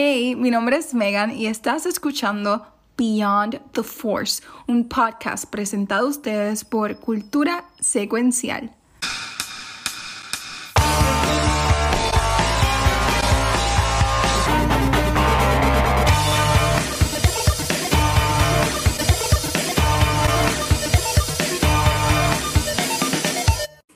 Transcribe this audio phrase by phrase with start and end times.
[0.00, 2.64] Hey, mi nombre es Megan y estás escuchando
[2.96, 8.70] Beyond the Force, un podcast presentado a ustedes por Cultura Secuencial.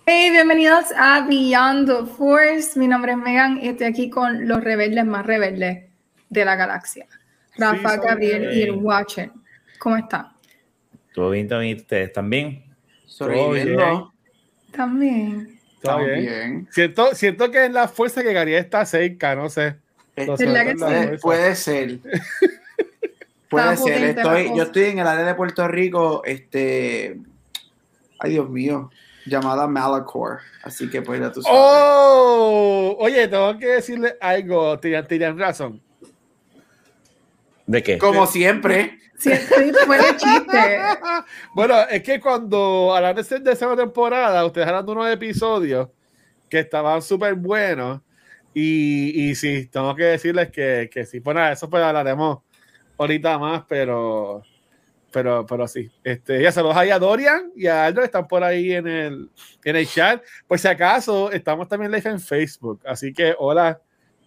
[0.04, 2.76] Hey, bienvenidos a Beyond the Force.
[2.76, 5.91] Mi nombre es Megan y estoy aquí con los rebeldes más rebeldes
[6.32, 7.06] de la galaxia.
[7.56, 9.30] Rafa, Gabriel y el Watcher.
[9.78, 10.28] ¿Cómo están?
[11.12, 12.64] Todo bien, también ustedes también.
[13.04, 14.10] Sobreviviendo.
[14.70, 15.60] También.
[15.74, 16.20] Está Está bien.
[16.20, 16.68] bien.
[16.70, 19.76] Siento, siento que es la fuerza que Gabriel está cerca, no sé.
[20.16, 21.16] No sé, ¿Verdad que es la sí?
[21.20, 21.98] Puede, ser.
[23.50, 24.02] Puede Está ser.
[24.04, 27.18] Estoy, yo estoy en el área de Puerto Rico, este.
[28.18, 28.90] Ay, Dios mío.
[29.26, 30.40] Llamada Malacor.
[30.62, 31.58] Así que pues ya tú sabes.
[31.60, 32.96] ¡Oh!
[32.98, 34.78] Oye, tengo que decirle algo.
[34.78, 35.80] Tienen razón.
[37.72, 37.96] ¿De qué?
[37.96, 38.98] Como siempre.
[39.18, 40.78] Sí, estoy fuera de chiste.
[41.54, 45.88] Bueno, es que cuando a la de segunda temporada, ustedes hablan de unos episodios
[46.50, 48.02] que estaban súper buenos.
[48.52, 51.20] Y, y sí, tengo que decirles que, que sí.
[51.20, 52.40] Bueno, eso pues hablaremos
[52.98, 54.42] ahorita más, pero.
[55.10, 55.90] Pero, pero sí.
[56.04, 59.30] Este, ya saludos ahí a Dorian y a Aldo, que están por ahí en el,
[59.64, 60.22] en el chat.
[60.46, 62.82] Por si acaso, estamos también live en Facebook.
[62.84, 63.80] Así que, hola.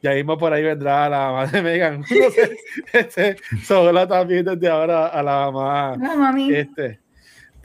[0.05, 2.03] Ya mismo por ahí vendrá la mamá de Megan.
[2.05, 2.59] Sé,
[2.93, 6.53] este, so, hola también desde ahora a la mamá No, mami.
[6.53, 6.99] este,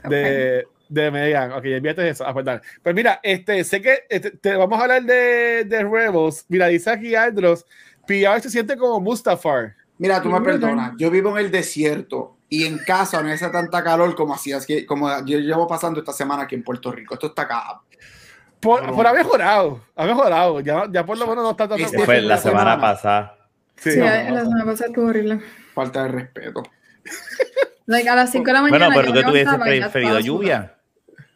[0.09, 1.51] de, de Megan.
[1.51, 2.25] Ok, ya enviaste eso.
[2.25, 2.61] Ah, pues dale.
[2.81, 6.43] Pues mira, este, sé que este, te vamos a hablar de, de Rebels.
[6.49, 7.63] Mira, dice aquí Andros,
[8.07, 9.75] PR se siente como Mustafar.
[9.99, 10.93] Mira, tú me perdonas.
[10.97, 14.83] Yo vivo en el desierto y en casa no hace tanta calor como hacías que
[14.87, 17.13] como yo llevo pasando esta semana aquí en Puerto Rico.
[17.13, 17.81] Esto está acá.
[18.61, 20.59] Por, por ha mejorado, ha mejorado.
[20.59, 22.81] Ya, ya por lo menos no está tan fue la la semana semana.
[22.81, 23.37] pasada.
[23.75, 23.91] Sí.
[23.91, 25.39] Sí, la semana pasada estuvo horrible.
[25.73, 26.63] Falta de respeto.
[27.87, 28.85] Like, a las 5 de la mañana.
[28.87, 30.75] Bueno, pero yo que me tuviese levantaba y ya preferido lluvia.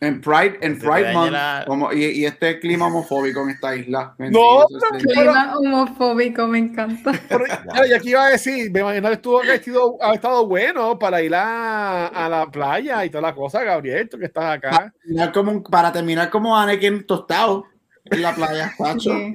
[0.06, 4.16] En Pride, en Pride Month, la- como- y, y este clima homofóbico en esta isla.
[4.20, 5.00] No, no.
[5.00, 7.12] Clima homofóbico, me encanta.
[7.30, 7.44] Pero,
[7.90, 11.34] y aquí iba a decir, me imagino que estuvo vestido, ha estado bueno para ir
[11.36, 14.94] a, a la playa y toda la cosa, Gabriel, tú que estás acá.
[15.04, 17.66] Terminar como para terminar como Anakin tostado
[18.06, 19.10] en la playa, Pacho.
[19.12, 19.34] Sí.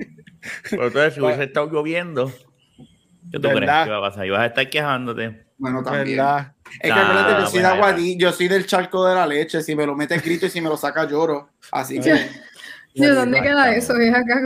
[0.71, 2.33] Pero entonces, si hubiese estado lloviendo,
[3.31, 3.57] ¿qué tú ¿Verdad?
[3.59, 4.27] crees que va a pasar?
[4.27, 5.47] Y vas a estar quejándote.
[5.59, 6.17] Bueno, también.
[6.17, 6.53] ¿Verdad?
[6.79, 7.67] Es que Ah, acuérdate que yo soy de.
[7.67, 9.63] Aguadí, yo soy del charco de la leche.
[9.63, 11.51] Si me lo mete grito y si me lo saca lloro.
[11.73, 12.29] Así que.
[12.93, 13.97] Yo, ¿dónde queda eso?
[13.97, 14.41] Es acá.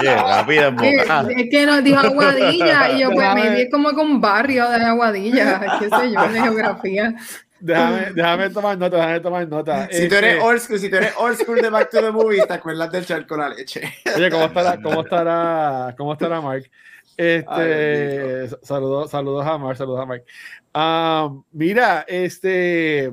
[0.00, 1.26] Oye, rápido, boca.
[1.36, 5.78] Es que nos dijo Aguadilla y yo pues me vi como un barrio de Aguadilla,
[5.78, 7.14] qué sé yo, de geografía.
[7.58, 9.88] Déjame, déjame tomar nota, déjame tomar nota.
[9.90, 12.10] Si tú eres Este, old school, si tú eres old school de Back to the
[12.10, 13.80] Movies, te acuerdas del charco de la leche.
[14.14, 16.70] Oye, ¿cómo estará, cómo estará, cómo estará Mark?
[17.16, 20.24] Este, saludos, saludos a Mark, saludos a Mark.
[20.74, 23.12] Ah, mira, este,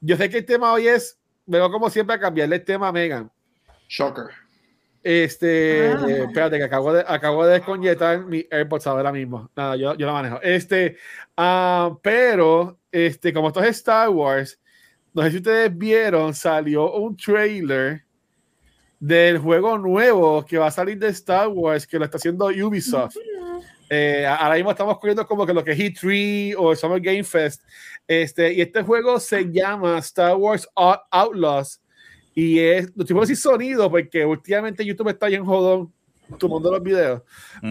[0.00, 2.92] yo sé que el tema hoy es, vengo como siempre a cambiarle el tema a
[2.92, 3.30] Megan.
[3.88, 4.26] Shocker.
[5.02, 6.04] Este, Ah.
[6.08, 9.50] eh, espérate, que acabo de, acabo de desconectar mi AirPods ahora mismo.
[9.56, 10.40] Nada, yo, yo lo manejo.
[10.42, 10.96] Este,
[11.36, 14.60] ah, pero, este, como esto es Star Wars,
[15.14, 18.04] no sé si ustedes vieron, salió un trailer
[19.00, 23.16] del juego nuevo que va a salir de Star Wars, que lo está haciendo Ubisoft.
[23.90, 27.62] Eh, ahora mismo estamos corriendo como que lo que es E3 o Summer Game Fest.
[28.06, 31.80] Este, y este juego se llama Star Wars Out- Outlaws.
[32.34, 35.92] Y es, no te puedo decir sonido porque últimamente YouTube está bien jodón
[36.38, 37.22] tomando los videos.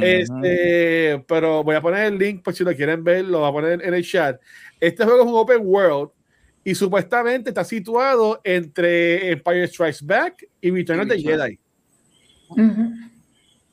[0.02, 3.52] Este, pero voy a poner el link por si lo quieren ver, lo voy a
[3.52, 4.40] poner en el chat.
[4.80, 6.10] Este juego es un open world
[6.68, 11.58] y supuestamente está situado entre Empire Strikes Back y Return of the Jedi.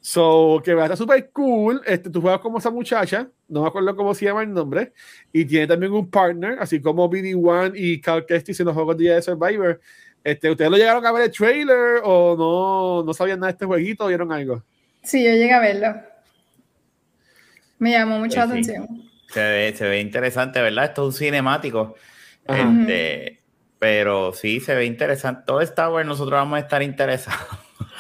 [0.01, 1.83] So, que va a estar súper cool.
[1.87, 4.93] Este, tú juegas como esa muchacha, no me acuerdo cómo se llama el nombre,
[5.33, 9.21] y tiene también un partner, así como BD1 y Cal Kestis en los juegos de
[9.21, 9.81] Survivor.
[10.23, 13.67] Este, ¿Ustedes lo llegaron a ver el trailer o no, no sabían nada de este
[13.67, 14.63] jueguito o vieron algo?
[15.03, 15.97] Sí, yo llegué a verlo.
[17.81, 18.71] Me llamó mucho la Pues sí.
[18.73, 19.11] atención.
[19.31, 20.85] Se ve, se ve interesante, ¿verdad?
[20.85, 21.97] Esto es un cinemático.
[22.47, 23.41] Este,
[23.79, 25.43] pero sí, se ve interesante.
[25.47, 27.47] Todo Star Wars, nosotros vamos a estar interesados.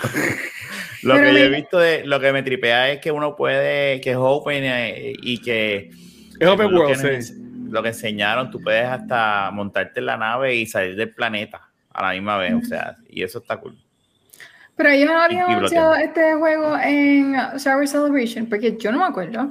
[1.02, 4.00] lo Pero que yo he visto, de, lo que me tripea es que uno puede,
[4.00, 5.90] que es open eh, y que
[6.38, 7.34] Es open lo world, que, sí.
[7.70, 12.02] lo que enseñaron, tú puedes hasta montarte en la nave y salir del planeta a
[12.02, 13.78] la misma vez, o sea, y eso está cool.
[14.76, 19.04] Pero ellos no habían anunciado este juego en Star Wars Celebration, porque yo no me
[19.04, 19.50] acuerdo.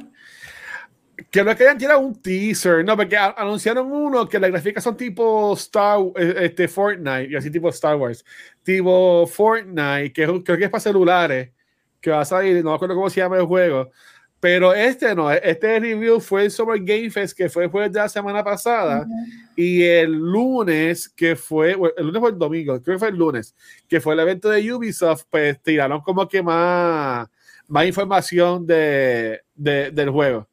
[1.33, 4.83] Que no es que hayan tirado un teaser, no, porque anunciaron uno que las gráficas
[4.83, 8.23] son tipo Star, eh, este, Fortnite, y así tipo Star Wars.
[8.61, 11.49] Tipo Fortnite, que creo que es para celulares,
[11.99, 13.89] que va a salir, no me acuerdo cómo se llama el juego,
[14.39, 18.09] Pero este no, este review fue el Summer Game Fest que fue después de la
[18.09, 19.07] semana pasada
[19.55, 23.55] y el lunes que fue, el lunes fue el domingo, creo que fue el lunes,
[23.89, 27.27] que fue el evento de Ubisoft, pues tiraron como que más,
[27.67, 30.47] más información de, de del juego.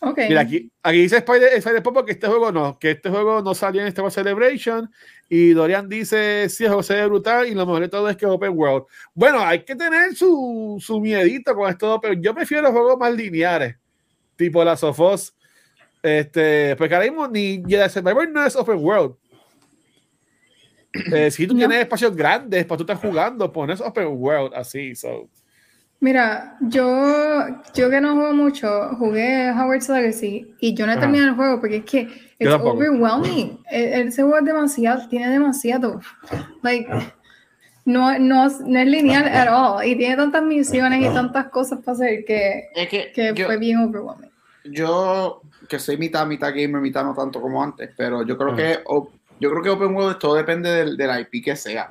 [0.00, 0.28] Okay.
[0.28, 3.54] Mira, aquí, aquí dice Spider, Spider Pop que este juego no, que este juego no
[3.54, 4.90] salió en Star Celebration.
[5.28, 7.46] Y Dorian dice: Sí, José es brutal.
[7.48, 8.84] Y lo mejor de todo es que es Open World.
[9.14, 13.14] Bueno, hay que tener su, su miedito con esto, pero yo prefiero los juegos más
[13.14, 13.76] lineares,
[14.36, 15.34] tipo la Sofos.
[16.02, 19.16] Este, porque ahora mismo ni Jedi Survivor no es Open World.
[21.12, 21.58] Eh, si tú No.
[21.60, 24.94] tienes espacios grandes para tú estar jugando, pones Open World así.
[24.94, 25.28] So.
[26.06, 26.84] Mira, yo,
[27.74, 31.58] yo que no juego mucho, jugué Howard's Legacy y yo no he terminado el juego
[31.58, 32.08] porque es que
[32.38, 33.58] es overwhelming.
[33.68, 36.00] E- Ese juego es demasiado, tiene demasiado.
[36.62, 36.88] Like,
[37.84, 39.84] no, no, no es lineal at all.
[39.84, 43.56] Y tiene tantas misiones y tantas cosas para hacer que, Es que, que yo, fue
[43.58, 44.30] bien overwhelming.
[44.62, 48.56] yo, que soy mitad, mitad gamer, mitad no tanto como antes, pero yo creo Ajá.
[48.58, 49.10] que o-
[49.40, 51.90] yo creo que Open World todo depende del, del IP que sea.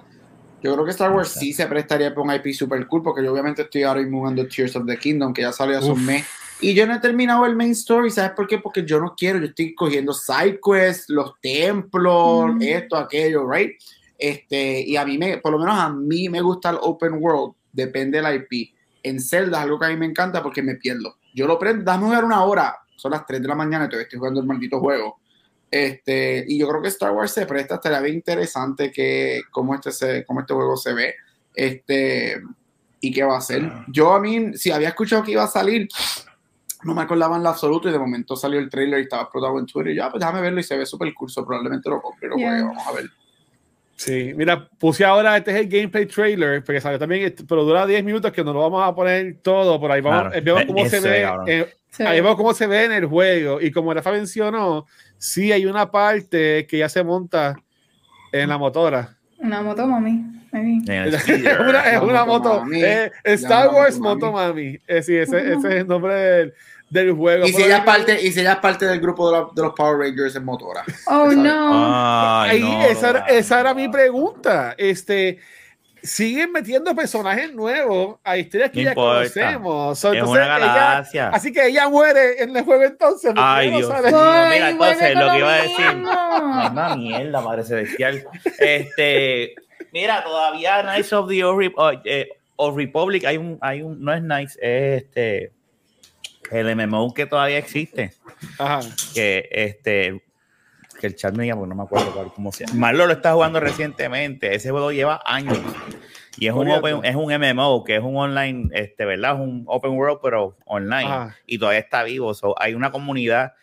[0.62, 3.32] Yo creo que Star Wars sí se prestaría para un IP super cool, porque yo
[3.32, 5.98] obviamente estoy ahora mismo jugando Tears of the Kingdom, que ya salió hace Uf.
[6.00, 6.26] un mes.
[6.62, 8.58] Y yo no he terminado el main story, ¿sabes por qué?
[8.58, 12.62] Porque yo no quiero, yo estoy cogiendo side quests, los templos, Mm.
[12.62, 13.72] esto, aquello, right?
[14.18, 17.54] Este, y a mí me, por lo menos a mí me gusta el open world,
[17.74, 18.74] depende del IP.
[19.04, 21.18] En Zelda es algo que a mí me encanta porque me pierdo.
[21.34, 24.04] Yo lo prendo, dame jugar una hora, son las 3 de la mañana y todavía
[24.06, 25.20] estoy jugando el maldito juego.
[25.72, 29.92] Este, y yo creo que Star Wars se presta, estaría bien interesante que cómo este,
[29.92, 31.16] se, cómo este juego se ve.
[31.54, 32.42] Este,
[33.02, 33.70] y qué va a ser.
[33.88, 35.88] Yo a mí, si había escuchado que iba a salir,
[36.84, 39.60] no me acordaba en lo absoluto y de momento salió el trailer y estaba explotado
[39.60, 42.28] en Twitter y ya, pues déjame verlo y se ve súper curso, probablemente lo compre
[42.28, 42.64] y lo Yeah.
[42.64, 43.06] vamos a ver.
[43.98, 47.88] Sí, mira, puse ahora, este es el gameplay trailer, porque salió también, este, pero dura
[47.88, 50.44] 10 minutos que no lo vamos a poner todo, por ahí vamos, Claro.
[50.46, 52.04] vemos cómo se ve eh, Sí.
[52.04, 54.86] ahí vemos cómo se ve en el juego, y como Rafa mencionó,
[55.18, 57.56] sí hay una parte que ya se monta
[58.32, 59.18] en la motora.
[59.40, 60.24] Una moto, mami.
[60.88, 61.62] es Speeder.
[61.62, 64.72] una, es una moto, eh, Star Wars Motomami.
[64.72, 66.54] Motomami, eh, sí, ese, ese es el nombre del,
[66.90, 67.46] del juego.
[67.46, 69.62] Y si ella es parte, y si ella es parte del grupo de, la- de
[69.62, 70.84] los Power Rangers en motora.
[71.08, 72.42] Oh, no.
[72.42, 74.74] Ay, no, esa, era, no, esa era mi pregunta.
[74.78, 75.40] Este,
[76.06, 79.18] siguen metiendo personajes nuevos a historias que No ya importa.
[79.20, 80.00] conocemos.
[80.00, 81.30] So, Es entonces, una ella- galaxia.
[81.30, 83.34] así que ella muere en el juego entonces.
[83.36, 83.98] Ay, Dios mío.
[84.04, 85.86] Mira, entonces, lo que iba a decir.
[86.72, 88.26] Una mierda, madre celestial.
[88.60, 89.56] Este,
[89.92, 94.14] mira, todavía Knights of the Old, Re- eh, Old Republic, hay un, hay un, no
[94.14, 95.52] es Knights, es este,
[96.52, 98.14] el MMO que todavía existe,
[98.58, 98.80] Ajá.
[99.14, 100.22] que este,
[101.06, 102.80] que el chat me diga, porque no me acuerdo cuál- cómo se llama.
[102.80, 105.58] Marlo lo está jugando recientemente, ese juego lleva años.
[106.38, 109.36] Y es un, open, es un MMO, que es un online, este, ¿verdad?
[109.36, 111.06] Es un open world, pero online.
[111.06, 111.36] Ajá.
[111.46, 112.34] Y todavía está vivo.
[112.34, 113.54] So, hay una comunidad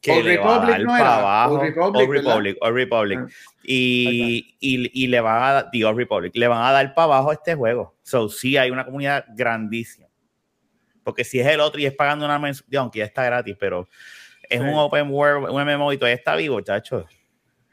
[0.00, 1.16] que Old le va a Republic dar no para era.
[1.18, 1.54] abajo.
[1.54, 2.10] Old Republic, Old.
[2.10, 3.18] Republic, Old Republic.
[3.22, 3.28] Ah.
[3.62, 7.30] Y, y, y le van a dar, Old Republic, le van a dar para abajo
[7.32, 7.94] este juego.
[8.02, 10.06] So, sí, hay una comunidad grandísima.
[11.04, 13.88] Porque si es el otro y es pagando una mensualidad, aunque ya está gratis, pero
[14.50, 14.66] es Sí.
[14.66, 17.06] un open world, un MMO y todavía está vivo, chacho.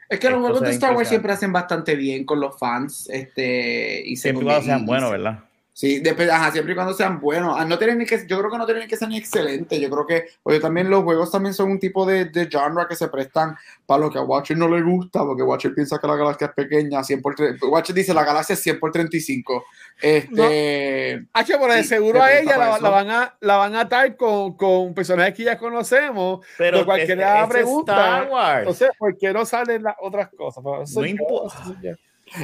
[0.08, 3.08] Es que los juegos de Star Wars siempre hacen bastante bien con los fans.
[3.10, 5.38] Este, y Siempre y cuando sean buenos, ¿verdad?
[5.76, 7.56] Sí, dep- ajá, siempre y cuando sean buenos.
[7.58, 9.80] Ah, no tienen ni que, yo creo que no tienen que ser ni excelentes.
[9.80, 12.94] Yo creo que, oye, también los juegos también son un tipo de, de genre que
[12.94, 13.56] se prestan
[13.86, 16.52] para lo que a Watcher no le gusta, porque Watcher piensa que la galaxia es
[16.52, 19.64] pequeña, 100 por tre- Watcher dice la galaxia es 100 por 35.
[20.00, 23.74] Este, H, por el Sí, seguro se a ella la, la van a, la van
[23.76, 26.44] a atar con, con personajes que ya conocemos.
[26.58, 28.58] Pero Lo cual ese- quería ese preguntar, Star Wars.
[28.60, 30.62] Entonces, ¿por qué no salen las otras cosas?
[30.94, 31.62] No importa.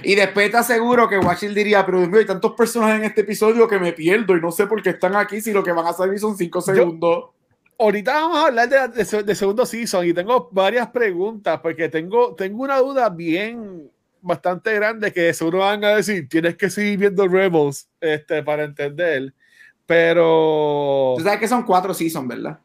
[0.03, 3.23] y después te aseguro que Watcher diría, pero Dios mío, hay tantos personajes en este
[3.23, 5.87] episodio que me pierdo y no sé por qué están aquí si lo que van
[5.87, 7.31] a salir son 5 segundos.
[7.79, 12.35] Ahorita vamos a hablar de, de de segundo season y tengo varias preguntas porque tengo,
[12.35, 13.91] tengo una duda bien
[14.23, 19.33] bastante grande que seguro van a decir, tienes que seguir viendo Rebels este, para entender.
[19.87, 22.59] Pero Tú sabes que son 4 seasons, ¿verdad?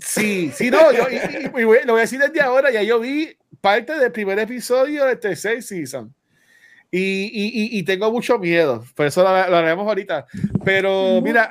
[0.00, 2.82] sí, sí, no, yo y- y- y voy- lo voy a decir desde ahora, ya
[2.82, 6.14] yo vi parte del primer episodio del tercer season.
[6.90, 10.26] Y, y- y- tengo mucho miedo, por eso lo, lo haremos ahorita.
[10.64, 11.48] Pero mira.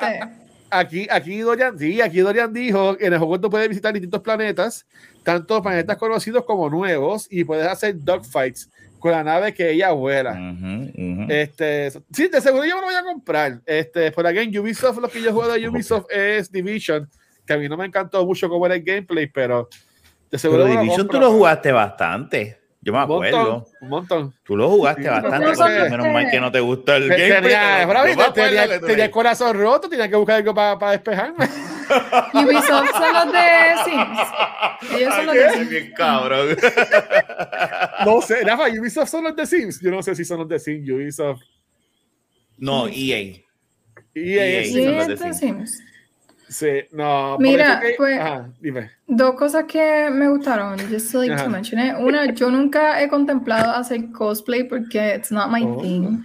[0.69, 4.21] Aquí, aquí Dorian, sí, aquí Dorian dijo que en el juego tú puedes visitar distintos
[4.21, 4.86] planetas,
[5.24, 8.69] tanto planetas conocidos como nuevos, y puedes hacer dogfights
[9.00, 10.31] con la nave que ella vuela.
[10.31, 11.25] Ujú, ujú.
[11.29, 13.62] Este, sí, de seguro yo me lo voy a comprar.
[13.65, 17.09] Este, por aquí en Ubisoft, lo que yo juego de Ubisoft es Division,
[17.45, 19.69] que a mí no me encantó mucho como era el gameplay, pero
[20.29, 22.66] de seguro Pero lo Division tú lo jugaste bastante.
[22.88, 23.65] Yo me Un montón, acuerdo.
[23.82, 24.34] un montón.
[24.44, 27.56] Tú lo jugaste Sí, bastante, menos mal que no te gusta el Tenía, gameplay.
[27.86, 31.46] pero bro, yo me tenía- el corazón roto, tenía que buscar algo para despejarme.
[32.34, 34.20] Ubisoft son los de Sims.
[34.98, 35.70] Ellos son los de Sims.
[35.70, 36.48] bien cabrón.
[38.06, 39.82] No sé, Rafa, Ubisoft son los de Sims.
[39.82, 41.41] Yo no sé si son los de Sims, Ubisoft.
[42.58, 43.17] No, EA.
[43.20, 43.44] EA,
[44.15, 44.60] EA.
[44.62, 45.39] es- Sí, son los de es de Sims.
[45.39, 45.84] Sims.
[46.50, 47.38] Sí, no.
[47.39, 48.92] Mira, que- pues- ajá, dime.
[49.06, 51.44] Dos cosas que me gustaron, just like Ajá.
[51.44, 51.96] to mention it.
[52.00, 55.82] Una, yo nunca he contemplado hacer cosplay porque it's not my Oh.
[55.82, 56.24] thing.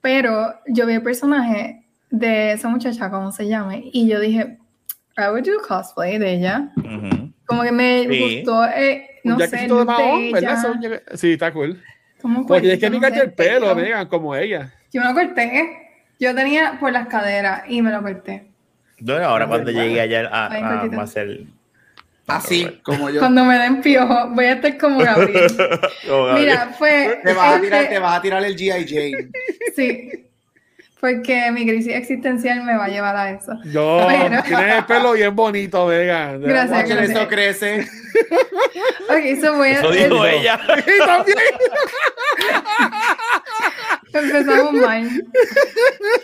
[0.00, 4.58] Pero yo vi el personaje de esa muchacha, como se llame, y yo dije,
[5.18, 6.70] I would do cosplay de ella.
[7.46, 8.36] Como que me Sí.
[8.44, 11.02] gustó, eh, no un sé, de mahón, ¿verdad?
[11.14, 11.82] Sí, está cool.
[12.22, 14.72] Como Porque tienes que cuerpito, no sé, el pelo, Megan, como ella.
[14.92, 15.78] Yo me lo corté.
[16.18, 18.50] Yo tenía por las caderas y me lo corté.
[19.00, 21.00] Bueno, ahora cuando llegue allá a, Ay, a, poquito.
[21.00, 21.40] a hacer.
[22.26, 23.20] Así como yo.
[23.20, 25.46] Cuando me den piojo, voy a estar como Gabriel.
[26.34, 27.20] Mira, fue.
[27.24, 28.86] Te vas, a este- tirar, te vas a tirar el G.I.
[28.88, 29.30] Jane.
[29.76, 30.10] Sí.
[30.98, 33.52] Porque mi crisis existencial me va a llevar a eso.
[33.66, 35.88] No, Pero- tienes el pelo bien bonito.
[35.90, 36.70] De Gracias, verdad.
[36.70, 37.18] Watcher, gracias.
[37.18, 37.80] eso crece.
[39.08, 39.72] Ok, eso voy a.
[39.80, 40.58] Eso dijo ella.
[40.78, 41.36] Y también.
[44.18, 45.24] Empezamos mal.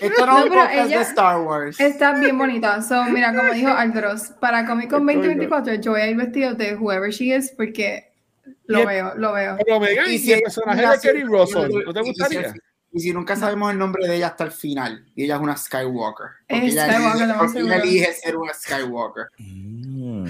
[0.00, 1.80] Esto no No, es un pero podcast ella- de Star Wars.
[1.80, 2.82] Está bien bonita.
[2.82, 6.74] So, mira, como dijo Aldros, para Comic Con 2024 yo voy a ir vestido de
[6.76, 8.10] whoever she is porque
[8.46, 9.56] Y lo el- veo, lo veo.
[9.64, 12.08] Pero Megan, Y y, si el ella- personaje de Kerry Russell, ¿no te y si-
[12.10, 12.54] gustaría?
[12.94, 15.56] Y si nunca sabemos el nombre de ella hasta el final, y ella es una
[15.56, 16.26] Skywalker.
[16.46, 19.24] Porque Es ella Skywalker, elige- lo más porque ella elige ser una Skywalker.
[19.38, 20.24] Mm.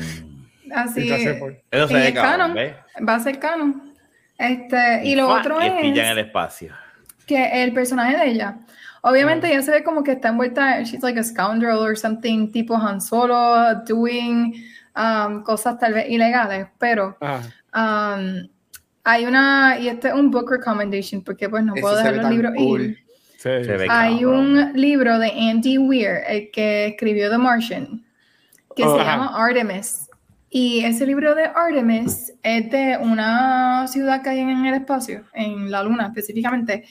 [0.73, 1.09] Así
[1.41, 2.55] pues, Eso se Y es canon.
[2.55, 2.75] ¿ves?
[3.09, 3.93] va a ser canon.
[4.39, 6.73] Este, y lo Fa, otro y espilla en es el espacio.
[7.27, 8.59] Que el personaje de ella,
[9.03, 12.75] obviamente ella se ve como que está envuelta, she's like a scoundrel or something, tipo
[12.77, 14.55] Han Solo, doing
[14.97, 17.17] um, cosas tal vez ilegales, pero
[17.75, 18.49] um,
[19.05, 22.31] hay una, y este es un book recommendation, porque pues no Eso puedo dejar los
[22.31, 22.81] libros cool.
[22.83, 22.99] ir.
[23.39, 23.49] Sí.
[23.89, 28.05] Hay un libro de Andy Weir, el que escribió The Martian,
[28.77, 29.11] que Oh, se ajá.
[29.17, 30.09] llama Artemis.
[30.49, 35.71] Y ese libro de Artemis es de una ciudad que hay en el espacio, en
[35.73, 36.85] la luna específicamente.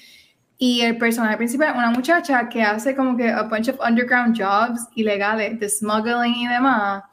[0.64, 4.88] Y el personaje principal una muchacha que hace como que a bunch of underground jobs
[4.94, 7.04] ilegales, de smuggling y demás.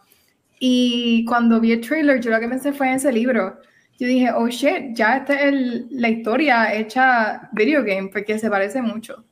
[0.61, 3.59] Y cuando vi el trailer, yo lo que pensé fue en ese libro.
[3.99, 8.51] Yo dije, oh shit, ya esta es el- la historia hecha video game, porque se
[8.51, 9.25] parece mucho.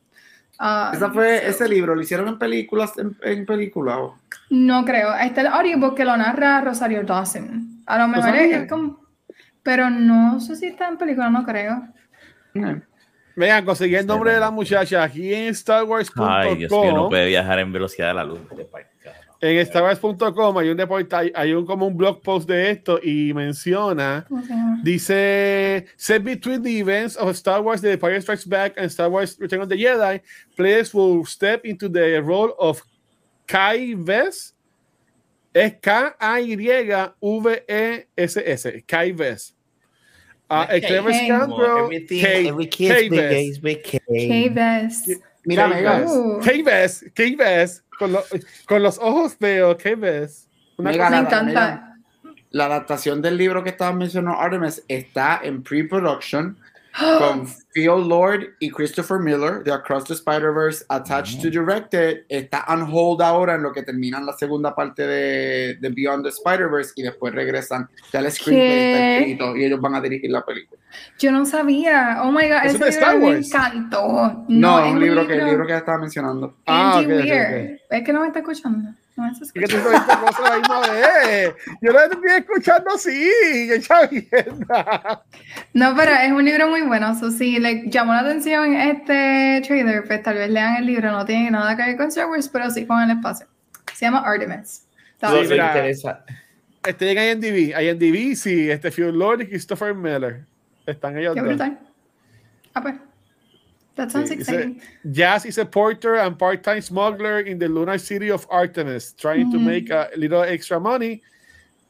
[0.57, 3.99] Ah, Esa fue, so- ese libro lo hicieron en películas, en, en película.
[4.49, 5.13] No creo.
[5.13, 7.83] Está el audiobook que lo narra Rosario Dawson.
[7.85, 8.57] A lo mejor es, sabía.
[8.63, 8.99] es como...
[9.61, 11.87] Pero no sé si está en película, no creo.
[12.55, 12.81] Eh.
[13.37, 16.27] Vean, conseguí el nombre de la muchacha aquí en StarWars.com.
[16.27, 18.39] Ay, Dios mío, no puede viajar en velocidad de la luz.
[19.39, 24.25] En StarWars.com hay un deporte, hay un como un blog post de esto y menciona,
[24.27, 24.81] ¿Cómo se llama?
[24.83, 29.37] dice, set between the events of Star Wars The Empire Strikes Back and Star Wars
[29.39, 30.19] Return of the Jedi,
[30.55, 32.81] players will step into the role of
[33.45, 34.55] Kai Vess.
[35.53, 35.73] Es
[37.39, 38.83] K-A-Y-V-E-S-S.
[38.87, 39.53] Kai Vess.
[40.49, 40.65] Uh,
[41.13, 41.25] Hey.
[41.25, 41.77] scoundrel.
[41.85, 43.29] Everything, K- every kid's big K-Vess.
[43.29, 43.99] gays, big K.
[44.07, 45.09] K-Vest.
[45.43, 46.41] Mira, K- Megan, Vess.
[46.43, 47.05] ¿Qué ves?
[47.13, 47.83] ¿Qué ves?
[47.99, 48.23] Con, lo-
[48.67, 49.35] con los ojos.
[50.77, 51.83] Una Megan, Me encanta.
[52.51, 56.57] La adaptación del libro que estabas mencionando, Artemis, está en pre-production
[56.97, 62.25] con Phil Lord y Christopher Miller de Across the Spider-Verse attached to directed.
[62.29, 66.29] Está on hold ahora en lo que terminan la segunda parte de, de Beyond the
[66.29, 67.87] Spider-Verse y después regresan.
[68.11, 69.17] Ya el screenplay está ¿Qué?
[69.19, 70.81] escrito y ellos van a dirigir la película.
[71.19, 72.21] Yo no sabía.
[72.23, 73.47] Oh my god, ¿Eso ese Star libro me Wars?
[73.47, 74.45] encantó.
[74.47, 76.57] No, es es un libro, que, el libro que estaba mencionando.
[76.65, 77.81] Ah, Andy ok, ok, Weir.
[77.89, 78.89] Es que no me está escuchando.
[79.17, 81.55] No Es que tú la misma vez.
[81.81, 83.31] Yo lo estoy escuchando así.
[85.73, 87.19] No, pero es un libro muy bueno.
[87.19, 91.11] So, si le llamó la atención este trailer, pues tal vez lean el libro.
[91.11, 93.47] No tiene nada que ver con Star Wars, pero sí con el espacio.
[93.93, 94.85] Se llama Artemis.
[95.19, 96.23] Eso Sí, me interesa.
[96.85, 97.73] Este en IMDb.
[97.81, 98.69] IMDb, sí.
[98.69, 100.45] Este Phil Lord y Christopher Miller.
[100.85, 101.79] Están ellos Qué brutal.
[102.75, 102.95] Ah, pues.
[103.97, 104.81] That sounds Sí, exciting.
[105.11, 109.57] Jazz is a porter and part-time smuggler in the lunar city of Artemis, trying to
[109.57, 109.65] Ujú.
[109.65, 111.21] make a little extra money.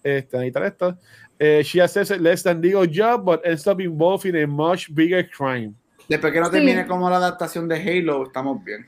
[0.04, 0.98] Este, ahí está esto.
[1.40, 4.90] Eh, she has a less than legal job, but ends up involved in a much
[4.96, 5.76] bigger crime.
[6.10, 6.52] Después que no Sí.
[6.54, 8.88] termine como la adaptación de Halo, estamos bien.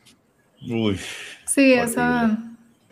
[0.67, 0.97] Uy.
[1.45, 2.48] Sí, Horrible.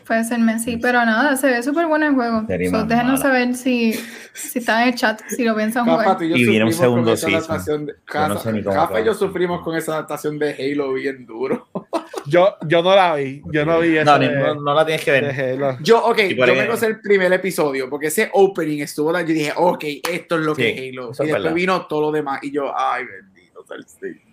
[0.08, 0.78] Eso puede ser Messi.
[0.78, 2.42] Pero nada, se ve súper bueno el juego.
[2.42, 2.48] So,
[2.86, 3.18] déjenos mala.
[3.18, 3.94] saber si,
[4.34, 6.24] si está en el chat, si lo piensan Rafa, jugar.
[6.24, 7.44] y Y viene un segundo esa season.
[7.44, 10.52] adaptación de- Yo no sé ni cómo Rafa y yo sufrimos con esa adaptación de
[10.54, 11.68] Halo bien duro.
[12.26, 15.12] Yo, yo no la vi, yo no vi No, de- no, no la tienes que
[15.12, 15.26] ver.
[15.40, 15.78] Halo.
[15.82, 19.54] Yo, ok, yo me gocé el primer episodio porque ese opening estuvo la- yo dije,
[19.56, 21.08] ok, esto es lo que Sí, es Halo.
[21.08, 21.54] Y es después verdad.
[21.54, 24.16] vino todo lo demás y yo, ay, bendito Señor.
[24.26, 24.27] Mi-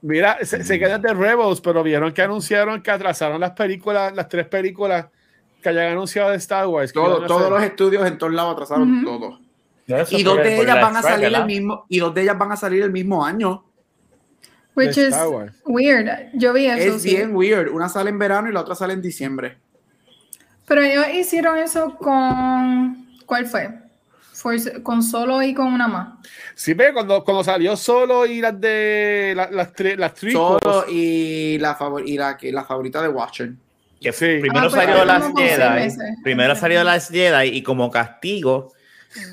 [0.00, 4.28] Mira, se, se quedan de Rebels, pero vieron que anunciaron que atrasaron las películas, las
[4.28, 5.06] tres películas
[5.62, 6.92] que hayan anunciado de Star Wars.
[6.92, 9.04] Todo- todos los estudios en todos lados atrasaron Ujú.
[9.04, 9.40] todo.
[10.10, 12.52] Y dos de ellas la van a salir el mismo, y dos de ellas van
[12.52, 13.64] a salir el mismo año.
[14.74, 15.14] Which is
[15.66, 16.08] weird.
[16.32, 16.96] Yo vi eso.
[16.96, 17.10] Es sí.
[17.10, 17.68] bien weird.
[17.68, 19.58] Una sale en verano y la otra sale en diciembre.
[20.66, 23.06] Pero ellos hicieron eso con.
[23.26, 23.68] ¿Cuál fue?
[24.82, 26.08] Con solo y con una más.
[26.54, 31.56] Sí, pero cuando, cuando salió solo y las de la- las tres, las Solo y
[31.58, 33.52] la, favor- y la, que- la favorita de Watcher.
[34.00, 34.36] Que Sí.
[34.42, 35.96] primero Ah, pues, salió como Las Jedi.
[36.22, 38.73] Primero salió Las Jedi y como castigo,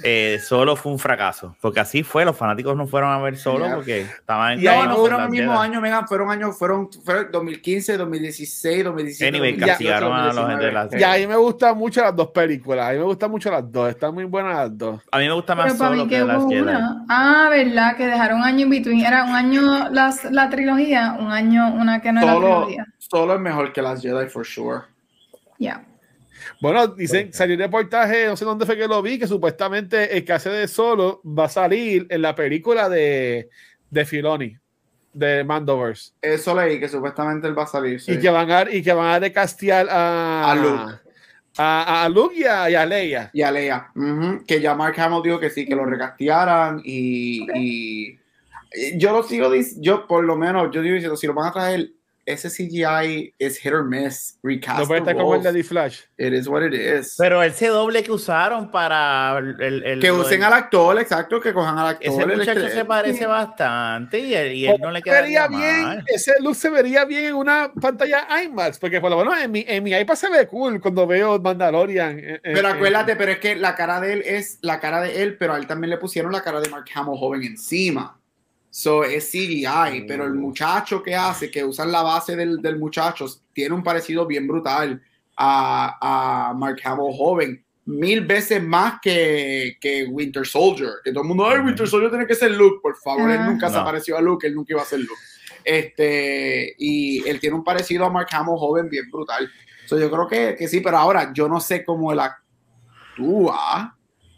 [0.03, 1.55] eh, solo fue un fracaso.
[1.61, 3.75] Porque así fue, los fanáticos no fueron a ver solo Yeah.
[3.75, 6.07] porque estaban Y ahí No, no fueron el mismo año, Megan.
[6.07, 9.27] Fueron años, fueron, fueron 2015, 2016, 2017.
[9.29, 10.65] Anyway, 2018, castigaron a los 2019.
[10.65, 12.88] de las- y a mí me gustan mucho las dos películas.
[12.89, 13.89] A mí me gustan mucho las dos.
[13.89, 15.01] Están muy buenas las dos.
[15.11, 17.05] A mí me gusta más Pero para solo mí que que Las una.
[17.09, 17.95] Ah, ¿verdad?
[17.97, 19.05] Que dejaron un año in between.
[19.05, 22.85] Era un año las, la trilogía, un año una que no era Solo, trilogía.
[22.97, 24.81] solo es mejor que las Jedi, for sure.
[25.59, 25.83] Ya.
[26.62, 30.24] Bueno, dicen, salió un reportaje, no sé dónde fue que lo vi, que supuestamente el
[30.25, 33.50] que hace de solo va a salir en la película de,
[33.89, 34.57] de Filoni,
[35.13, 36.13] de Mandoverse.
[36.21, 38.00] Eso leí que supuestamente él va a salir.
[38.00, 38.13] sí.
[38.13, 40.93] Y que van a, y que van a recastear a, A Luke.
[41.57, 43.29] A, a Luke y a, y a Leia.
[43.33, 43.91] Y a Leia.
[43.93, 46.81] Ujú, Que ya Mark Hamill dijo que sí, que lo recastearan.
[46.83, 48.17] Y, y-
[48.74, 51.50] y yo lo sigo diciendo, yo por lo menos, yo digo diciendo, si lo van
[51.50, 51.89] a traer,
[52.33, 54.38] ese CGI es hit or miss.
[54.43, 56.00] Recast No puede estar como el de The Flash.
[56.17, 57.15] It is what it is.
[57.17, 61.53] Pero ese doble que usaron para el, el- que usen del- al actor, exacto, que
[61.53, 62.07] cojan al actor.
[62.11, 66.03] Ese muchacho estre- se parece bastante y él, y él no le quedaría bien, mal.
[66.07, 69.65] ese look se vería bien en una pantalla IMAX, porque por lo menos en mi,
[69.67, 72.19] en mi iPad se ve cool cuando veo Mandalorian.
[72.19, 75.21] en- en- Pero acuérdate, pero es que la cara de él es la cara de
[75.23, 78.17] él, pero a él también le pusieron la cara de Mark Hamill joven encima.
[78.73, 83.25] So es CGI, pero el muchacho que hace, que usan la base del, del muchacho,
[83.53, 85.01] tiene un parecido bien brutal
[85.35, 87.65] a, a Mark Hamill joven.
[87.83, 90.91] Mil veces más que, que Winter Soldier.
[91.03, 93.29] Que todo el mundo, ay, Winter Soldier tiene que ser Luke, por favor.
[93.29, 93.48] Él Ah.
[93.50, 93.83] nunca se No.
[93.83, 95.19] pareció a Luke, él nunca iba a ser Luke.
[95.65, 99.51] Este, y él tiene un parecido a Mark Hamill joven bien brutal.
[99.85, 103.98] So, yo creo que, que sí, pero ahora yo no sé cómo él actúa,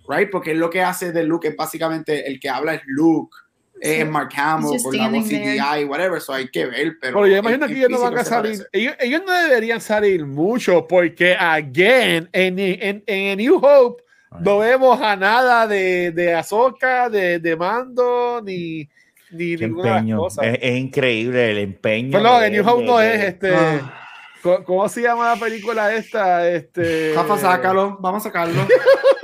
[0.10, 0.30] right?
[0.32, 3.36] Porque él lo que hace de Luke es básicamente el que habla es Luke,
[3.84, 4.06] es Sí.
[4.06, 5.58] Mark Hamill con la voz standing there.
[5.80, 7.14] CGI, whatever, eso hay que ver, pero...
[7.22, 8.66] Pero yo imagino es que ellos no van a salir.
[8.72, 14.04] Ellos, ellos no deberían salir mucho porque, again, en, en, en New Hope
[14.40, 18.90] no vemos a nada de, de Ahsoka, de, de Mando, ni,
[19.32, 20.18] ni ninguna de las empeño.
[20.18, 20.46] cosas.
[20.48, 22.18] Es, es increíble el empeño.
[22.18, 23.54] Pero de en New Hope de- no de- es este.
[23.56, 24.00] Ah.
[24.42, 26.50] ¿Cómo, cómo se llama la película esta?
[26.50, 27.14] Este.
[27.16, 28.62] Rafa, sácalo, vamos a sacarlo.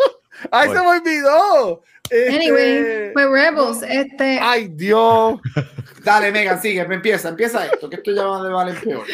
[0.51, 1.81] ¡Ay, se me olvidó!
[2.09, 3.83] Este- Anyway, fue Rebels.
[3.87, 5.39] Este, ¡Ay, Dios!
[6.03, 9.05] Dale, Megan, sigue, empieza, empieza esto, que esto ya va de vale peor.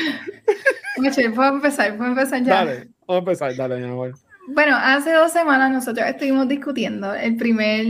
[0.99, 2.55] oye, puedo empezar, puedo empezar ya.
[2.55, 4.13] Dale, vamos a empezar, dale, mi amor.
[4.47, 7.85] Bueno, hace dos semanas nosotros estuvimos discutiendo el primer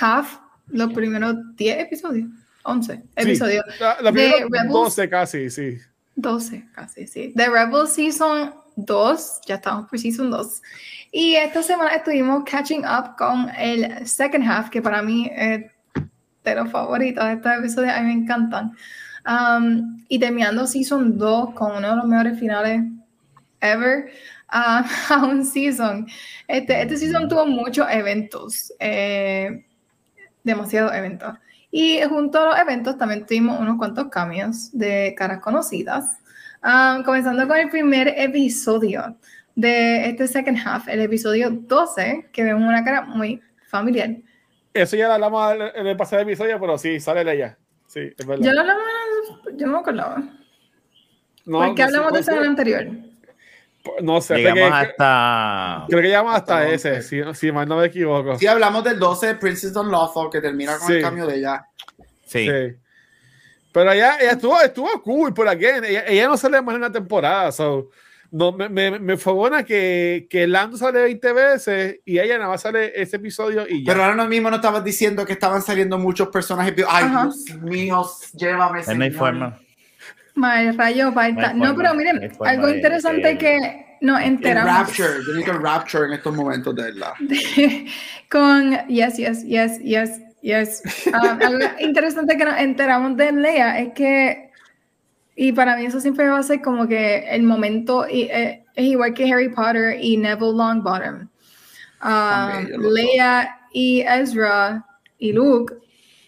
[0.00, 2.28] half, los primeros 10 episodios,
[2.64, 4.72] 11 episodios, Sí, la, la de primera Rebels.
[4.72, 5.78] 12 casi, sí.
[6.16, 7.32] 12 casi, sí.
[7.36, 10.62] The Rebel Season 2, ya estamos por Season 2.
[11.12, 15.64] Y esta semana estuvimos catching up con el second half, que para mí es
[16.44, 18.72] de los favoritos de estos episodios, a mí me encantan.
[19.26, 22.82] Um, y terminando Season 2 con uno de los mejores finales
[23.60, 24.10] ever
[24.48, 26.06] a, a un season.
[26.48, 29.64] Este, este season tuvo muchos eventos, eh,
[30.44, 31.34] demasiados eventos.
[31.70, 36.18] Y junto a los eventos también tuvimos unos cuantos cambios de caras conocidas.
[36.64, 39.16] Um, comenzando con el primer episodio
[39.56, 44.10] de este second half, el episodio 12, que vemos una cara muy familiar.
[44.72, 47.58] Eso ya lo hablamos en el pasado episodio, pero sí, sale Leia.
[47.86, 48.44] Sí, es verdad.
[48.44, 48.80] Yo no, hablaba-
[49.56, 50.22] yo no me acordaba.
[51.44, 52.86] no, ¿Por qué no sé hablamos de eso en el anterior?
[54.00, 55.84] No sé, Llegamos creo que, hasta.
[55.88, 57.34] creo que llegamos hasta hasta ese, 11.
[57.34, 58.38] si, si mal no me equivoco.
[58.38, 60.92] Si hablamos del 12, Princess Don Lothal, que termina con Sí.
[60.94, 61.66] el cambio de ella.
[62.24, 62.46] Sí.
[62.48, 62.76] Sí.
[63.72, 65.64] Pero ella, ella estuvo, estuvo cool por aquí.
[65.64, 67.50] Ella, ella no sale más en una temporada.
[67.52, 67.88] So,
[68.32, 72.62] no, me, me, me fogona que, que Lando sale 20 veces y ella nada más
[72.62, 73.92] sale ese episodio y ya.
[73.92, 76.74] Pero ahora mismo no estabas diciendo que estaban saliendo muchos personajes.
[76.88, 77.24] Ay, Ajá.
[77.24, 79.58] Dios mío, llévame, no hay forma.
[80.34, 81.52] Mal rayo, falta.
[81.52, 86.12] No pero miren, algo interesante que nos El enteramos Rapture, yo necesito el Rapture en
[86.14, 87.12] estos momentos de verdad.
[88.30, 90.82] con yes, yes, yes, yes, yes.
[91.06, 94.52] Um, algo interesante que nos enteramos de Leia es que
[95.34, 98.84] Y para mí eso siempre va a ser como que el momento, y, eh, es
[98.84, 101.28] igual que Harry Potter y Neville Longbottom.
[102.04, 104.84] Uh, Leia y Ezra
[105.18, 105.74] y Luke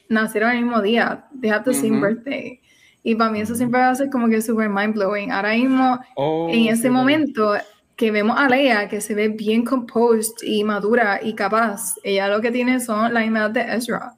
[0.09, 1.27] nacieron el mismo día.
[1.41, 2.61] They have the same birthday.
[3.03, 5.31] Y para mí eso siempre va a ser como que super mind blowing.
[5.33, 7.55] Ahora mismo, Oh, en ese momento
[7.97, 12.41] que vemos a Leia, que se ve bien composed y madura y capaz, ella lo
[12.41, 14.15] que tiene son la edad de Ezra.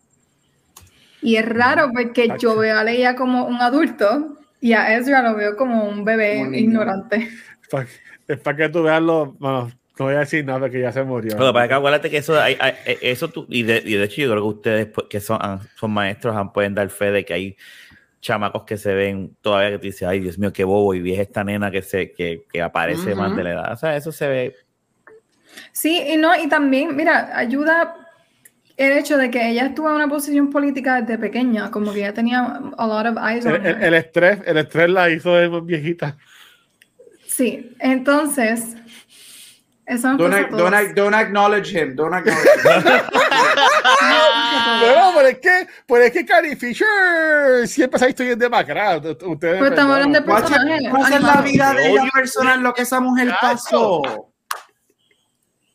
[1.23, 5.37] Y es raro porque yo veo a Leia como un adulto y a Ezra lo
[5.37, 7.29] veo como un bebé Un ignorante.
[8.29, 9.33] Es para que tú veas lo.
[9.39, 11.37] Bueno, no voy a decir nada porque ya se murió.
[11.37, 14.05] Bueno, para que acuérdate que eso, hay, hay- eh, eso tú, y de, y de
[14.05, 15.39] hecho yo creo que ustedes pues, que son,
[15.77, 17.57] son maestros pueden dar fe de que hay
[18.27, 21.21] chamacos que se ven todavía que te dicen, ay Dios mío, qué bobo, y ves
[21.21, 23.73] esta nena que se que, que aparece más de la edad.
[23.73, 24.55] O sea, eso se ve.
[25.73, 27.95] Sí, y no, y también, mira, ayuda
[28.77, 32.13] el hecho de que ella estuvo en una posición política desde pequeña, como que ella
[32.13, 33.85] tenía a lot of eyes on El, el- her.
[33.85, 36.17] el estrés, el estrés la hizo de viejita.
[37.27, 38.77] Sí, entonces,
[39.89, 41.95] Don't, don't, don't acknowledge him.
[41.95, 42.93] Don't acknowledge him.
[44.03, 44.36] No,
[45.15, 48.97] pero es que, pero es que Carrie Fisher siempre se ha visto bien demacrada.
[48.99, 50.91] Ustedes Pero Pues estamos hablando de personajes.
[50.91, 54.33] ¿cómo es la vida de ella personal, lo que esa mujer pasó.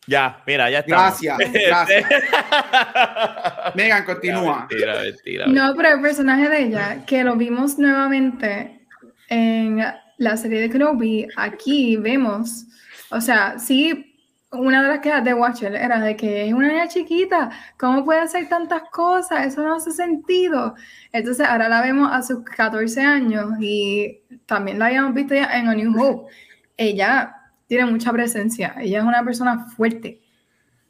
[0.08, 0.96] Ya, mira, ya está.
[0.96, 2.06] Gracias, gracias.
[3.76, 4.68] Megan, continúa.
[4.70, 5.46] Mentira, mentira.
[5.48, 8.88] No, pero el personaje de ella, que lo vimos nuevamente
[9.30, 9.82] en
[10.18, 12.66] la serie de Kenobi, aquí vemos,
[13.10, 14.11] o sea, sí,
[14.52, 18.20] una de las quejas de Watcher era de que es una niña chiquita, ¿cómo puede
[18.20, 19.46] hacer tantas cosas?
[19.48, 20.76] Eso no hace sentido.
[21.14, 25.68] Entonces ahora la vemos a sus 14 años y también la habíamos visto ya en
[25.68, 26.34] A New Hope.
[26.78, 27.34] Ella
[27.68, 30.22] tiene mucha presencia, ella es una persona fuerte.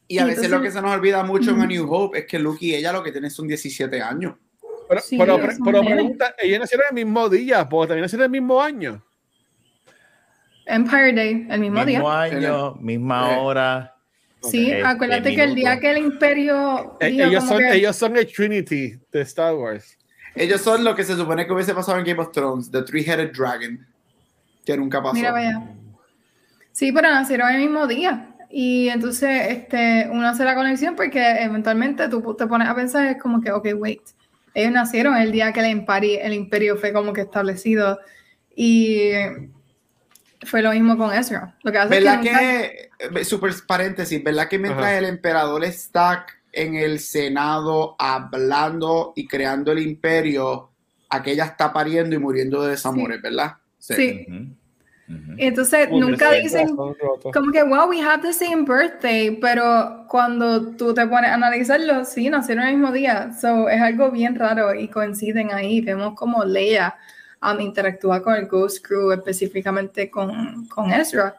[0.08, 1.62] Y a Y veces entonces- lo que se nos olvida mucho en.
[1.62, 4.36] A New Hope es que Luke y ella lo que tienen son 17 años.
[4.89, 5.95] Pero, Sí, pero, pero nene.
[5.95, 9.02] pregunta, ella nacieron el mismo día, porque también nacieron el mismo año.
[10.75, 11.99] Empire Day, el mismo, día.
[11.99, 13.38] Mismo año, misma Eh.
[13.39, 13.95] hora.
[14.43, 17.95] Sí, Este, acuérdate que el día que el imperio Eh, dijo ellos, son, que- ellos
[17.95, 19.97] son el Trinity de Star Wars.
[20.34, 23.34] Ellos son lo que se supone que hubiese pasado en Game of Thrones, The Three-Headed
[23.38, 23.86] Dragon,
[24.65, 25.13] que nunca pasó.
[25.13, 25.62] Mira, vaya.
[26.71, 28.29] Sí, pero nacieron el mismo día.
[28.49, 33.21] Y entonces este, uno hace la conexión porque eventualmente tú te pones a pensar, es
[33.21, 34.01] como que, ok, wait.
[34.53, 37.99] Ellos nacieron el día que el imperio, el imperio fue como que establecido.
[38.55, 39.12] Y
[40.45, 41.56] fue lo mismo con Ezra.
[41.63, 42.39] Lo que hace es ¿Verdad que, nunca-
[43.13, 44.97] que, eh, super paréntesis, ¿verdad que mientras Ajá.
[44.97, 50.69] el emperador está en el Senado hablando y creando el imperio,
[51.10, 53.54] aquella está pariendo y muriendo de desamores, ¿verdad?
[53.80, 54.25] Sí.
[54.27, 54.38] Ujú,
[55.15, 55.36] ujú.
[55.38, 60.93] Entonces Uy, nunca dicen como que, wow, we have the same birthday, pero cuando tú
[60.93, 63.32] te pones a analizarlo, sí, nacieron el mismo día.
[63.39, 65.82] So, es algo bien raro y coinciden ahí.
[65.82, 66.95] Vemos como Leia
[67.41, 71.36] um, interactúa con el Ghost Crew, específicamente con, con Ezra.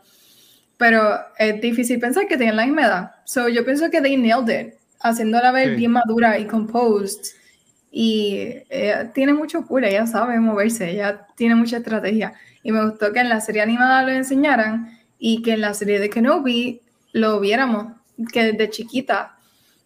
[0.77, 3.11] Pero es difícil pensar que tienen la misma edad.
[3.25, 5.77] So, yo pienso que they nailed it, haciéndola ver Sí.
[5.77, 7.35] bien madura y composed.
[7.91, 12.33] Y ella tiene mucho cool, ella sabe moverse, ella tiene mucha estrategia.
[12.62, 16.01] Y me gustó que en la serie animada lo enseñaran y que en la serie
[16.01, 16.81] de Kenobi
[17.12, 17.93] lo viéramos,
[18.33, 19.37] que desde chiquita,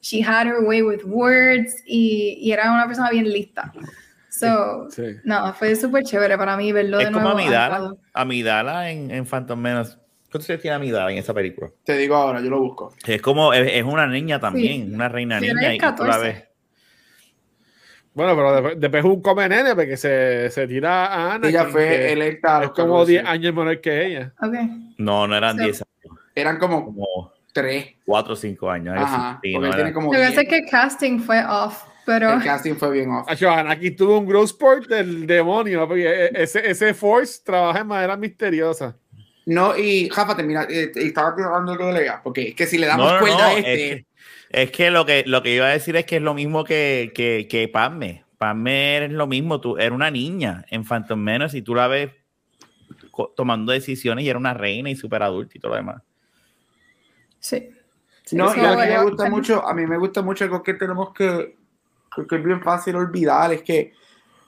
[0.00, 3.72] she had her way with words y, y era una persona bien lista.
[4.38, 5.16] So, Sí.
[5.24, 7.38] no, fue súper chévere para mí verlo Es de como nuevo.
[7.40, 7.76] Amidala.
[7.76, 7.98] animado.
[8.12, 9.96] Amidala en, en Phantom Menace.
[10.30, 11.70] ¿Cuántos años tiene Amidala en esa película?
[11.84, 12.92] Te digo ahora, yo lo busco.
[13.06, 15.74] Es como, es, es una niña también, una reina Sí, niña.
[15.74, 16.18] Y tú la 14.
[16.20, 16.44] ves.
[18.14, 21.48] Bueno, pero después, después es un come nene porque se, se tira a Ana.
[21.48, 23.12] Ella fue electa a Es los como 14.
[23.12, 24.32] 10 años menor que ella.
[24.40, 24.54] Ok.
[24.98, 25.64] No, no eran Sí.
[25.64, 27.94] 10 años, Eran como como tres.
[28.06, 28.94] 4 o 5 años.
[28.98, 30.30] Ajá, Sí, no tiene como Lo que 10.
[30.30, 33.26] pasa es que el casting fue off, pero El casting fue bien off.
[33.28, 37.88] Acho, aquí tuvo un growth spurt del demonio, porque e- ese, ese Force trabaja en
[37.88, 38.96] manera misteriosa.
[39.44, 43.06] No, y Jafa, termina, eh, estaba hablando de Leia, porque es que si le damos
[43.06, 44.06] No, no, cuerda no, a es este, que,
[44.62, 47.12] es que lo que lo que iba a decir es que es lo mismo que,
[47.14, 48.24] que, que Padme.
[48.38, 52.10] Padme es lo mismo, tú era una niña en Phantom Menace y tú la ves
[53.34, 56.02] tomando decisiones y era una reina y súper adulta y todo lo demás.
[57.40, 57.70] sí.
[58.24, 60.74] Sí, No, y a mí me gusta mucho, a mí me gusta mucho algo que
[60.74, 61.56] tenemos que,
[62.28, 63.92] que es bien fácil olvidar, es que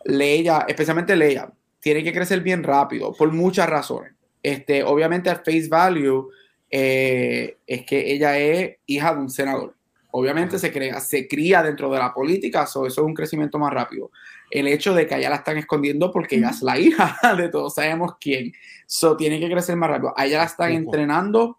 [0.04, 4.12] Leia, especialmente Leia, tiene que crecer bien rápido, por muchas razones.
[4.42, 6.30] Este, obviamente, al face value,
[6.70, 9.74] eh, es que ella es hija de un senador.
[10.10, 13.72] Obviamente se, crea, se cría dentro de la política, so eso es un crecimiento más
[13.72, 14.10] rápido.
[14.50, 17.74] El hecho de que allá la están escondiendo porque ella es la hija de todos
[17.74, 18.52] sabemos quién.
[18.86, 20.14] So tiene que crecer más rápido.
[20.16, 21.58] Allá la están entrenando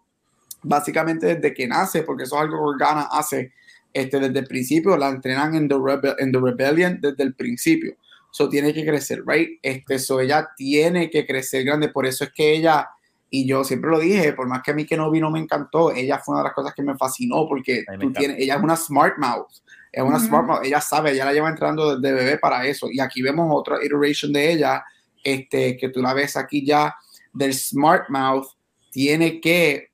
[0.62, 3.52] básicamente desde que nace, porque eso es algo que Organa hace
[3.92, 7.94] este, desde el principio, la entrenan en The, Rebe- en The Rebellion desde el principio.
[8.32, 9.58] so tiene que crecer, right?
[9.60, 12.88] Este, so ella tiene que crecer grande, por eso es que ella,
[13.28, 15.90] y yo siempre lo dije, por más que a mí que no vino me encantó,
[15.90, 18.76] ella fue una de las cosas que me fascinó, porque tú tienes, ella es una
[18.76, 19.48] smart mouth,
[19.90, 23.00] es una smart mouth, ella sabe, ella la lleva entrando desde bebé para eso, y
[23.00, 24.84] aquí vemos otra iteration de ella,
[25.24, 26.94] este, que tú la ves aquí ya,
[27.32, 28.46] del smart mouth,
[28.92, 29.89] tiene que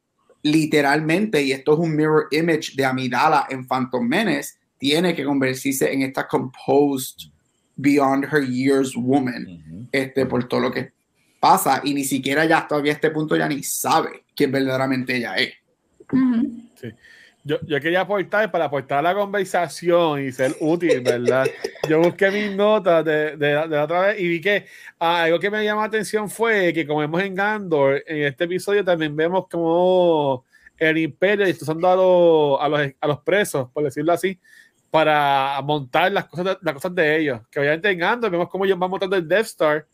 [0.46, 5.92] literalmente, y esto es un mirror image de Amidala en Phantom Menace, tiene que convertirse
[5.92, 7.30] en esta composed
[7.74, 10.92] beyond her years woman, este, por todo lo que
[11.40, 15.34] pasa y ni siquiera ya todavía a este punto ya ni sabe quién verdaderamente ella
[15.34, 15.54] es.
[17.46, 21.46] Yo, yo, quería aportar para aportar la conversación y ser útil, ¿verdad?
[21.88, 24.66] yo busqué mis notas de, de, de, otra vez y vi que
[24.98, 28.44] ah, algo que me llamó la atención fue que como vemos en Gandor, en este
[28.44, 30.44] episodio también vemos como
[30.76, 34.38] el imperio está usando a, los, a, los, a los presos, por decirlo así,
[34.90, 37.40] para montar las cosas, de, las cosas de ellos.
[37.50, 39.86] Que obviamente en Andor vemos cómo ellos van montando el Death Star,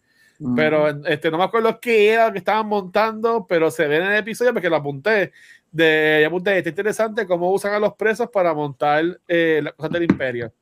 [0.57, 4.05] pero este, no me acuerdo qué era lo que estaban montando, pero se ve en
[4.05, 5.33] el episodio porque lo apunté.
[5.73, 10.03] De, apunté, está interesante cómo usan a los presos para montar eh, las cosas del
[10.05, 10.53] imperio.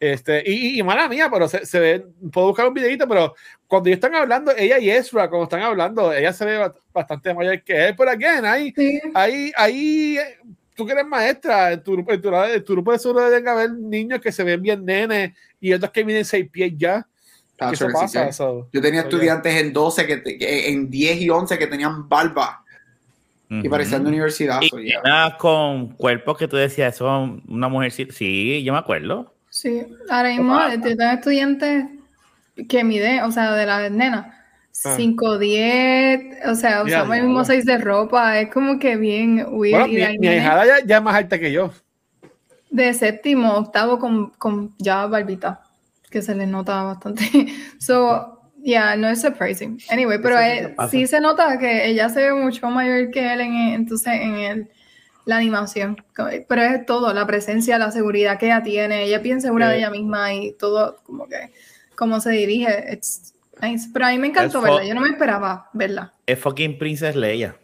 [0.00, 3.34] Este, y, y, mala mía, pero se, se, ve, puedo buscar un videito, pero
[3.66, 7.62] cuando ellos están hablando, ella y Ezra, cuando están hablando, ella se ve bastante mayor
[7.64, 9.00] que él, pero again, ahí, sí.
[9.14, 10.18] ahí, ahí
[10.76, 13.72] tú que eres maestra, en tu, en tu, en tu grupo de seguro deben haber
[13.72, 17.04] niños que se ven bien nenes y otros que miden seis pies ya.
[17.58, 18.68] Ah, eso pasa, eso.
[18.72, 22.64] Yo tenía estudiantes en 12, que, que, en 10 y 11 que tenían barba
[23.50, 23.64] uh -huh.
[23.64, 24.60] y parecían de universidad.
[24.62, 25.36] Y so, yeah.
[25.38, 27.92] con cuerpos que tú decías, son una mujer.
[27.92, 29.34] Sí, yo me acuerdo.
[29.50, 31.86] Sí, ahora mismo tengo estudiantes
[32.68, 34.38] que mide, o sea, de la nena
[34.72, 39.88] 5, 10, o sea, usamos el mismo 6 de ropa, es como que bien weird.
[39.88, 41.72] Bueno, mi, mi hijada ya, ya, es más alta que yo.
[42.70, 45.62] De séptimo, octavo con, con ya barbita,
[46.10, 47.24] que se le nota bastante.
[47.78, 49.78] So, yeah, no es surprising.
[49.90, 53.54] Anyway, pero es, sí se nota que ella se ve mucho mayor que él en,
[53.54, 54.70] entonces, en el,
[55.24, 55.96] la animación.
[56.48, 59.90] Pero es todo, la presencia, la seguridad que ella tiene, ella piensa segura de ella
[59.90, 61.52] misma y todo, como que,
[61.94, 62.92] cómo se dirige.
[62.92, 63.88] It's, Nice.
[63.92, 66.14] Pero a mí me encantó verla, yo no me esperaba verla.
[66.26, 67.56] Es fucking Princess Leia.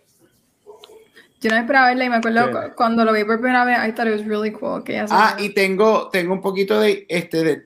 [1.40, 3.92] Yo no me esperaba verla y me acuerdo cuando lo vi por primera vez, I
[3.92, 4.83] thought it was really cool.
[4.83, 7.62] Que ah, y tengo, tengo un poquito de, este, de,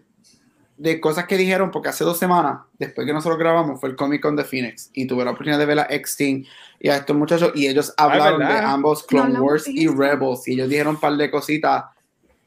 [0.79, 4.23] de, cosas que dijeron, porque hace dos semanas, después que nosotros grabamos, fue el Comic
[4.23, 6.45] Con de Phoenix y tuve la oportunidad de ver a X-Team
[6.81, 10.47] y a estos muchachos y ellos hablaron ah, de ambos Clone no, Wars y Rebels
[10.47, 11.85] y ellos dijeron un par de cositas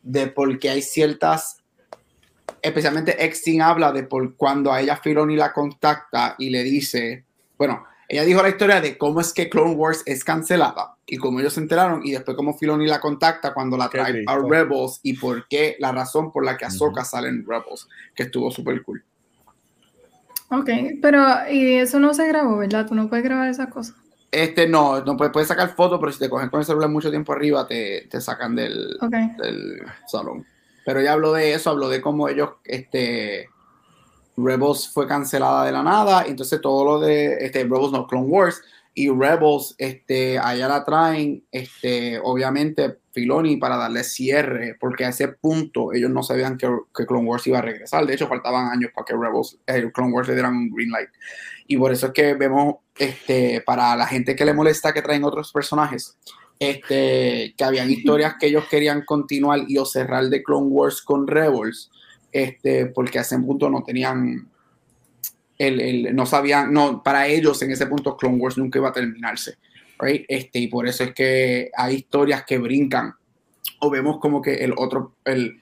[0.02, 1.62] de por qué hay ciertas
[2.62, 7.26] especialmente Extin habla de por cuando a ella Filoni la contacta y le dice,
[7.58, 11.40] bueno, ella dijo la historia de cómo es que Clone Wars es cancelada y cómo
[11.40, 15.14] ellos se enteraron y después cómo Filoni la contacta cuando la trae a Rebels y
[15.14, 17.08] por qué la razón por la que Ahsoka uh -huh.
[17.08, 19.02] sale en Rebels, que estuvo súper cool.
[20.50, 20.70] Ok,
[21.02, 22.86] pero y eso no se grabó, ¿verdad?
[22.86, 23.96] Tú no puedes grabar esas cosas.
[24.30, 27.12] Este no, no puedes, puedes sacar fotos, pero si te cogen con el celular mucho
[27.12, 29.30] tiempo arriba, te, te sacan del, okay.
[29.38, 30.46] del salón.
[30.86, 33.48] Pero ella habló de eso, habló de cómo ellos, este,
[34.38, 38.62] Rebels fue cancelada de la nada, entonces todo lo de, este, Rebels no, Clone Wars,
[38.94, 45.30] y Rebels, este, allá la traen, este, obviamente, Filoni para darle cierre, porque a ese
[45.30, 48.92] punto ellos no sabían que, que Clone Wars iba a regresar, de hecho faltaban años
[48.94, 51.10] para que Rebels, eh, Clone Wars le dieran un green light,
[51.68, 55.24] y por eso es que vemos, este, para la gente que le molesta que traen
[55.24, 56.18] otros personajes,
[56.60, 61.28] este, que habían historias que ellos querían continuar y o cerrar de Clone Wars con
[61.28, 61.90] Rebels,
[62.32, 64.50] este, porque a ese punto no tenían,
[65.58, 68.94] el, el, no sabían, no, para ellos en ese punto Clone Wars nunca iba a
[68.94, 69.56] terminarse,
[70.00, 70.26] right?
[70.28, 73.14] este, y por eso es que hay historias que brincan,
[73.80, 75.62] o vemos como que el otro, el,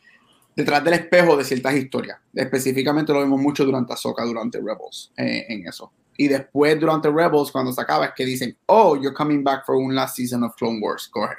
[0.56, 5.46] detrás del espejo de ciertas historias, específicamente lo vemos mucho durante Ahsoka, durante Rebels, eh,
[5.50, 5.92] en eso.
[6.18, 9.76] Y después, durante Rebels, cuando se acaba, es que dicen, oh, you're coming back for
[9.76, 11.10] one last season of Clone Wars.
[11.14, 11.38] Go ahead.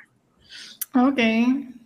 [0.95, 1.19] Ok,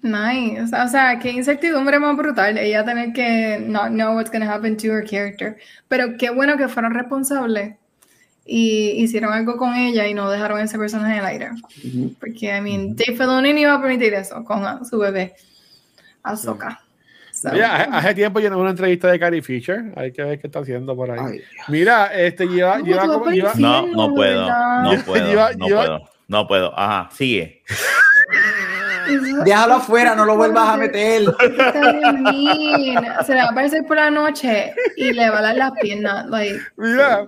[0.02, 0.62] nice.
[0.74, 2.56] O sea, qué incertidumbre más brutal.
[2.56, 5.58] Ella tener que not know what's going to happen to her character.
[5.88, 7.76] Pero qué bueno que fueron responsables
[8.46, 11.50] y hicieron algo con ella y no dejaron ese personaje en el aire.
[11.50, 12.16] Uh -huh.
[12.18, 15.34] Porque, I mean, Dave Filoni no iba a permitir eso con su bebé,
[16.22, 16.80] Ahsoka.
[17.32, 19.92] So, Mira, hace tiempo yo no una entrevista de Carrie Fisher.
[19.96, 21.18] Hay que ver qué está haciendo por ahí.
[21.20, 22.78] Ay, Mira, este lleva.
[22.78, 24.46] No, lleva, como, lleva no, no puedo.
[24.82, 25.26] No puedo.
[25.28, 26.10] Lleva, no lleva, puedo.
[26.28, 26.78] No puedo.
[26.78, 27.62] Ajá, sigue.
[29.44, 31.22] Déjalo afuera, no lo vuelvas a meter.
[33.24, 36.26] Se le va a aparecer por la noche y le va a dar las piernas.
[36.26, 37.26] Like, Mira,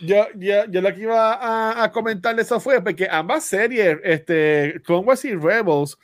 [0.00, 3.98] yo, yo, yo lo que iba a, a comentar de eso fue porque ambas series,
[4.04, 5.96] este, Clone Wars y Rebels,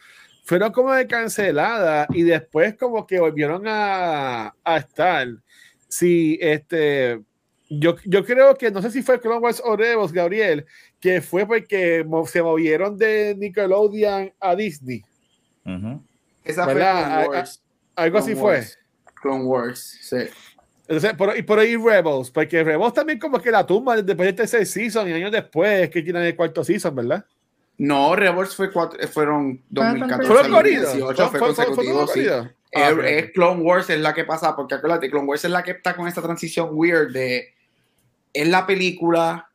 [0.45, 5.29] fueron como de cancelada y después como que volvieron a, a estar.
[5.89, 7.21] Sí, este,
[7.69, 10.67] yo, yo creo que, no sé si fue Clone Wars o Rebels, Gabriel,
[11.03, 15.05] que fue porque se movieron de Nickelodeon a Disney.
[16.45, 17.63] Esa fue Clone Wars.
[17.97, 18.65] Algo así fue.
[19.21, 20.17] Clone Wars, sí.
[20.83, 24.33] Entonces, por, y por ahí Rebels, porque Rebels también como que la tumba después de
[24.33, 27.25] tercer season y años después que tienen el cuarto season, ¿verdad?
[27.79, 30.33] No, Rebels fue cuatro, fueron 2014.
[30.33, 31.31] ¿Fueron corridos?
[31.31, 32.27] Fue, consecutivo, sí.
[32.75, 35.73] Ah, es, Clone Wars es la que pasa, porque acuérdate, Clone Wars es la que
[35.73, 37.55] está con esta transición weird de
[38.33, 39.52] es la película,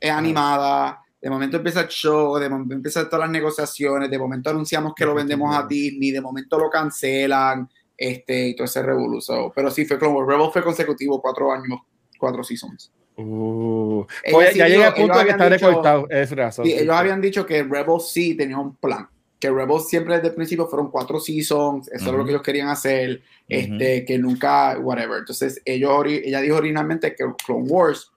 [0.00, 4.48] es animada, de momento empieza el show, de momento empiezan todas las negociaciones, de momento
[4.48, 9.52] anunciamos que lo vendemos a Disney, de momento lo cancelan, este, y todo ese revolución.
[9.54, 11.80] Pero sí, fue como Rebels fue consecutivo, cuatro años,
[12.18, 12.90] cuatro seasons.
[13.16, 14.06] Uh,
[14.54, 16.08] ya llega el punto de que está recortado.
[16.08, 16.64] Es razón.
[16.64, 19.06] Sí, ellos habían dicho que Rebels sí tenía un plan.
[19.38, 22.68] Que Rebels siempre desde el principio fueron cuatro seasons, eso es lo que ellos querían
[22.68, 25.18] hacer, este, que nunca, whatever.
[25.18, 28.10] Entonces, ellos, ella dijo originalmente que Clone Wars,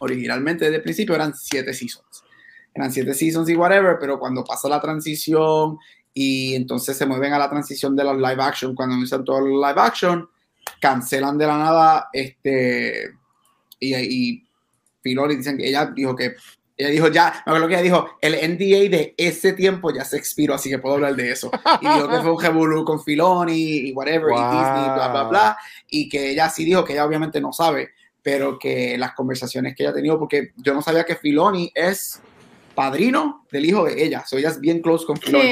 [0.00, 2.24] originalmente desde el principio eran siete seasons.
[2.74, 5.78] Eran siete seasons y whatever, pero cuando pasa la transición
[6.14, 8.74] y entonces se mueven a la transición de los live action.
[8.74, 10.28] Cuando usan todos los live action,
[10.80, 13.12] cancelan de la nada este
[13.78, 14.44] y, y
[15.02, 16.34] Filoni dicen que ella dijo que
[16.76, 20.16] ella dijo ya, me acuerdo que ella dijo, el NDA de ese tiempo ya se
[20.16, 21.50] expiró, así que puedo hablar de eso.
[21.80, 25.58] Y dijo que fue un revolú con Filoni y whatever, y Disney, bla, bla, bla.
[25.88, 27.90] Y que ella sí dijo que ella obviamente no sabe,
[28.22, 32.20] pero que las conversaciones que ella ha tenido, porque yo no sabía que Filoni es
[32.74, 34.24] padrino del hijo de ella.
[34.26, 35.42] So ella es bien close con Flor.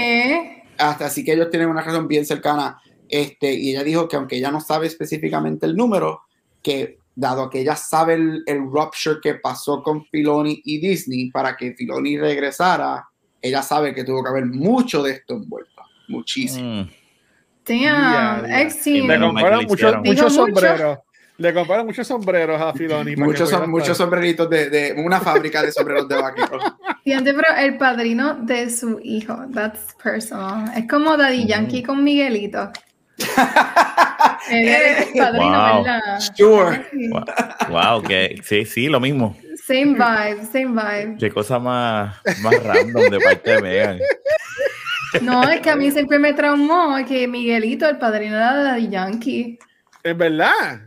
[0.78, 2.80] Hasta así que ellos tienen una relación bien cercana.
[3.08, 6.22] Este, y ella dijo que aunque ella no sabe específicamente el número,
[6.62, 11.74] que dado que ella sabe el, rupture que pasó con Filoni y Disney para que
[11.74, 13.08] Filoni regresara,
[13.42, 15.82] ella sabe que tuvo que haber mucho de esto envuelto.
[16.08, 16.84] Muchísimo.
[16.84, 16.90] Mm.
[17.66, 18.46] Damn,
[20.04, 20.98] muchos sombreros.
[21.40, 23.16] Le compraron muchos sombreros a Filoni.
[23.16, 26.58] Muchos, muchos sombreritos de, de, una fábrica de sombreros de vaquero.
[27.02, 30.70] Fíjate, pero el padrino de su hijo, that's personal.
[30.76, 32.70] Es como Daddy Yankee con Miguelito.
[34.50, 36.20] Él es el padrino, ¿verdad?
[36.36, 36.86] Sure.
[37.70, 39.34] Wow, que sí, sí, lo mismo.
[39.66, 41.16] Same vibe, same vibe.
[41.18, 43.98] Qué cosa más, más random de parte de Megan.
[45.22, 49.58] No, es que a mí siempre me traumó que Miguelito, el padrino era Daddy Yankee.
[50.02, 50.80] Es verdad.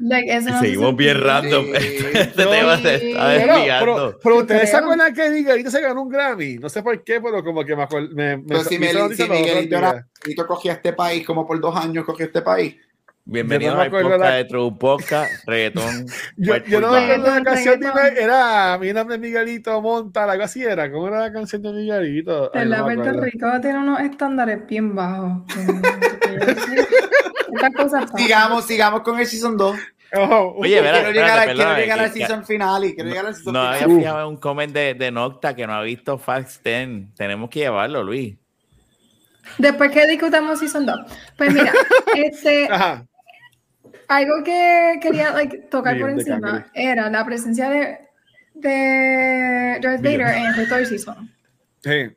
[0.59, 1.65] Seguimos bien random.
[1.75, 4.19] este tema se está desviando.
[4.21, 6.55] Pero, ustedes se acuerdan que Miguelito se ganó un Grammy.
[6.55, 8.09] No sé por qué, pero como que me acuerdo.
[8.13, 11.75] Me, me, pero si, me, si Miguelito, era, Miguelito cogía este país, como por dos
[11.75, 12.75] años cogía este país.
[13.25, 14.31] Bienvenido al podcast la...
[14.31, 16.07] de True Podcast, reggaetón.
[16.37, 20.43] yo, yo no me acuerdo la canción de era Mi nombre es Miguelito Monta, algo
[20.43, 20.91] así era.
[20.91, 22.53] ¿Cómo era la canción de Miguelito?
[22.53, 25.41] En la Puerto Rico tiene unos estándares bien bajos.
[28.17, 29.77] sigamos, sigamos con el Season 2.
[30.57, 33.83] Oye, quiero, llegar, quiero llegar al season final y quiero llegar al season no final.
[33.83, 37.15] había fijado un comment de, de Nocta que no ha visto Fast 10.
[37.15, 38.35] Tenemos que llevarlo, Luis.
[39.57, 40.99] Después que discutamos Season 2.
[41.37, 41.71] Pues mira,
[42.15, 42.69] este,
[44.07, 47.99] algo que quería like, tocar por encima era la presencia de,
[48.55, 51.29] de Darth Vader en Third Season.
[51.81, 52.15] Sí.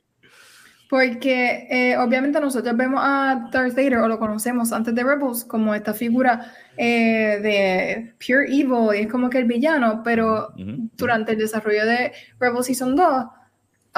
[0.88, 5.74] Porque eh, obviamente nosotros vemos a Darth Vader o lo conocemos antes de Rebels como
[5.74, 10.52] esta figura eh, de pure evil y es como que el villano, pero
[10.96, 13.24] durante el desarrollo de Rebels Season 2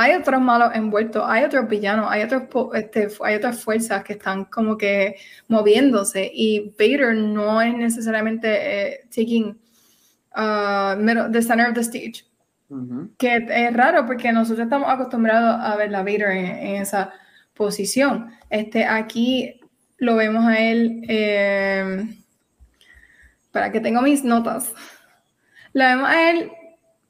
[0.01, 4.45] hay otros malos envueltos, hay otros villanos, hay, otros, este, hay otras fuerzas que están
[4.45, 5.17] como que
[5.49, 9.59] moviéndose y Vader no es necesariamente eh, taking
[10.37, 10.95] uh,
[11.33, 12.25] the center of the stage.
[13.19, 17.13] Que es raro porque nosotros estamos acostumbrados a ver a Vader en, esa
[17.55, 18.31] posición.
[18.51, 19.61] Este, aquí
[19.97, 22.07] lo vemos a él, eh,
[23.51, 24.73] para que tenga mis notas,
[25.73, 26.53] lo vemos a él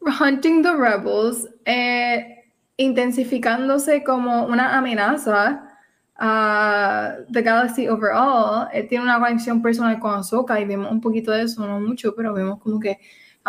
[0.00, 2.37] hunting the rebels, eh,
[2.78, 5.78] intensificándose como una amenaza
[6.16, 8.68] a the galaxy overall.
[8.72, 12.14] Él tiene una conexión personal con Ahsoka y vemos un poquito de eso, no mucho,
[12.16, 12.98] pero vemos como que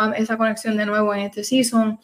[0.00, 1.98] Um, esa conexión de nuevo en este season.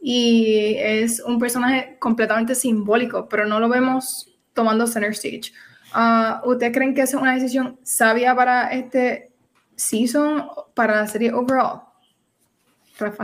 [0.00, 5.52] Y es un personaje completamente simbólico, pero no lo vemos tomando center stage.
[5.94, 9.32] Uh, ¿Ustedes creen que es una decisión sabia para este
[9.76, 11.82] season, para la serie overall?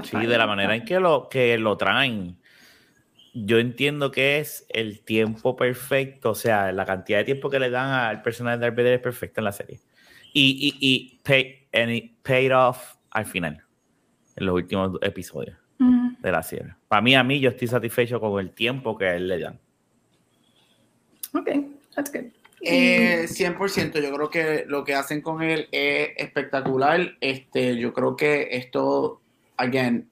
[0.04, 2.38] Sí, de la manera en que lo, que lo traen.
[3.34, 7.68] Yo entiendo que es el tiempo perfecto, o sea, la cantidad de tiempo que le
[7.68, 9.80] dan al personaje de Darth Vader es perfecta en la serie.
[10.32, 13.60] Y, y, y pay, and it paid off al final
[14.36, 16.74] en los últimos episodios de la serie.
[16.86, 19.60] Para mí, a mí, yo estoy satisfecho con el tiempo que a él le dan.
[21.34, 21.50] Ok,
[21.94, 22.30] that's good.
[22.60, 27.16] Eh, 100%, yo creo que lo que hacen con él es espectacular.
[27.20, 29.20] Este, yo creo que esto,
[29.56, 30.08] again,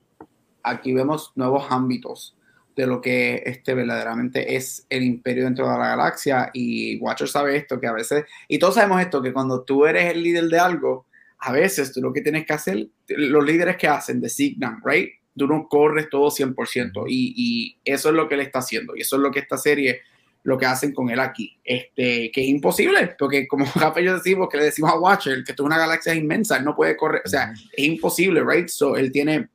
[0.63, 2.37] aquí vemos nuevos ámbitos
[2.77, 6.51] de lo que este verdaderamente es el imperio dentro de la galaxia.
[6.53, 10.11] Y Watcher sabe esto, que a veces, y todos sabemos esto, que cuando tú eres
[10.13, 11.07] el líder de algo,
[11.39, 15.11] a veces tú lo que tienes que hacer, los líderes que hacen, designan, right?
[15.37, 19.01] Tú no corres todo 100% y, y eso es lo que él está haciendo y
[19.01, 20.03] eso es lo que esta serie
[20.45, 24.15] lo que hacen con él aquí, este, que es imposible, porque como Rafa y yo
[24.15, 27.23] decimos, que le decimos a Watcher, que es una galaxia inmensa, él no puede correr,
[27.25, 28.69] o sea, es imposible, right?
[28.69, 29.49] So, él tiene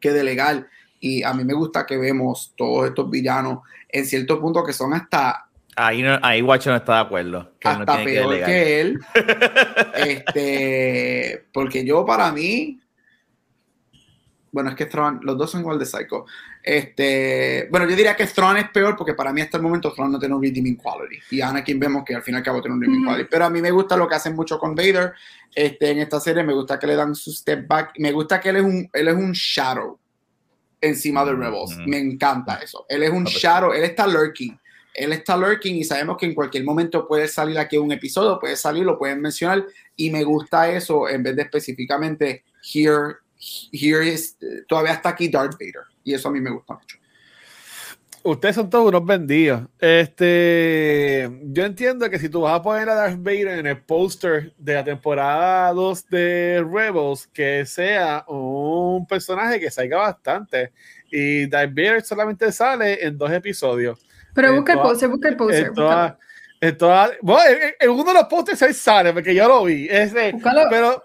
[0.00, 0.68] que delegar
[1.00, 4.92] y a mí me gusta que vemos todos estos villanos en cierto punto que son
[4.92, 5.46] hasta
[5.76, 7.52] Ahí, no, ahí Watcher no está de acuerdo.
[7.58, 9.00] Que hasta no peor que, que, él.
[9.94, 12.80] este, porque yo para mí,
[14.52, 16.26] bueno, es que Thrawn, los dos son igual de psycho.
[16.62, 20.12] Este, bueno, yo diría que Thrawn es peor porque para mí hasta el momento Thrawn
[20.12, 21.18] no tiene un redeeming quality.
[21.30, 23.28] Y Anakin vemos que al fin y al cabo tiene un redeeming quality.
[23.30, 25.14] Pero a mí me gusta lo que hacen mucho con Vader.
[25.54, 27.92] Este, en esta serie me gusta que le dan su step back.
[27.98, 29.99] Me gusta que él es un, él es un shadow
[30.80, 31.76] encima de Rebels.
[31.86, 32.86] Me encanta eso.
[32.88, 34.58] Él es un shadow, él está lurking.
[34.94, 38.56] Él está lurking y sabemos que en cualquier momento puede salir aquí un episodio, puede
[38.56, 39.64] salir, lo pueden mencionar.
[39.96, 43.16] Y me gusta eso en vez de específicamente here
[43.72, 44.36] here is,
[44.68, 45.84] todavía está aquí Darth Vader.
[46.04, 46.98] Y eso a mí me gusta mucho.
[48.22, 49.62] Ustedes son todos unos vendidos.
[49.78, 54.52] Este, yo entiendo que si tú vas a poner a Darth Vader en el póster
[54.58, 60.72] de la temporada 2 de Rebels, que sea un personaje que salga bastante.
[61.10, 63.98] Y Darth Vader solamente sale en dos episodios.
[64.34, 65.72] Pero busca el póster, busca el póster.
[66.60, 66.76] En,
[67.80, 69.88] en, uno de los pósters ahí sale, porque yo lo vi.
[69.90, 70.34] Ese,
[70.68, 71.02] pero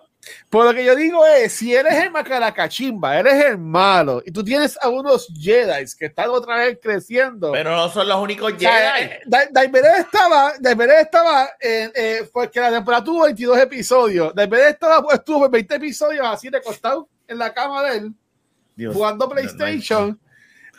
[0.49, 4.43] por lo que yo digo es, si eres el macaracachimba, eres el malo, y tú
[4.43, 7.51] tienes a unos Jedi que están otra vez creciendo.
[7.51, 9.03] Pero no son los únicos Jedi.
[9.03, 9.21] Eh,
[9.51, 14.34] Daimered estaba, Daimered estaba, en, eh, porque la temporada tuvo 22 episodios.
[14.34, 18.13] Daimered estaba, estuvo en 20 episodios así de costado en la cama de él,
[18.93, 20.19] jugando PlayStation.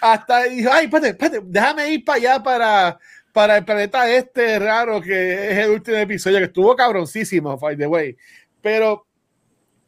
[0.00, 2.98] hasta dijo, ay, espérate, espérate, déjame ir para allá para,
[3.32, 7.86] para el planeta este raro que es el último episodio, que estuvo cabroncísimo, by the
[7.86, 8.16] way.
[8.60, 9.05] Pero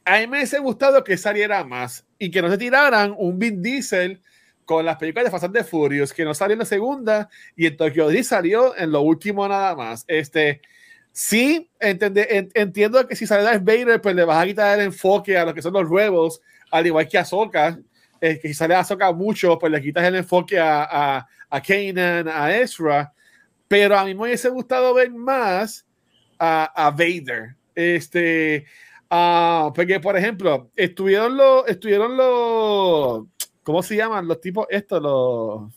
[0.08, 3.62] a mí me hubiese gustado que saliera más y que no se tiraran un Vin
[3.62, 4.22] Diesel
[4.64, 7.76] con las películas de Fast and Furious, que no salió en la segunda y en
[7.76, 10.04] Tokyo Drift salió en lo último nada más.
[10.08, 10.62] Este,
[11.12, 15.44] sí, entiendo que si sale Darth Vader, pues le vas a quitar el enfoque a
[15.44, 16.40] lo que son los Rebels,
[16.70, 17.78] al igual que a Ahsoka,
[18.18, 22.28] que si sale a Ahsoka mucho, pues le quitas el enfoque a, a, a Kanan,
[22.28, 23.12] a Ezra,
[23.68, 25.86] pero a mí me hubiese gustado ver más
[26.38, 27.56] a, a Vader.
[27.74, 28.64] Este,
[29.10, 33.24] Ah, porque, por ejemplo, estuvieron los, estuvieron los,
[33.62, 34.28] ¿cómo se llaman?
[34.28, 35.72] Los tipos, estos, los,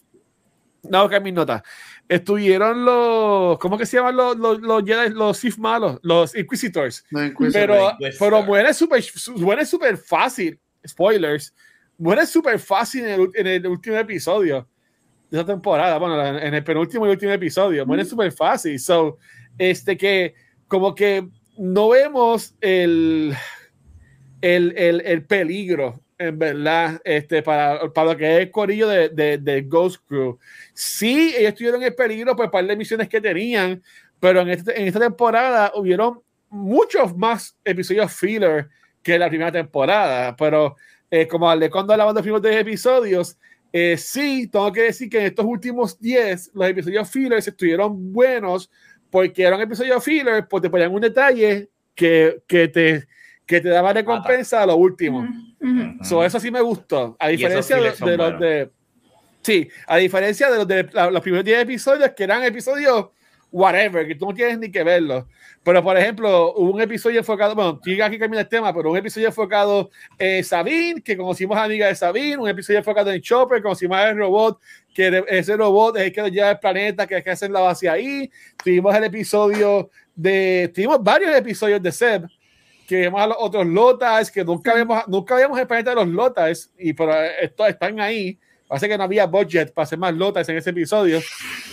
[0.83, 1.61] no, que mis notas.
[2.07, 5.99] Estuvieron los, ¿cómo que se llaman los, los, los Jedi, los Sith malos?
[6.01, 7.05] Los Inquisitors.
[7.53, 9.03] pero, pero muere súper
[9.37, 10.59] muere super fácil.
[10.85, 11.53] Spoilers.
[11.97, 14.67] Muere súper fácil en el, en el, último episodio
[15.29, 15.97] de esa temporada.
[15.99, 17.85] Bueno, en el penúltimo y último episodio.
[17.85, 18.79] Muere súper fácil.
[18.79, 19.17] So,
[19.57, 20.33] este que,
[20.67, 21.29] como que
[21.61, 23.35] no vemos el,
[24.41, 29.09] el, el, el, peligro, en verdad, este, para, para lo que es el corillo de,
[29.09, 30.39] de, Ghost Crew.
[30.73, 33.83] Sí, ellos tuvieron el peligro por par de misiones que tenían,
[34.19, 38.67] pero en, este, en esta temporada hubieron muchos más episodios filler
[39.03, 40.35] que la primera temporada.
[40.35, 40.77] Pero
[41.11, 43.37] eh, como hablé cuando hablaba de primeros 10 episodios,
[43.71, 48.71] eh, sí, tengo que decir que en estos últimos 10 los episodios fillers estuvieron buenos
[49.11, 53.07] porque era un episodio filler, pues te ponían un detalle que, que te
[53.51, 55.27] que te daba recompensa a lo último.
[56.23, 57.17] eso sí me gustó.
[57.19, 58.71] A diferencia de, los de.
[59.41, 63.09] Sí, a diferencia de los de los primeros 10 episodios, que eran episodios
[63.51, 65.25] whatever, que tú no tienes ni que verlos.
[65.63, 68.97] Pero, por ejemplo, hubo un episodio enfocado, bueno, aquí aquí cambia el tema, pero un
[68.97, 73.61] episodio enfocado en Sabine, que conocimos a amiga de Sabine, un episodio enfocado en Chopper,
[73.61, 74.59] conocimos al robot,
[74.93, 77.87] que ese robot es el que lleva el planeta, que es que hacen la base
[77.87, 78.31] ahí.
[78.63, 82.27] Tuvimos el episodio de, tuvimos varios episodios de Seb,
[82.87, 86.07] que vemos a los otros Lotas, que nunca vemos, nunca vemos el planeta de los
[86.07, 88.39] Lotas, y pero estos están ahí.
[88.71, 91.19] Parece que no había budget para hacer más lotas en ese episodio.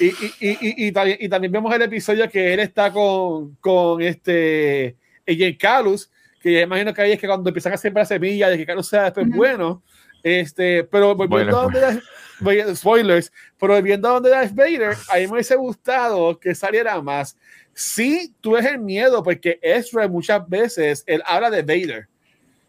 [0.01, 4.03] Y, y, y, y, también, y también vemos el episodio que él está con, con
[4.03, 6.11] este Jane Calus,
[6.43, 8.89] que ya imagino que ahí es que cuando empiezan a sembrar semillas de que Calus
[8.89, 9.81] sea después bueno.
[10.25, 15.35] Este, pero volviendo a donde spoilers, pero volviendo a donde Darth Vader, a mí me
[15.35, 17.37] hubiese gustado que saliera más.
[17.75, 22.09] Sí, tú ves el miedo, porque Ezra muchas veces él habla de Vader,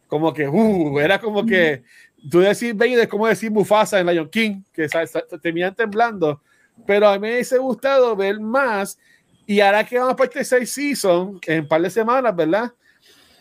[0.08, 1.82] como que, uh, era como que
[2.30, 4.88] tú decís Vader como decir Mufasa en Lion King, que
[5.42, 6.42] terminan temblando,
[6.86, 8.98] pero a mí me hubiese gustado ver más
[9.50, 12.72] Y ahora que vamos por este seis season, en un par de semanas, ¿verdad?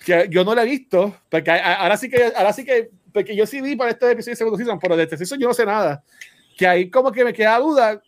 [0.07, 3.45] Que yo no la he visto, porque ahora sí que, ahora sí que, porque yo
[3.45, 5.67] sí vi para este episodio de segundo season, pero de este season yo no sé
[5.67, 6.03] nada.
[6.57, 8.01] Que ahí como que me queda duda,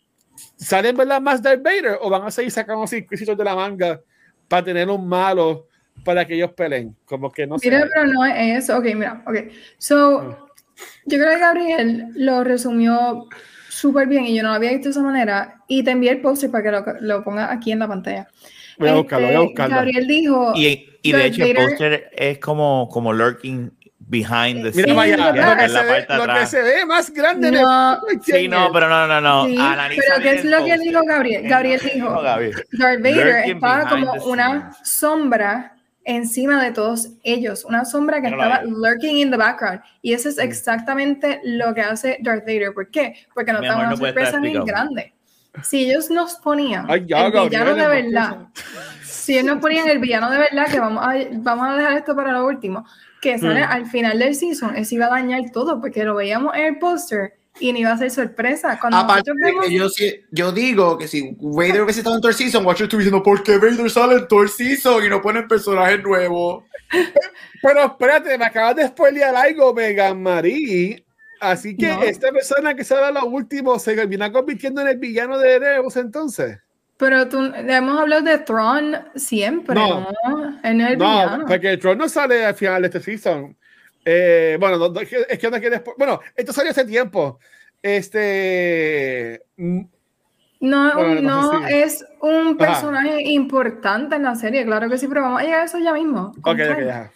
[0.55, 4.01] ¿salen verdad más Darth Vader o van a seguir sacando así de la manga
[4.47, 5.67] para tener un malo
[6.03, 6.95] para que ellos peleen?
[7.05, 7.69] Como que no sé.
[7.69, 8.79] Mira, pero no es eso.
[8.79, 9.35] Ok, mira, ok.
[9.77, 10.50] So, ah.
[11.05, 13.27] Yo creo que Gabriel lo resumió
[13.69, 15.61] súper bien y yo no lo había visto de esa manera.
[15.67, 18.27] Y te envié el póster para que lo, lo ponga aquí en la pantalla.
[18.77, 19.75] Voy a buscarlo, voy a este, buscarlo.
[19.75, 20.53] Gabriel dijo.
[20.55, 24.87] Y, y de hecho, el póster es como, como lurking behind the scenes.
[24.87, 27.51] Mira, vaya, lo, que se, ve, lo que se ve más grande.
[27.51, 29.45] No, sí, no, pero no, no, no.
[29.45, 31.47] Sí, pero ¿qué es lo que dijo Gabriel?
[31.47, 38.27] Gabriel dijo: Darth Vader estaba como una sombra encima de todos ellos, una sombra que
[38.27, 39.81] estaba lurking in the background.
[40.01, 42.73] Y eso es exactamente lo que hace Darth Vader.
[42.73, 43.15] ¿Por qué?
[43.33, 45.13] Porque no estaba una sorpresa bien grande.
[45.63, 48.47] Si ellos nos ponían el villano de verdad,
[49.03, 52.15] si ellos nos ponían el villano de verdad, que vamos a, vamos a dejar esto
[52.15, 52.85] para lo último,
[53.21, 53.69] que sale mm.
[53.69, 57.33] al final del season, eso iba a dañar todo, porque lo veíamos en el póster
[57.61, 58.77] y ni iba a ser sorpresa.
[58.79, 59.31] Cuando Aparte
[59.69, 59.87] yo,
[60.31, 63.57] yo digo que si Vader hubiese estado en Third Season, Watcher estuviera diciendo, ¿por qué
[63.57, 66.65] Vader sale en Third Season y no ponen personajes nuevos?
[67.61, 71.05] Pero espérate, me acabas de spoilear algo, Megan Marie.
[71.39, 75.39] Así que esta persona que sale a lo último se termina convirtiendo en el villano
[75.39, 76.59] de Erebus entonces.
[76.97, 80.07] Pero tú, hemos hablado de Tron siempre, ¿no?
[80.63, 81.45] En el no, villano.
[81.47, 83.57] porque Tron no sale al final de este season.
[84.05, 84.93] Eh, bueno,
[85.29, 85.83] es que no quiere.
[85.97, 87.39] Bueno, esto salió hace tiempo.
[87.81, 89.41] Este.
[89.57, 89.81] Mm,
[90.61, 95.43] no, no, es un personaje importante en la serie, claro que sí, pero vamos a
[95.43, 96.33] llegar a eso ya mismo.
[96.43, 97.11] Ok, ok, ya.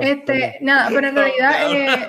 [0.00, 2.08] este, nada, pero en realidad eh,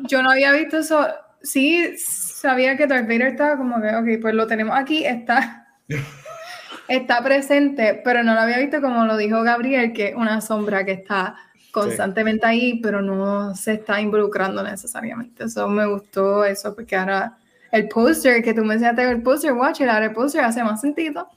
[0.00, 1.08] yo no había visto eso.
[1.42, 5.66] Sí, sabía que Darth Vader estaba como que, ok, pues lo tenemos aquí, está,
[6.88, 10.92] está presente, pero no lo había visto como lo dijo Gabriel, que una sombra que
[10.92, 11.36] está
[11.76, 15.44] constantemente ahí, pero no se está involucrando necesariamente.
[15.44, 17.36] Eso me gustó eso, porque ahora
[17.70, 21.28] el póster que tú me enseñaste, el póster, watch, el, el póster hace más sentido.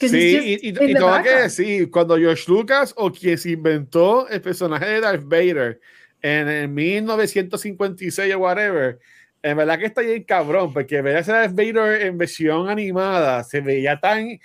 [0.00, 4.84] sí, y, y, tengo que decir, cuando George Lucas o quien se inventó el personaje
[4.86, 5.80] de Darth Vader
[6.20, 8.98] en el 1956 o whatever,
[9.44, 13.60] en verdad que está bien cabrón, porque ver a Darth Vader en versión animada se
[13.60, 14.40] veía tan,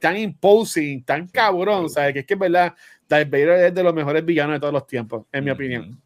[0.00, 2.14] tan imposing, tan cabrón, ¿sabes?
[2.14, 2.74] Que es que en verdad
[3.12, 6.00] Darth Vader es de los mejores villanos de todos los tiempos, en mi opinión.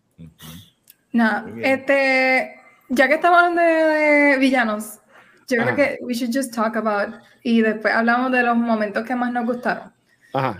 [1.12, 4.98] No, este, ya que estamos hablando de, villanos,
[5.48, 9.14] yo creo que we should just talk about y después hablamos de los momentos que
[9.14, 9.92] más nos gustaron.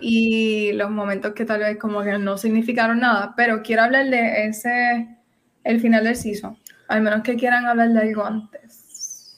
[0.00, 4.46] Y los momentos que tal vez como que no significaron nada, pero quiero hablar de
[4.46, 5.18] ese,
[5.64, 6.56] el final del season.
[6.88, 9.34] Al menos que quieran hablar de algo antes.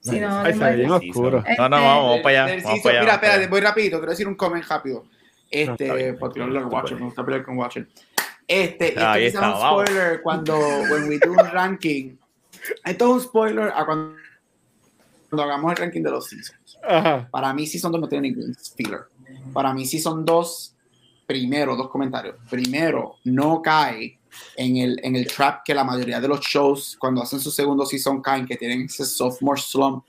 [0.00, 1.44] Si no, no, oscuro.
[1.58, 2.62] no, no, vamos, para allá.
[2.64, 5.04] Vamos para allá mira, espérate, voy rapidito, quiero decir un comment rápido.
[5.54, 7.88] Este, porque no lo Watcher, me gusta pelear con Watcher.
[8.46, 12.16] Este, ah, esto es un spoiler cuando when we do un ranking.
[12.84, 14.16] Esto es un spoiler a cuando,
[15.30, 16.78] cuando hagamos el ranking de los seasons.
[17.30, 19.04] Para mí, Season 2 no tiene ningún filler.
[19.52, 20.76] Para mí, Season 2,
[21.24, 22.36] primero, dos comentarios.
[22.50, 24.18] Primero, no cae
[24.56, 27.86] en el, en el trap que la mayoría de los shows, cuando hacen su segundo
[27.86, 30.04] season, caen, que tienen ese sophomore slump.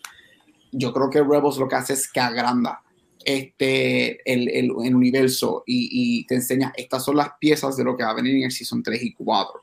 [0.72, 2.82] Yo creo que Rebels lo que hace es que agranda
[3.26, 7.98] este, el, el, el universo y, y, te enseña, estas son las piezas de lo
[7.98, 9.62] que va a venir en el Season 3 y 4.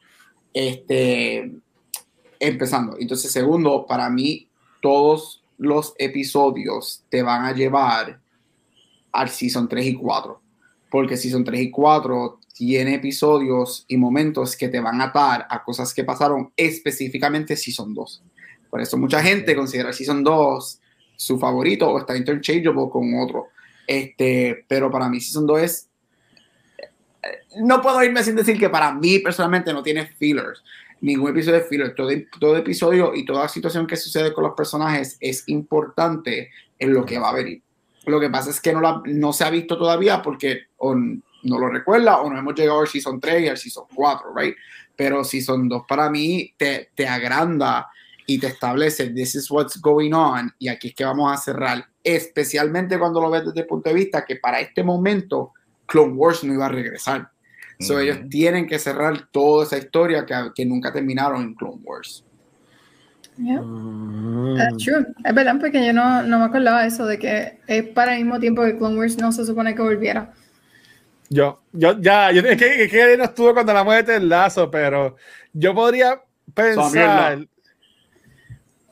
[0.52, 1.52] Este,
[2.40, 2.96] empezando.
[2.98, 4.48] Entonces, segundo, para mí,
[4.80, 8.20] todos los episodios te van a llevar
[9.12, 10.42] al Season 3 y 4.
[10.90, 15.62] Porque Season 3 y 4 tiene episodios y momentos que te van a atar a
[15.62, 18.24] cosas que pasaron específicamente Season 2.
[18.68, 20.80] Por eso mucha gente considera Season 2
[21.16, 23.48] su favorito o está interchangeable con otro.
[23.86, 25.88] Este, pero para mí Season 2 es...
[27.60, 30.62] No puedo irme sin decir que para mí personalmente no tiene fillers.
[31.00, 31.94] Ningún episodio de filler.
[31.94, 32.10] Todo,
[32.40, 37.18] todo episodio y toda situación que sucede con los personajes es importante en lo que
[37.18, 37.62] va a venir.
[38.06, 41.58] Lo que pasa es que no, la, no se ha visto todavía porque o no
[41.58, 44.56] lo recuerda o no hemos llegado al Season 3 y al Season 4, right?
[44.96, 47.88] Pero Season 2 para mí te, te agranda
[48.34, 51.84] y te establece this is what's going on y aquí es que vamos a cerrar,
[52.02, 55.52] especialmente cuando lo ves desde el punto de vista que para este momento
[55.86, 57.28] Clone Wars no iba a regresar.
[57.80, 62.24] So ellos tienen que cerrar toda esa historia que, que nunca terminaron en Clone Wars.
[63.36, 63.60] Yeah.
[63.60, 64.76] Mm.
[64.78, 65.06] true.
[65.24, 68.24] Es verdad, porque yo no, no me acordaba de eso, de que es para el
[68.24, 70.32] mismo tiempo que Clone Wars no se supone que volviera.
[71.28, 74.70] Yo, yo, ya, yo, es que, es que no estuvo cuando la muerte el lazo,
[74.70, 75.16] pero
[75.52, 76.22] yo podría
[76.54, 77.46] pensar,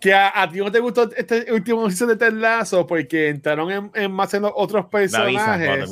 [0.01, 3.91] que a, ti no te gustó este último season de Ted Lasso porque entraron en,
[3.95, 5.91] en más en otros personajes.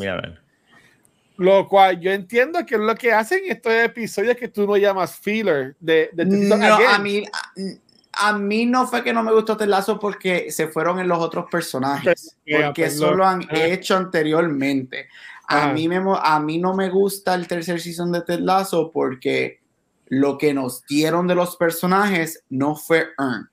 [1.37, 5.17] Lo cual yo entiendo que es lo que hacen estos episodios que tú no llamas
[5.17, 7.25] filler de, de no, a mí
[8.21, 11.19] a mí no fue que no me gustó Ted Lasso porque se fueron en los
[11.19, 15.09] otros personajes, porque eso lo han hecho anteriormente.
[15.47, 19.61] A mí, me, a mí no me gusta el tercer season de Ted Lasso porque
[20.09, 23.47] lo que nos dieron de los personajes no fue earned.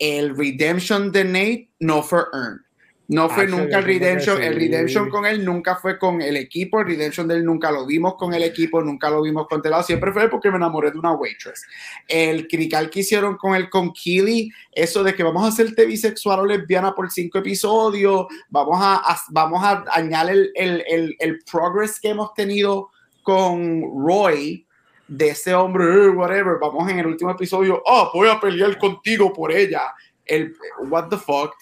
[0.00, 2.62] El redemption de Nate no fue earned.
[3.10, 4.40] No fue nunca el Redemption.
[4.40, 6.78] El Redemption con él nunca fue con el equipo.
[6.78, 9.82] El Redemption de él nunca lo vimos con el equipo, nunca lo vimos con Telado.
[9.82, 11.66] Siempre fue porque me enamoré de una waitress.
[12.06, 16.38] El crical que hicieron con él, con Keely, eso de que vamos a hacerte bisexual
[16.38, 22.10] o lesbiana por cinco episodios, vamos a, vamos a añadir el, el, el, progress que
[22.10, 22.90] hemos tenido
[23.24, 24.64] con Roy
[25.10, 29.32] de ese hombre, eh, whatever, vamos en el último episodio, oh, voy a pelear contigo
[29.32, 29.82] por ella.
[30.24, 30.54] El,
[30.88, 31.52] what the fuck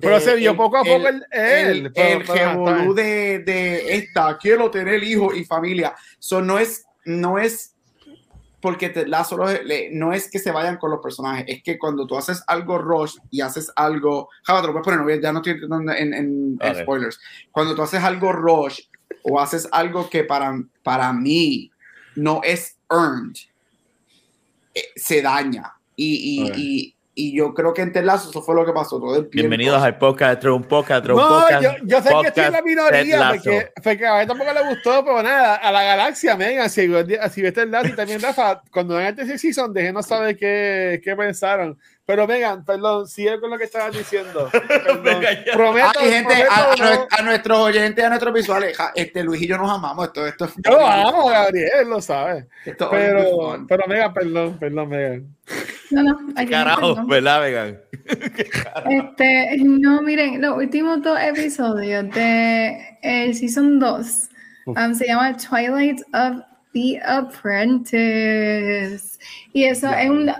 [0.00, 5.36] pero se vio poco a poco el, el, el, de, de, esta, quiero tener hijos
[5.36, 5.94] y familia.
[6.18, 7.74] Eso no es, no es
[8.60, 9.46] porque te, la solo,
[9.92, 13.16] no es que se vayan con los personajes, es que cuando tú haces algo rush
[13.30, 17.20] y haces algo, Java, te lo puedes poner, ya no estoy en, en, en spoilers.
[17.50, 18.80] Cuando tú haces algo rush
[19.22, 21.70] o haces algo que para, para mí
[22.16, 23.36] no es earned,
[24.74, 25.74] eh, se daña.
[25.96, 28.98] Y, y, y yo creo que en Telazo eso fue lo que pasó.
[28.98, 31.62] Todo Bienvenidos al podcast de un podcast, no, podcast.
[31.62, 35.04] Yo, yo sé que estoy en la minoría, porque, porque, a mí tampoco le gustó,
[35.04, 36.82] pero nada, a la galaxia, venga, si,
[37.30, 41.78] si ves el y también Rafa, cuando vean este season, déjenos saber qué, qué pensaron.
[42.06, 44.50] Pero vengan, perdón, sigue con lo que estabas diciendo.
[45.54, 50.08] prometo, gente, a, nuestros oyentes, a nuestros visuales, este Luis y yo nos amamos.
[50.08, 52.46] Esto, esto yo lo amo, Gabriel, lo sabe.
[52.64, 55.34] pero, pero Megan, perdón, perdón, Megan.
[55.90, 57.80] No, no, Carajo, ¿verdad, Megan?
[58.90, 64.28] este, no, miren, los últimos dos episodios de el Season 2
[64.66, 66.42] um, se llama Twilight of
[66.74, 68.38] the Apprentice.
[69.54, 70.30] Y eso es un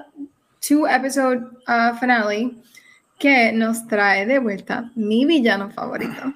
[0.66, 2.56] two episode uh, finale
[3.18, 6.34] que nos trae de vuelta mi villano favorito.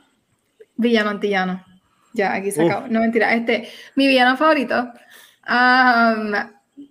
[0.76, 1.64] Villano antillano.
[2.14, 2.88] Ya, aquí se acabó.
[2.88, 4.92] No mentira, este, mi villano favorito,
[5.48, 6.32] um,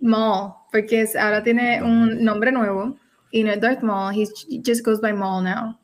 [0.00, 2.96] Maul, porque ahora tiene un nombre nuevo
[3.30, 4.26] y no es Darth Maul, he
[4.64, 5.78] just goes by Maul now.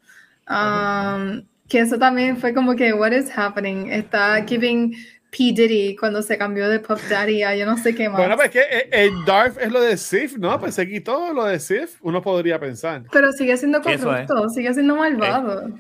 [0.49, 3.91] Um, que eso también fue como que, what is happening?
[3.91, 4.95] Está giving
[5.37, 5.53] P.
[5.53, 8.19] Diddy cuando se cambió de Puff Daddy a yo no sé qué más.
[8.19, 10.61] Bueno, pues que eh, el Darth es lo de Sith, ¿no?
[10.61, 13.03] Pues se quitó lo de Sith, uno podría pensar.
[13.11, 15.71] Pero sigue siendo corrupto, sigue siendo malvado.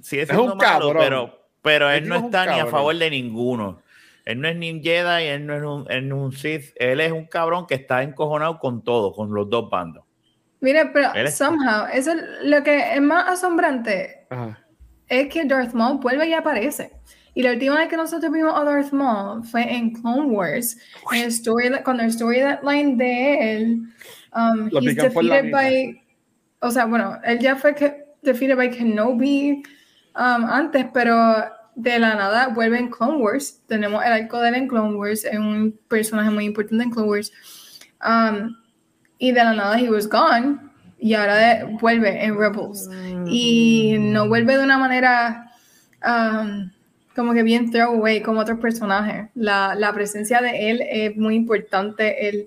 [0.00, 3.82] sigue siendo es un malo, pero, pero él no está ni a favor de ninguno.
[4.24, 6.72] Él no es ni un Jedi, él no es un, él un Sith.
[6.76, 10.04] Él es un cabrón que está encojonado con todo, con los dos bandos.
[10.60, 14.26] Mire, pero somehow, eso es lo que es más asombrante.
[15.08, 16.92] Es que Darth Maul vuelve y aparece.
[17.34, 20.76] Y la última vez que nosotros vimos a Darth Maul fue en Clone Wars,
[21.12, 23.82] en el story, cuando el storyline de él,
[24.34, 26.00] um, he's defeated by,
[26.60, 27.74] o sea, bueno, él ya fue
[28.22, 29.62] defeated by Kenobi
[30.14, 31.34] um, antes, pero
[31.74, 33.60] de la nada vuelve en Clone Wars.
[33.66, 37.08] Tenemos el arco de él en Clone Wars, es un personaje muy importante en Clone
[37.08, 37.32] Wars.
[38.00, 38.54] Um,
[39.18, 40.58] y de la nada he was gone
[40.98, 42.88] y ahora vuelve en Rebels.
[43.26, 45.50] Y no vuelve de una manera
[46.06, 46.70] um,
[47.14, 49.30] como que bien throwaway como otros personajes.
[49.34, 52.28] La, la, presencia de él es muy importante.
[52.28, 52.46] Él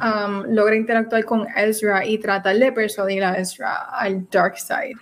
[0.00, 4.96] um, logra interactuar con Ezra y tratar de persuadir a Ezra al dark side.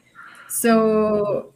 [0.48, 1.52] So,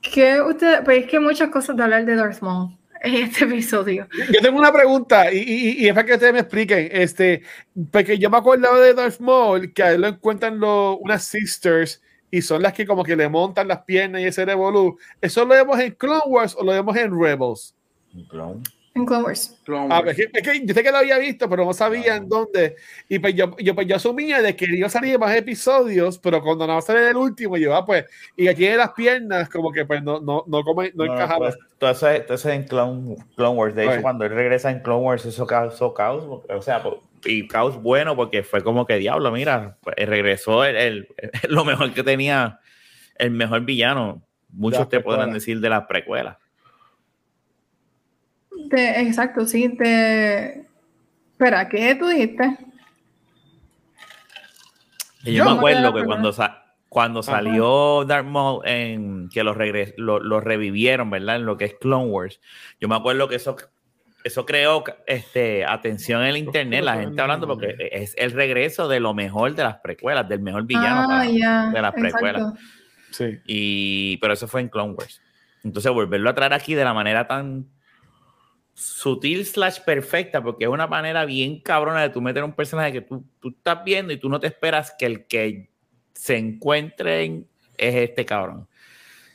[0.00, 4.06] que usted, pues es que muchas cosas de hablar de Darth Maul en este episodio.
[4.32, 6.88] Yo tengo una pregunta y, y, y, es para que ustedes me expliquen.
[6.90, 7.42] Este,
[7.90, 12.00] porque yo me acuerdo de Darth Maul que a él lo encuentran lo, unas sisters
[12.34, 14.98] y son las que como que le montan las piernas y ese revolú.
[15.20, 17.76] ¿Eso lo vemos en Clone Wars o lo vemos en Rebels?
[18.12, 18.60] En Clone,
[18.92, 19.56] en Clone Wars.
[19.88, 22.74] Ah, es, que, yo sé que lo había visto, pero no sabía en dónde.
[23.08, 26.42] Y pues yo, yo, pues yo asumía de que iba a salir más episodios, pero
[26.42, 28.04] cuando no va a salir el último, yo, ah, pues,
[28.36, 31.52] y aquí en las piernas, como que pues no, no, no, come, no, encajaba.
[31.78, 35.46] Pues, entonces, en Clone, Clone Wars, de hecho, cuando él regresa en Clone Wars, eso
[35.46, 39.96] causó caos, o sea, pues, y caos bueno porque fue como que diablo, mira, pues,
[39.96, 41.08] regresó el,
[41.48, 42.60] lo mejor que tenía
[43.16, 44.22] el mejor villano.
[44.50, 46.36] Muchos te podrán decir de las precuelas.
[48.70, 49.68] exacto, sí.
[49.76, 50.66] Te...
[51.32, 52.56] Espera, ¿qué tú dijiste?
[55.24, 56.32] yo, me acuerdo que cuando,
[56.88, 59.54] cuando salió Dark Maul en que lo,
[60.20, 61.36] lo, revivieron, ¿verdad?
[61.36, 62.40] En lo que es Clone Wars.
[62.78, 63.56] Yo me acuerdo que eso
[64.24, 68.98] eso creó este, atención en el internet, la gente hablando, porque es el regreso de
[68.98, 72.54] lo mejor de las precuelas, del mejor villano ah, de las precuelas.
[73.10, 73.38] Sí.
[73.44, 75.20] Y, pero eso fue en Clone Wars.
[75.62, 77.66] Entonces, volverlo a traer aquí de la manera tan
[78.72, 83.00] sutil slash perfecta, porque es una manera bien cabrona de tú meter un personaje que
[83.02, 85.70] tú, tú estás viendo y tú no te esperas que el que
[86.14, 87.44] se encuentre
[87.76, 88.66] es este cabrón.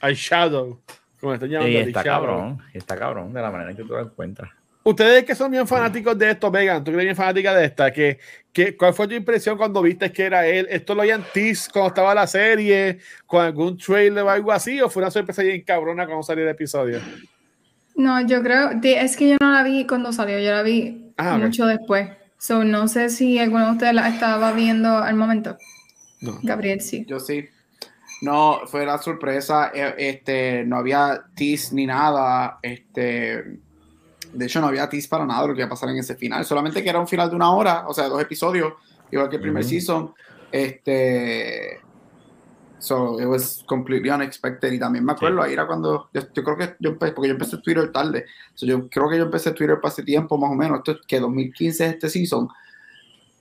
[0.01, 0.81] Hay Shadow,
[1.21, 1.71] como están llamando.
[1.71, 4.58] Y está cabrón, está cabrón de la manera en que tú lo encuentras.
[4.89, 7.91] Ustedes que son bien fanáticos de esto, Megan, tú que eres bien fanática de esta,
[7.91, 8.17] que,
[8.51, 10.65] que, ¿cuál fue tu impresión cuando viste que era él?
[10.67, 14.89] ¿Esto lo habían teased cuando estaba la serie, con algún trailer o algo así, o
[14.89, 16.99] fue una sorpresa bien cabrona cuando salió el episodio?
[17.95, 21.37] No, yo creo, es que yo no la vi cuando salió, yo la vi ah,
[21.37, 22.09] mucho después.
[22.39, 25.55] So, no sé si alguno de ustedes la estaba viendo al momento.
[26.21, 26.39] No.
[26.41, 27.05] Gabriel, sí.
[27.07, 27.47] Yo sí.
[28.23, 29.71] No, fue la sorpresa.
[29.71, 32.57] Eh, este, no había tease ni nada.
[32.63, 33.59] Este
[34.33, 36.15] de hecho, no había tease para nada de lo que iba a pasar en ese
[36.15, 36.45] final.
[36.45, 38.73] Solamente que era un final de una hora, o sea, dos episodios,
[39.11, 40.13] igual que el primer season.
[40.51, 41.79] Este.
[42.79, 44.71] So, it was completely unexpected.
[44.71, 46.09] Y también me acuerdo, ahí era cuando.
[46.13, 48.25] Yo, creo que yo empecé, porque yo empecé Twitter tarde.
[48.53, 50.79] So, yo creo que yo empecé Twitter para ese tiempo, más o menos.
[50.79, 52.47] Esto es que 2015 es este season.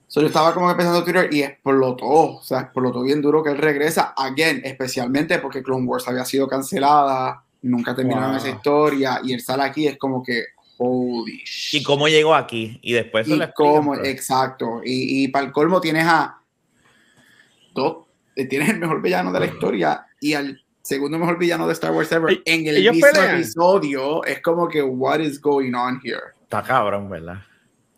[0.09, 3.59] So, yo estaba como empezando Twitter y explotó, o sea, explotó bien duro que él
[3.59, 9.41] regresa, again, especialmente porque Clone Wars había sido cancelada, nunca terminaron esa historia, y él
[9.43, 10.45] sale aquí, es como que,
[10.79, 12.79] holy ¿Y cómo llegó aquí?
[12.83, 14.81] Y después y cómo, exacto.
[14.85, 16.41] Y, y, para el colmo tienes a
[17.75, 18.07] dos,
[18.37, 21.93] eh, tienes el mejor villano de la historia y al segundo mejor villano de Star
[21.93, 24.25] Wars ever en el mismo episodio.
[24.25, 26.21] Es como que, what is going on here?
[26.43, 27.43] Está cabrón, ¿verdad?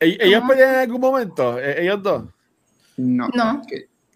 [0.01, 1.59] ¿Ellos pelean en algún momento?
[1.59, 2.25] ¿E-, ¿Ellos dos?
[2.97, 3.29] No.
[3.35, 3.63] No.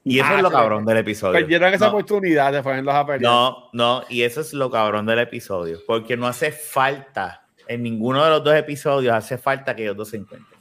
[0.02, 1.32] Y eso es lo cabrón del episodio.
[1.32, 3.22] Perdieron esa oportunidad de ponerlos a pelear.
[3.22, 5.78] No, no, y eso es lo cabrón del episodio.
[5.86, 10.08] Porque no hace falta en ninguno de los dos episodios hace falta que ellos dos
[10.08, 10.58] se encuentren.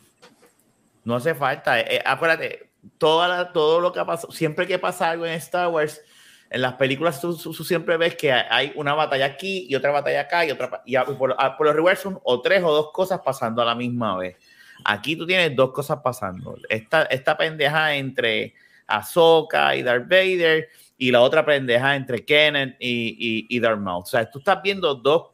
[1.03, 1.79] No hace falta.
[1.79, 5.69] Eh, eh, acuérdate, toda todo lo que ha pasado, siempre que pasa algo en Star
[5.69, 6.01] Wars,
[6.49, 10.45] en las películas tú, siempre ves que hay una batalla aquí y otra batalla acá
[10.45, 10.83] y otra.
[10.85, 14.17] Y por, por los reversos son o tres o dos cosas pasando a la misma
[14.17, 14.37] vez.
[14.85, 16.57] Aquí tú tienes dos cosas pasando.
[16.69, 18.53] Esta, esta pendeja entre
[18.85, 24.03] Ahsoka y Darth Vader y la otra pendeja entre Kenneth y, y, Darth Maul.
[24.03, 25.31] O sea, tú estás viendo dos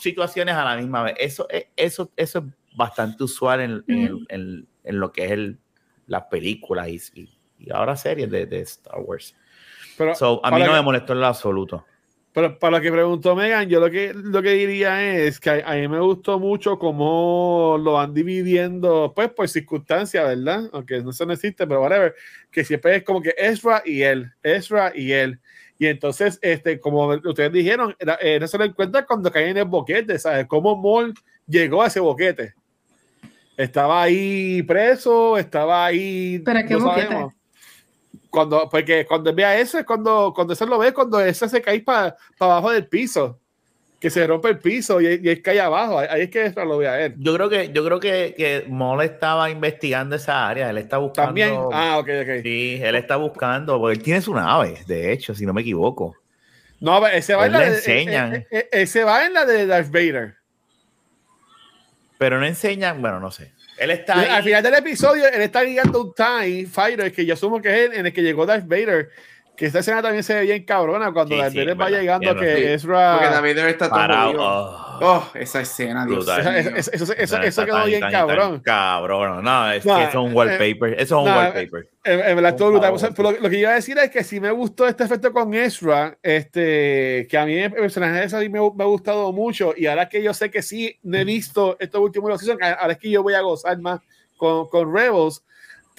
[0.00, 1.14] situaciones a la misma vez.
[1.18, 2.44] Eso, eso, eso es
[2.76, 3.84] bastante usual en,
[4.28, 5.58] en, en, lo que es el,
[6.06, 7.28] las películas y,
[7.58, 9.36] y, ahora series de, de, Star Wars.
[9.96, 10.14] Pero
[10.44, 11.84] a mí no me molestó en lo absoluto.
[12.32, 15.74] Pero para lo que preguntó Megan, yo lo que, lo que diría es que a,
[15.74, 20.70] mí me gustó mucho cómo lo van dividiendo, pues por circunstancias, ¿verdad?
[20.72, 22.14] Aunque no se necesite, pero whatever,
[22.50, 25.40] que siempre es como que Ezra y él, Ezra y él.
[25.82, 29.64] Y entonces, este, como ustedes dijeron, eh, no se lo encuentra cuando cae en el
[29.64, 30.46] boquete, ¿sabes?
[30.46, 31.12] ¿Cómo Mol
[31.44, 32.54] llegó a ese boquete?
[33.56, 36.38] Estaba ahí preso, estaba ahí.
[36.38, 37.26] ¿Para qué boquete?
[38.30, 41.80] Cuando, porque cuando vea eso es cuando, cuando se lo ve, cuando ese se cae
[41.80, 43.40] para abajo del piso
[44.02, 45.96] que se rompe el piso y, y es que hay abajo.
[45.96, 47.14] Ahí es que lo voy a ver.
[47.18, 50.70] Yo creo que, yo creo que, que Mole estaba investigando esa área.
[50.70, 51.28] Él está buscando.
[51.28, 51.54] También.
[51.72, 52.42] Ah, ok, ok.
[52.42, 56.16] Sí, él está buscando, porque él tiene su nave, de hecho, si no me equivoco.
[56.80, 58.34] No, ese va, en la, de, enseñan.
[58.34, 60.34] Eh, eh, ese va en la de Darth Vader.
[62.18, 63.52] Pero no enseñan, bueno, no sé.
[63.78, 64.28] Él está ahí.
[64.30, 67.90] Al final del episodio, él está guiando un TIE Fighter, que yo asumo que es
[67.90, 69.10] el en el que llegó Darth Vader
[69.56, 73.18] que esta escena también se ve bien cabrona cuando sí, sí, va llegando que Ezra.
[73.18, 74.98] Porque David está todo oh.
[75.02, 75.30] oh.
[75.34, 76.26] esa escena, Dios.
[76.26, 78.60] Eso, eso, eso, quedó bien cabrón.
[78.60, 79.44] cabrón.
[79.44, 80.94] No, es que eso es un wallpaper.
[80.94, 81.88] Eso es un wallpaper.
[82.04, 82.94] En, verdad, todo brutal.
[83.40, 87.26] lo, que iba a decir es que sí me gustó este efecto con Ezra, este,
[87.30, 89.74] que a mí el personaje de me, me, ha gustado mucho.
[89.76, 93.10] Y ahora que yo sé que sí he visto estos últimos seasons, ahora es que
[93.10, 94.00] yo voy a gozar más
[94.36, 95.44] con, con Rebels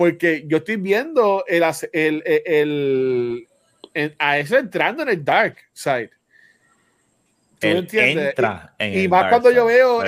[0.04, 3.48] porque yo estoy viendo el, el,
[3.94, 6.10] el, a eso entrando en el dark side.
[7.58, 8.32] ¿Tú entiendes?
[8.32, 10.04] Entra y, y más cuando yo veo,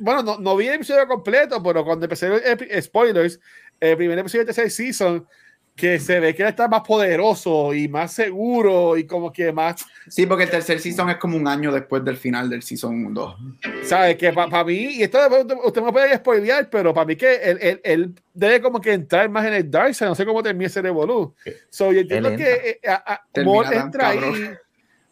[0.00, 3.38] bueno, no, no, vi el episodio completo, pero cuando empecé el, spoilers,
[3.78, 5.28] el primer episodio de tercer season,
[5.76, 9.84] que se ve que él está más poderoso y más seguro y como que más...
[10.08, 13.36] Sí, porque el tercer season es como un año después del final del season 2.
[13.84, 14.16] ¿Sabes?
[14.16, 15.18] Que para mí, y esto
[15.64, 19.28] usted me puede spoilear, pero para mí que él, él, él, debe como que entrar
[19.28, 21.34] más en el Dark Side, no sé cómo termina ese Revolu.
[21.68, 24.20] So, yo entiendo que eh, a, entra ahí...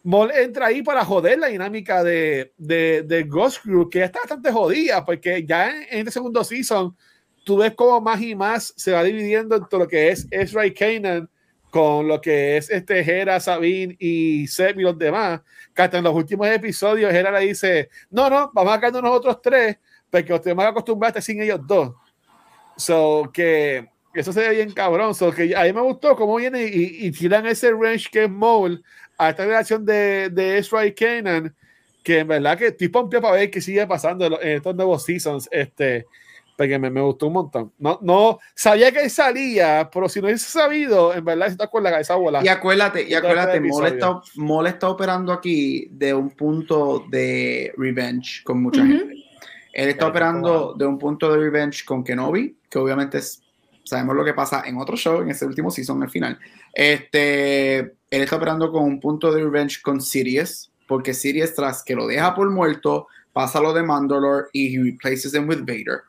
[0.01, 4.51] Mol entra ahí para joder la dinámica de, de, de Ghost Crew, que está bastante
[4.51, 6.95] jodida, porque ya en, en este segundo season
[7.45, 10.73] tú ves cómo más y más se va dividiendo entre lo que es Ezra y
[10.73, 11.29] Kanan
[11.69, 15.41] con lo que es este Hera, Sabine y Seb y los demás,
[15.73, 19.41] que hasta en los últimos episodios Hera le dice, no, no, vamos a quedarnos nosotros
[19.41, 19.77] tres,
[20.09, 21.93] porque los tenemos que acostumbrar a estar sin ellos dos.
[22.77, 25.13] So, que eso se ve bien cabrón.
[25.13, 28.29] So, que a mí me gustó cómo viene y, y tiran ese range que es
[28.29, 28.79] Mole
[29.17, 31.53] a esta relación de, de Ezra y Kanan,
[32.03, 35.49] que en verdad que estoy pompeado para ver qué sigue pasando en estos nuevos seasons.
[35.51, 36.05] Este,
[36.57, 37.71] porque me, me, gustó un montón.
[37.77, 41.91] No, no sabía que salía, pero si no hubiese sabido, en verdad está con la
[41.91, 42.41] cabeza bola.
[42.43, 48.43] Y acuérdate, y acuérdate, Mole está, Mole está, operando aquí de un punto de revenge
[48.43, 48.99] con mucha uh -huh.
[48.99, 49.15] gente.
[49.73, 53.43] Él está operando de un punto de revenge con Kenobi, que obviamente es,
[53.83, 56.39] sabemos lo que pasa en otro show, en ese último season, al final.
[56.73, 61.93] Este, él está operando con un punto de revenge con Sirius, porque Sirius, tras que
[61.93, 66.03] lo deja por muerto, pasa lo de Mandalore y he replaces him with Vader.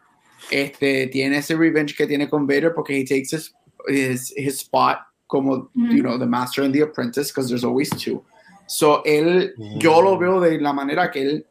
[0.51, 3.55] Este, tiene ese revenge que tiene con Vader porque he takes his,
[3.89, 5.97] his, his spot como, mm -hmm.
[5.97, 8.23] you know, the master and the apprentice, because there's always two.
[8.67, 9.79] So, él, mm -hmm.
[9.81, 11.47] yo lo veo de la manera que él,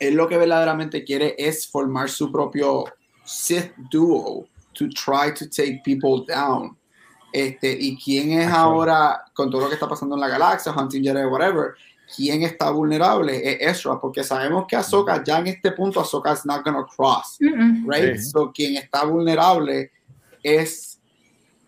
[0.00, 2.84] él lo que verdaderamente quiere es formar su propio
[3.24, 6.76] Sith duo to try to take people down.
[7.32, 11.02] Este, y quién es ahora, con todo lo que está pasando en la galaxia, Hunting
[11.02, 11.74] Jedi, whatever,
[12.14, 16.44] quién está vulnerable es Ezra, porque sabemos que Ahsoka ya en este punto Ahsoka is
[16.44, 18.16] not gonna cross, mm right?
[18.16, 18.30] Sí.
[18.30, 19.90] So quien está vulnerable
[20.42, 21.00] es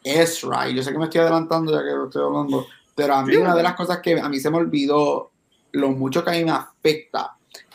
[0.05, 0.69] Ezra.
[0.69, 3.33] Y yo sé que me estoy adelantando ya que lo estoy hablando, pero a mí
[3.33, 3.39] sí.
[3.39, 5.33] una de las cosas que a mí se me olvidó
[5.73, 7.35] lo mucho que a mí me afecta.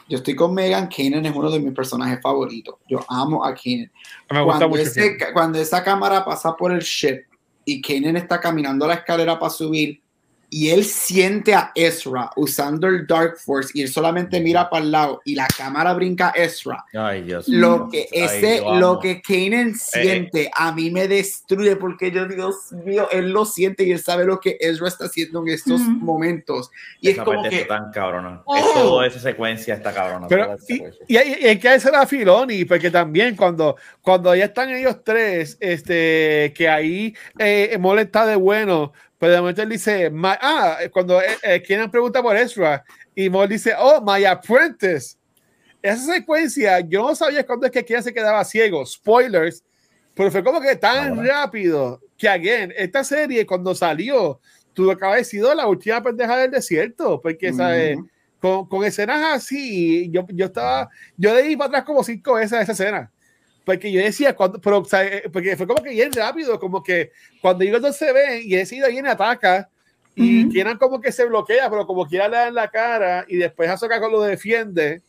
[0.09, 2.76] Yo estoy con Megan, Kanan es uno de mis personajes favoritos.
[2.88, 3.91] Yo amo a Kanan.
[4.30, 7.24] Me gusta cuando, mucho ese, cuando esa cámara pasa por el ship
[7.66, 10.02] y Kanan está caminando a la escalera para subir
[10.53, 14.91] y él siente a Ezra usando el Dark Force y él solamente mira para el
[14.91, 16.85] lado y la cámara brinca a Ezra.
[16.93, 20.51] Ay, Dios lo que ese, Ay, lo que Kanan siente eh.
[20.53, 24.39] a mí me destruye porque yo Dios mío, él lo siente y él sabe lo
[24.39, 25.99] que Ezra está haciendo en estos mm -hmm.
[26.01, 26.69] momentos.
[27.01, 28.43] Y esa es como que tan cabrona.
[28.45, 28.55] Oh.
[28.55, 30.27] Es toda esa secuencia está cabrona.
[30.27, 34.69] Pero, y, y, y, hay que hacer a Filoni porque también cuando cuando ya están
[34.69, 38.93] ellos tres, este que ahí eh, Mole está de bueno
[39.24, 42.84] pero de momento él dice, my, ah, cuando eh, eh, pregunta por Ezra,
[43.15, 45.15] y Maul dice, oh, my apprentice.
[45.82, 49.63] Esa secuencia, yo no sabía cuándo es que quien se quedaba ciego, spoilers,
[50.13, 54.41] pero fue como que tan rápido que, again, esta serie cuando salió,
[54.74, 57.57] tuvo que haber sido la última pendeja del desierto, porque, uh -huh.
[57.57, 57.97] ¿sabes?
[58.41, 62.51] Con, con, escenas así, yo, yo estaba, yo le di para atrás como cinco veces
[62.51, 63.12] a esa escena
[63.66, 66.84] porque yo decía, cuando, pero, o sea, eh, porque fue como que bien rápido, como
[66.84, 67.11] que
[67.41, 69.70] cuando ellos dos se ven y ese viene ataca
[70.16, 70.51] y uh -huh.
[70.51, 73.99] Kieran como que se bloquea, pero como quiera le dan la cara y después Azoka
[73.99, 75.01] lo defiende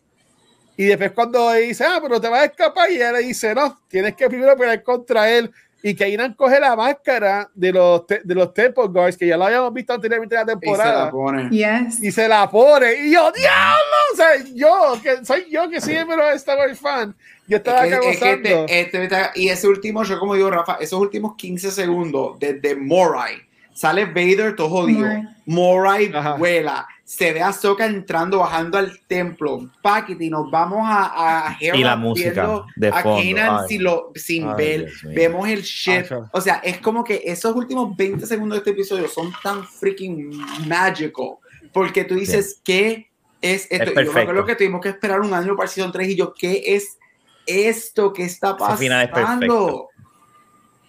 [0.77, 3.81] y después cuando dice, ah, pero te vas a escapar y ella le dice, no,
[3.89, 5.51] tienes que primero pelear contra él
[5.87, 9.45] y que Inan coge la máscara de los, de los Temple Guards, que ya lo
[9.45, 10.93] habíamos visto anteriormente en la temporada.
[10.93, 11.51] Y se la pone.
[11.51, 12.03] Yes.
[12.03, 12.95] Y se la pone.
[13.05, 17.15] Y yo, diablo, o sea, yo, que soy yo que siempre he Star Wars fan.
[17.47, 20.79] Yo estaba es que, es que este, este, y ese último, yo como digo, Rafa,
[20.81, 23.43] esos últimos 15 segundos desde Morai,
[23.75, 25.07] sale Vader todo jodido.
[25.47, 26.87] Morai vuela.
[27.05, 29.69] Se ve a Soka entrando, bajando al templo.
[29.83, 33.37] Paquete, y nos vamos a, a Hera y la música de a fondo.
[33.37, 34.93] Kanan sin, lo, sin Ay, ver.
[35.15, 36.07] Vemos el ship.
[36.11, 39.67] Ay, o sea, es como que esos últimos 20 segundos de este episodio son tan
[39.67, 40.31] freaking
[40.67, 41.37] magical.
[41.73, 42.61] Porque tú dices, sí.
[42.65, 43.11] ¿qué
[43.43, 44.01] es esto?
[44.01, 46.63] Es yo acuerdo que tuvimos que esperar un año para Season 3 y yo, ¿qué
[46.69, 46.97] es
[47.45, 49.91] esto que está pasando?
[49.91, 49.94] Es,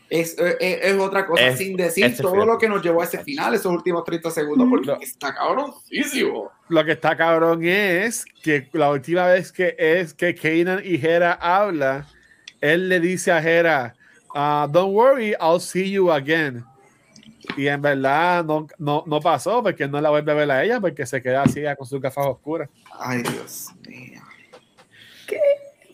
[0.09, 2.47] es, es, otra cosa, es, sin decir todo final.
[2.47, 6.51] lo que nos llevó a ese final, esos últimos 30 segundos, porque lo, está cabronísimo.
[6.69, 11.33] Lo que está cabrón es que la última vez que es que Kanan y Hera
[11.33, 12.07] habla,
[12.61, 13.95] él le dice a Hera,
[14.33, 16.63] uh, don't worry, I'll see you again.
[17.57, 20.79] Y en verdad no, no, no pasó porque no la vuelve a ver a ella
[20.79, 22.69] porque se queda así con sus gafas oscuras.
[22.99, 24.14] Ay, Dios mío.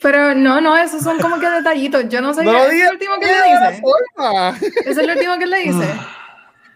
[0.02, 2.10] Pero no, no, esos son como que detallitos.
[2.10, 4.90] Yo no sé no qué es el último que le dice.
[4.90, 5.94] Es el último que le dice.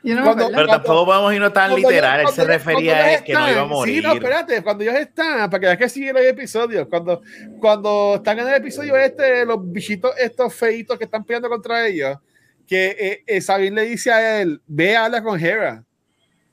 [0.03, 2.19] No cuando, pero tampoco podemos irnos tan literal.
[2.21, 4.03] Él se refería a que no iba a morir.
[4.03, 4.61] Sí, no, espérate.
[4.61, 7.23] Cuando ellos están, para que veas que siguen los episodios, cuando,
[7.59, 12.19] cuando están en el episodio este, los bichitos estos feitos que están peleando contra ellos,
[12.67, 15.83] que eh, eh, Sabine le dice a él, ve, habla con Hera.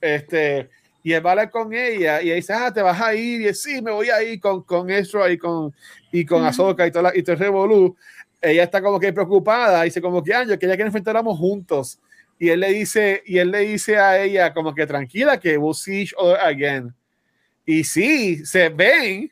[0.00, 0.70] Este,
[1.02, 3.40] y él va a hablar con ella y ella dice, ah, te vas a ir.
[3.40, 5.74] Y él, sí, me voy a ir con, con Ezra y con,
[6.12, 7.96] y con Ahsoka y todo, la, y todo el revolú.
[8.40, 11.38] Ella está como que preocupada y dice como que, ah, yo quería que nos enfrentáramos
[11.38, 11.98] juntos.
[12.38, 15.74] Y él le dice, y él le dice a ella como que tranquila, que we'll
[15.74, 16.94] see each other again.
[17.64, 19.30] Y sí, se ven,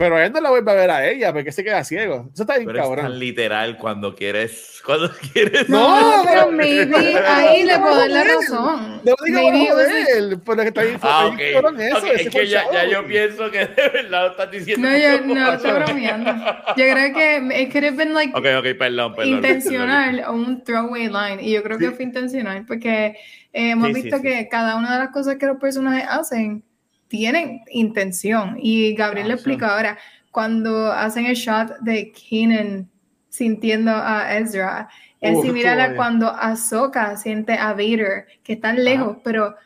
[0.00, 2.30] pero él no la vuelve a ver a ella porque se queda ciego.
[2.32, 3.04] Eso está bien pero cabrón.
[3.04, 5.68] Es tan literal cuando quieres, cuando quieres.
[5.68, 9.02] No, pero maybe ahí le puedo dar la razón.
[9.04, 9.78] No digo
[10.16, 11.36] él, pero que está bien, Ah, está ok.
[11.36, 14.30] bien cabrón eso, Ok, ese es que ya, ya yo pienso que de verdad lo
[14.30, 14.88] estás diciendo.
[14.88, 16.32] No, yo no, estoy bromeando.
[16.76, 19.34] Yo creo que it could have been like Ok, ok, perdón, perdón.
[19.34, 21.42] intencional o un throwaway line.
[21.42, 23.16] Y yo creo que fue intencional porque
[23.52, 24.22] eh, hemos Sí, sí, visto sí.
[24.22, 26.64] que cada una de las cosas que los personajes hacen
[27.10, 28.56] tienen intención.
[28.62, 29.98] Y Gabriel le explica ahora,
[30.30, 32.88] cuando hacen el shot de Keenan
[33.28, 34.88] sintiendo a Ezra,
[35.20, 39.56] es similar a cuando Ahsoka siente a Vader, que están lejos, pero...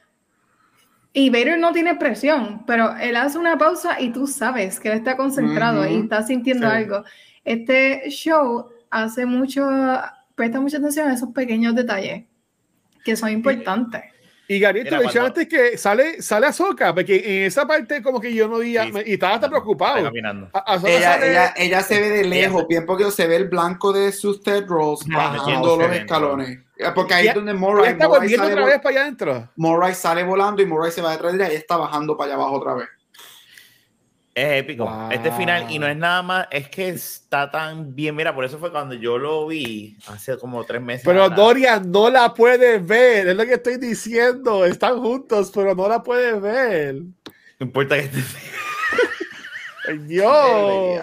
[1.12, 4.98] Y Vader no tiene presión, pero él hace una pausa y tú sabes que él
[4.98, 6.74] está concentrado y está sintiendo Sí.
[6.74, 7.04] algo.
[7.44, 9.68] Este show hace mucho,
[10.34, 12.24] presta mucha atención a esos pequeños detalles
[13.04, 14.02] que son importantes.
[14.46, 18.46] Y Gabriel, tú mencionaste que sale, sale Ahsoka, porque en esa parte como que yo
[18.46, 19.10] no veía, Sí, me- sí.
[19.10, 20.06] y estaba hasta preocupado.
[20.52, 23.48] A- Ella, sale- ella, ella se ve de lejos, Ella- bien porque se ve el
[23.48, 26.58] blanco de sus Ted Rolls Ajá, bajando los escalones.
[26.94, 29.48] Porque ahí es donde Moray, está Moray volviendo sale, otra vol- vez para allá adentro.
[29.56, 32.32] Moray sale volando y Moray se va detrás de ella y ella está bajando para
[32.32, 32.88] allá abajo otra vez.
[34.34, 34.84] Es épico.
[34.84, 35.12] Wow.
[35.12, 38.16] Este final, y no es nada más, es que está tan bien.
[38.16, 41.02] Mira, por eso fue cuando yo lo vi hace como tres meses.
[41.04, 41.30] Pero.
[41.30, 44.64] Dorian no la puede ver, es lo que estoy diciendo.
[44.64, 46.94] Están juntos, pero no la puede ver.
[46.96, 48.24] No importa que esté-
[50.06, 51.02] Dios.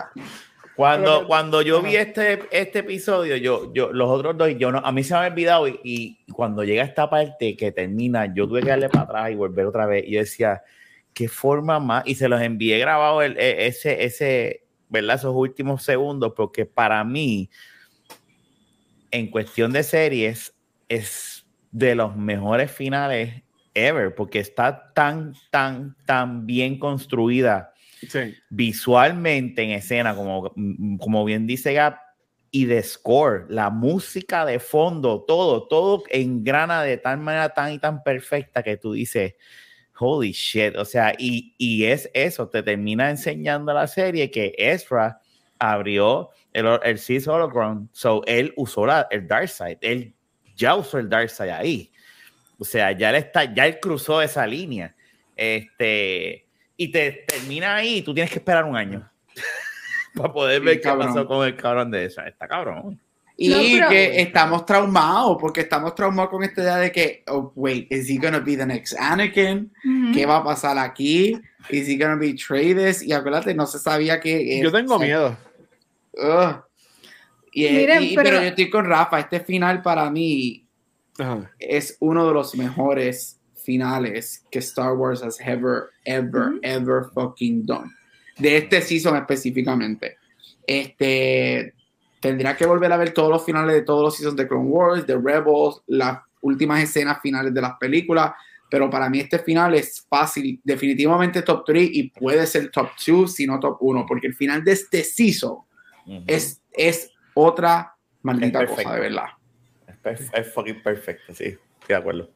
[0.76, 4.80] Cuando, Pero- cuando yo vi este, este episodio, yo, yo, los otros dos, yo no,
[4.80, 8.48] a mí se me había olvidado y, y cuando llega esta parte que termina, yo
[8.48, 10.06] tuve que darle para atrás y volver otra vez.
[10.08, 10.64] Y yo decía,
[11.14, 15.18] qué forma más, y se los envié grabado el, e- ese, ese, ¿verdad?
[15.18, 17.50] Esos últimos segundos, porque para mí,
[19.12, 20.54] en cuestión de series,
[20.88, 23.44] es de los mejores finales
[23.74, 27.74] ever, porque está tan, tan, tan bien construida
[28.08, 28.36] Sí.
[28.50, 30.54] visualmente en escena, como,
[31.00, 31.98] como bien dice Gap,
[32.50, 37.80] y de score, la música de fondo, todo, todo engrana de tal manera tan y
[37.80, 39.36] tan perfecta que tú dices,
[40.02, 45.22] holy shit, o sea, y, y es eso, te termina enseñando la serie que Ezra
[45.60, 50.14] abrió el, el Sith Holocron, so él usó la, el Dark Side, él
[50.56, 51.92] ya usó el Dark Side ahí,
[52.58, 54.96] o sea, ya él está, ya él cruzó esa línea,
[55.36, 59.08] este, y te termina ahí, y tú tienes que esperar un año
[60.16, 61.08] para poder Sí, ver qué cabrón.
[61.14, 63.00] pasó con el cabrón de esa, está cabrón.
[63.38, 67.52] Y No, pero- que estamos traumados, porque estamos traumados con esta idea de que, oh,
[67.56, 69.72] wait, is he gonna be the next Anakin?
[70.14, 71.40] ¿Qué va a pasar aquí?
[71.70, 73.02] Is he gonna betray this?
[73.02, 74.60] Y acuérdate, no se sabía que...
[74.62, 75.38] Yo tengo sea, miedo.
[76.14, 76.64] ugh.
[77.54, 80.66] Y, Miren, y- pero- pero yo estoy con Rafa, este final para mí
[81.20, 81.52] Ajá.
[81.60, 87.90] es uno de los mejores finales que Star Wars has ever, ever, ever fucking done.
[88.38, 90.18] De este season específicamente.
[90.66, 91.74] Este
[92.22, 95.06] tendría que volver a ver todos los finales de todos los seasons de Clone Wars,
[95.06, 98.32] de Rebels, las últimas escenas finales de las películas.
[98.70, 103.34] Pero para mí este final es fácil, definitivamente top 3 y puede ser top 2,
[103.34, 105.58] si no top 1, porque el final de este season
[106.26, 108.94] es, es otra maldita Es cosa, perfecto.
[108.94, 109.26] de verdad.
[110.34, 112.32] Es, fucking perfecto, sí, estoy de acuerdo.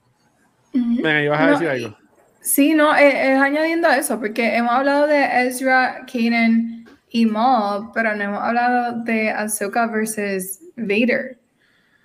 [0.74, 1.98] Venga, ibas a No, decir algo.
[2.42, 7.92] Sí, no, es, es añadiendo a eso, porque hemos hablado de Ezra, Kanan y Maul,
[7.94, 11.38] pero no hemos hablado de Ahsoka versus Vader,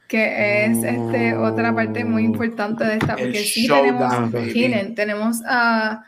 [0.09, 4.71] que es este, otra parte muy importante de esta, porque sí tenemos baby.
[4.71, 6.05] Kanan, tenemos a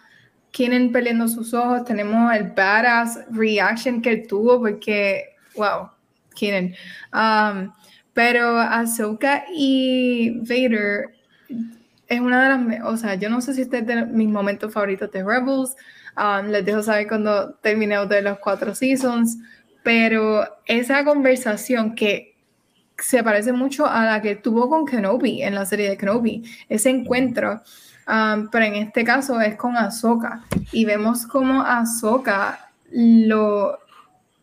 [0.93, 5.91] peleando sus ojos, tenemos el badass reaction que él tuvo, porque, wow,
[6.39, 6.75] Kanan.
[7.13, 7.73] Um,
[8.13, 11.15] pero Ahsoka y Vader
[12.13, 14.73] es una de las, o sea, yo no sé si este es de mis momentos
[14.73, 15.75] favoritos de Rebels,
[16.17, 19.39] um, les dejo saber cuando termine de los cuatro seasons,
[19.83, 22.37] pero esa conversación que
[22.99, 26.91] se parece mucho a la que tuvo con Kenobi en la serie de Kenobi, ese
[26.91, 27.63] encuentro,
[28.07, 33.79] um, pero en este caso es con Ahsoka, y vemos como Ahsoka lo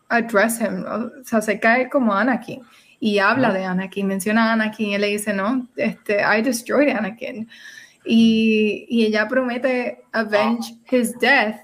[0.10, 2.64] address him, o sea, se cae como Anakin
[3.00, 6.90] y habla de Anakin, menciona a Anakin y él le dice, no, este, I destroyed
[6.90, 7.48] Anakin.
[8.06, 11.58] Y, y ella promete avenge his death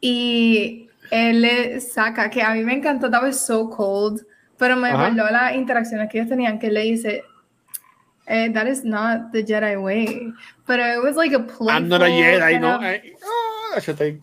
[0.00, 4.20] y él le saca, que a mí me encantó, that was so cold,
[4.58, 7.24] pero me recordó las interacciones que ellos tenían, que él le dice,
[8.26, 10.32] eh, that is not the Jedi way,
[10.66, 12.78] pero it was like a playful I'm not a Jedi, no.
[12.80, 14.18] ah, yo estoy.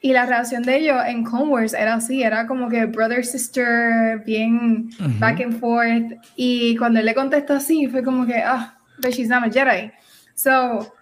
[0.00, 4.22] Y la reacción de ellos en Clone Wars era así, era como que brother, sister,
[4.24, 6.12] bien back and forth.
[6.36, 9.90] Y cuando él le contesta así, fue como que, ah, but she's not a Jedi.
[10.34, 10.92] So,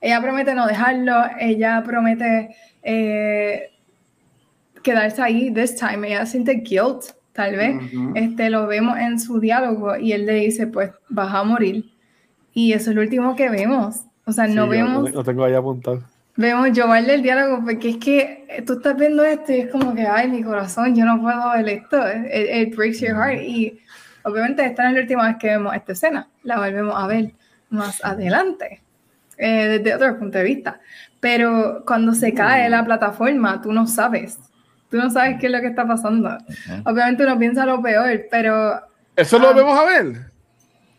[0.00, 3.70] ella promete no dejarlo, ella promete eh,
[4.82, 6.06] quedarse ahí this time.
[6.06, 7.76] Ella siente guilt, tal vez.
[8.14, 11.92] este, lo vemos en su diálogo y él le dice, pues vas a morir.
[12.52, 14.04] Y eso es lo último que vemos.
[14.26, 15.10] O sea, no vemos...
[15.12, 16.02] Lo tengo ahí apuntado.
[16.38, 20.06] Vemos yo el diálogo porque es que tú estás viendo esto y es como que,
[20.06, 22.00] ay, mi corazón, yo no puedo ver esto.
[22.32, 23.42] It, breaks your heart.
[23.42, 23.80] Y
[24.22, 26.28] obviamente esta no es la última vez que vemos esta escena.
[26.44, 27.32] La volvemos a ver
[27.70, 28.80] más adelante,
[29.36, 30.78] eh, desde otro punto de vista.
[31.18, 34.38] Pero cuando se cae la plataforma, tú no sabes.
[34.92, 36.38] Tú no sabes qué es lo que está pasando.
[36.84, 38.80] Obviamente uno piensa lo peor, pero...
[39.16, 40.30] ¿Eso lo volvemos a ver?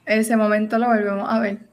[0.05, 1.68] Ese momento lo volvemos a ver.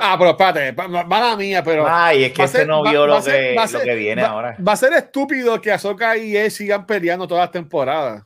[0.00, 1.86] Ah, pero espérate, mala mía, pero.
[1.88, 4.56] Ay, es que este no vio lo, que, lo que viene ahora.
[4.66, 8.24] Va a ser estúpido que Azoka y él sigan peleando todas las temporadas.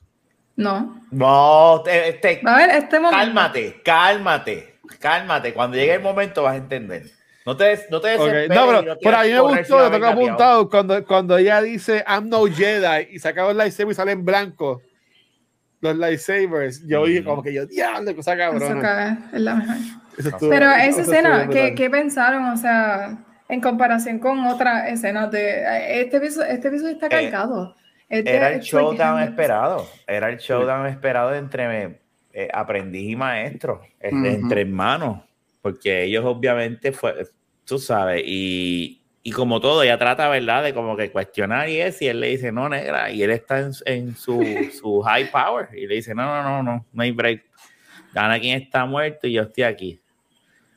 [0.56, 1.02] No.
[1.10, 3.18] No, este, a ver, este momento.
[3.18, 5.54] Cálmate, cálmate, cálmate.
[5.54, 7.04] Cuando llegue el momento vas a entender.
[7.46, 8.48] No te, no te okay.
[8.48, 12.44] No, pero por ahí me gustó, lo tengo apuntado, cuando, cuando ella dice I'm no
[12.44, 14.82] Jedi y saca los lightsabers y sale en blanco.
[15.80, 16.86] Los lightsabers.
[16.86, 18.84] Yo dije como que yo, diablo, cosa cabrón.
[19.32, 19.76] es la mejor.
[20.40, 22.44] pero esa escena, ¿qué, ¿qué, pensaron?
[22.46, 23.18] O sea,
[23.48, 26.00] en comparación con otras escenas de...
[26.00, 27.76] Este episodio, este episodio está eh, cargado.
[28.08, 29.86] Este era el showdown esperado.
[30.06, 32.00] Era el showdown esperado entre
[32.32, 35.22] eh, aprendiz y maestro, entre hermanos.
[35.62, 37.26] Porque ellos obviamente fue,
[37.64, 38.97] tú sabes, y,
[39.28, 42.28] y, como todo, ella trata, ¿verdad?, de como que cuestionar y es, y él le
[42.28, 44.42] dice, no, negra, y él está en, en su,
[44.78, 47.44] su, high power, y le dice, no, no, no, no, no hay break.
[48.12, 50.00] Gana quien está muerto y yo estoy aquí.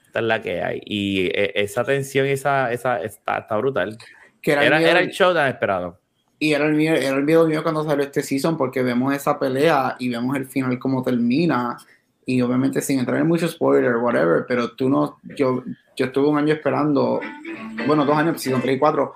[0.06, 0.82] Esta es la que hay.
[0.86, 3.98] Y e, esa tensión, esa, esa está, está brutal.
[4.42, 5.98] Que era, era, el show tan esperado.
[6.38, 9.40] Y era el, miedo, era el miedo mío cuando salió este season, porque vemos esa
[9.40, 11.78] pelea y vemos el final cómo termina
[12.26, 15.64] y obviamente sin entrar en mucho spoiler, whatever, pero tú no, yo,
[16.02, 17.22] yo estuve un año esperando,
[17.86, 19.14] bueno, dos años, si son tres y cuatro,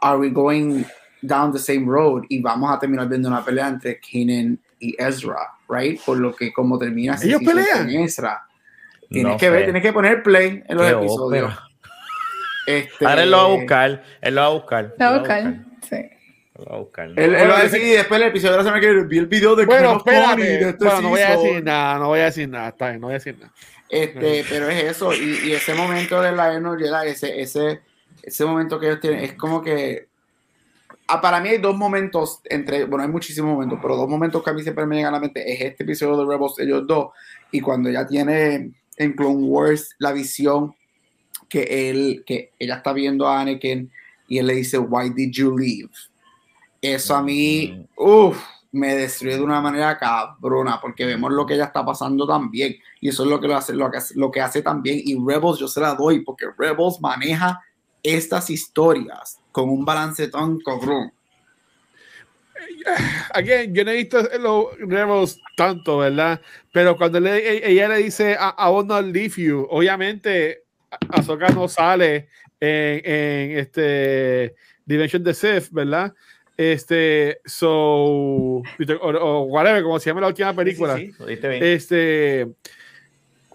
[0.00, 0.82] are we going
[1.20, 2.22] down the same road?
[2.30, 6.00] Y vamos a terminar viendo una pelea entre Kanan y Ezra, right?
[6.00, 7.90] Por lo que como termina ¿Ellos pelean?
[7.90, 8.46] Ezra.
[9.10, 11.52] Tienes que ver, tienes que poner play en los episodios.
[12.66, 14.94] Este, Ahora él lo va a buscar, él lo va a buscar.
[14.98, 15.96] Lo va a buscar, sí.
[16.56, 17.08] Lo va a buscar.
[17.08, 19.26] Él, él va a decir y después el episodio de la semana que vi el
[19.26, 22.48] video de bueno, espérate, este bueno, no voy a decir nada, no voy a decir
[22.48, 23.52] nada, está bien, no voy a decir nada.
[23.92, 27.82] Este, pero es eso, y, y ese momento de la Jedi, ese, ese,
[28.22, 30.08] ese momento que ellos tienen, es como que
[31.08, 34.48] ah, para mí hay dos momentos entre, bueno, hay muchísimos momentos, pero dos momentos que
[34.48, 37.08] a mí siempre me llegan a la mente es este episodio de Rebels, ellos dos,
[37.50, 40.74] y cuando ella tiene en Clone Wars la visión
[41.50, 43.90] que él, que ella está viendo a Anakin
[44.26, 45.90] y él le dice, why did you leave?
[46.80, 51.66] Eso a mí, uff, me destruye de una manera cabrona, porque vemos lo que ella
[51.66, 54.62] está pasando también, y eso es lo que, lo hace, lo que, lo que hace
[54.62, 57.60] también, y Rebels yo se la doy, porque Rebels maneja
[58.02, 61.12] estas historias con un balance tan cabrón.
[63.34, 66.40] Again, yo no he visto los Rebels tanto, ¿verdad?
[66.72, 70.64] Pero cuando le, ella le dice a, a not leave you, obviamente
[71.10, 74.54] Ahsoka no sale en, en este
[74.84, 76.12] Dimension the Sith, ¿verdad?
[76.56, 81.00] Este, so, o, whatever, como se llama la última película.
[81.28, 82.46] este,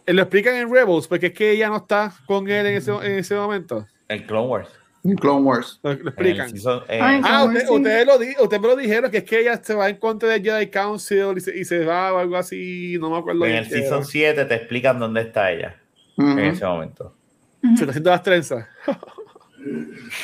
[0.08, 3.20] lo explican en Rebels, porque es que ella no está con él en ese, en
[3.20, 3.86] ese momento.
[4.08, 4.70] En Clone Wars.
[5.04, 5.80] En Clone Wars.
[5.84, 6.52] Lo, explican.
[6.90, 9.98] Eh, ah, ustedes lo, usted me lo dijeron, que es que ella se va en
[9.98, 13.46] contra de Jedi Council y se, y se va o algo así, no me acuerdo.
[13.46, 15.76] En el Season 7 te explican dónde está ella
[16.18, 17.14] en ese momento.
[17.62, 18.68] Se está haciendo las trenzas.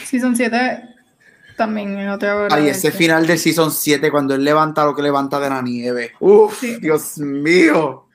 [0.06, 0.93] Season 7
[1.56, 5.40] también en otra Ay, ese final del Season 7 cuando él levanta lo que levanta
[5.40, 6.12] de la nieve.
[6.20, 8.08] Uf, Dios mío.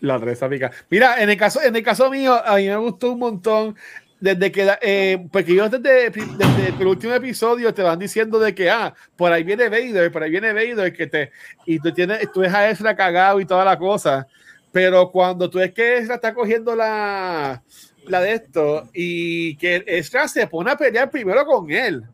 [0.00, 0.70] La trenza pica.
[0.88, 3.76] Mira, en el caso, en el caso mío, a mí me gustó un montón
[4.20, 8.70] desde que, eh, porque yo desde, desde, el último episodio te van diciendo de que,
[8.70, 11.32] ah, por ahí viene Vader, por ahí viene Vader, que te,
[11.64, 14.26] y tú tienes, tú ves a Ezra cagado y toda la cosa,
[14.72, 17.62] pero cuando tú ves que Ezra está cogiendo la,
[18.06, 22.04] la de esto y que Ezra se pone a pelear primero con él,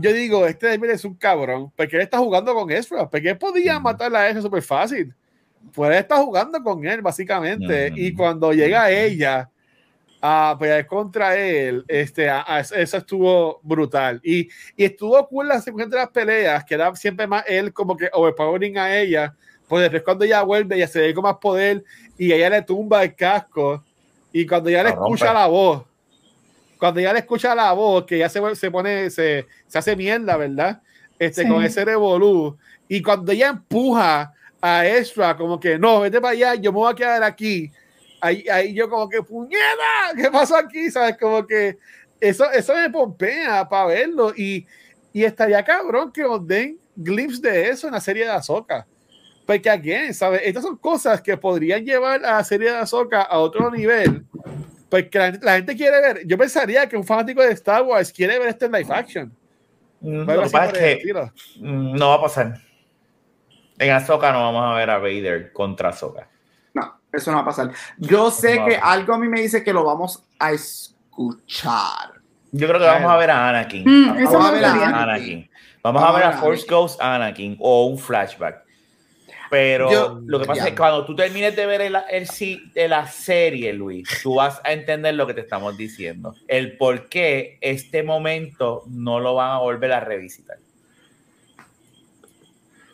[0.00, 3.78] yo digo, este es un cabrón, porque él está jugando con Ezra, porque él podía
[3.78, 5.14] matar a Ezra súper fácil.
[5.72, 9.50] Pues él está jugando con él, básicamente, y cuando llega ella
[10.20, 12.30] a pelear contra él, este,
[12.76, 14.20] eso estuvo brutal.
[14.22, 17.96] Y, y estuvo cool la secuencia de las peleas, que era siempre más él como
[17.96, 19.34] que overpowering a ella,
[19.68, 21.84] pues después cuando ella vuelve, ella se ve con más poder
[22.18, 23.82] y ella le tumba el casco,
[24.32, 25.84] y cuando ella le escucha la voz,
[26.84, 30.36] cuando ya le escucha la voz, que ya se, se pone, se, se, hace mierda,
[30.36, 30.82] ¿verdad?
[31.18, 32.58] Este, Con ese revolú.
[32.86, 36.92] Y cuando ella empuja a Ezra, como que no, vete para allá, yo me voy
[36.92, 37.72] a quedar aquí.
[38.20, 40.90] Ahí, ahí yo, como que, puñeta, ¿qué pasó aquí?
[40.90, 41.16] ¿Sabes?
[41.16, 41.78] Como que
[42.20, 44.34] eso, eso me pompea para verlo.
[44.36, 44.66] Y,
[45.10, 48.86] y estaría cabrón que nos den glimpse de eso en la serie de Ahsoka.
[49.46, 50.42] Porque, again, ¿sabes?
[50.44, 54.26] Estas son cosas que podrían llevar a la serie de Ahsoka a otro nivel.
[54.94, 56.24] Porque la, la gente quiere ver.
[56.24, 59.36] Yo pensaría que un fanático de Star Wars quiere ver esto en live action.
[60.00, 61.12] Mm, Lo pasa es que
[61.58, 62.60] mm, no va a pasar.
[63.76, 66.28] En Ahsoka no vamos a ver a Vader contra Ahsoka.
[66.74, 67.72] No, eso no va a pasar.
[67.98, 68.66] Yo sé No.
[68.66, 72.12] que algo a mí me dice que lo vamos a escuchar.
[72.52, 73.82] Yo creo que vamos a ver a Anakin.
[73.84, 75.02] Mm, eso Vamos a ver a.
[75.02, 75.50] Anakin.
[75.82, 78.63] Vamos, a ver a Force Ghost Anakin o un flashback.
[79.54, 80.64] Pero Yo- lo que pasa ya.
[80.64, 84.34] es que cuando tú termines de ver el, el sí de la serie, Luis, tú
[84.34, 86.34] vas a entender lo que te estamos diciendo.
[86.48, 90.56] El por qué este momento no lo van a volver a revisitar.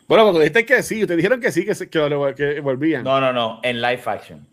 [0.07, 3.03] Bueno, cuando dijiste que sí, te dijeron que sí, que, se- que, que volvían.
[3.03, 4.45] No, no, no, en live action.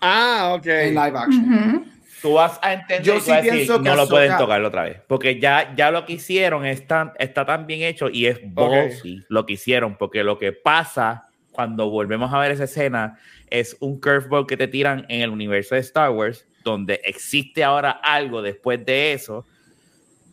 [0.00, 0.66] Ah, ok.
[0.66, 1.84] En live action.
[2.22, 4.38] Tú vas a entender Yo sí vas a decir, pienso que no lo pueden Ahsoka-
[4.38, 4.98] tocar otra vez.
[5.08, 9.46] Porque ya, ya lo que hicieron está, está tan bien hecho y es ballsy lo
[9.46, 9.96] que hicieron.
[9.96, 13.18] Porque lo que pasa cuando volvemos a ver esa escena
[13.48, 17.90] es un curveball que te tiran en el universo de Star Wars, donde existe ahora
[17.90, 19.44] algo después de eso.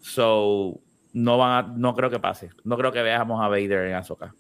[0.02, 0.80] So,
[1.14, 2.50] no, van a- no creo que pase.
[2.64, 4.34] No creo que veamos a Vader en Ahsoka.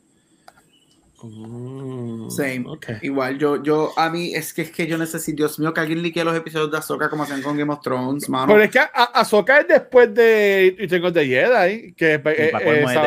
[1.23, 2.63] Mm, Same.
[2.67, 2.85] ok.
[3.01, 6.03] Igual, yo, yo, a mí, es que es que yo necesito, Dios mío, que alguien
[6.03, 8.47] liquee los episodios de Ahsoka como hacen con Game of Thrones, mano.
[8.53, 12.51] Pero es que Ahsoka es después de of the Jedi, que eh, eh,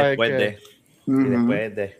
[0.08, 0.58] después que- de.
[1.06, 1.99] y después de.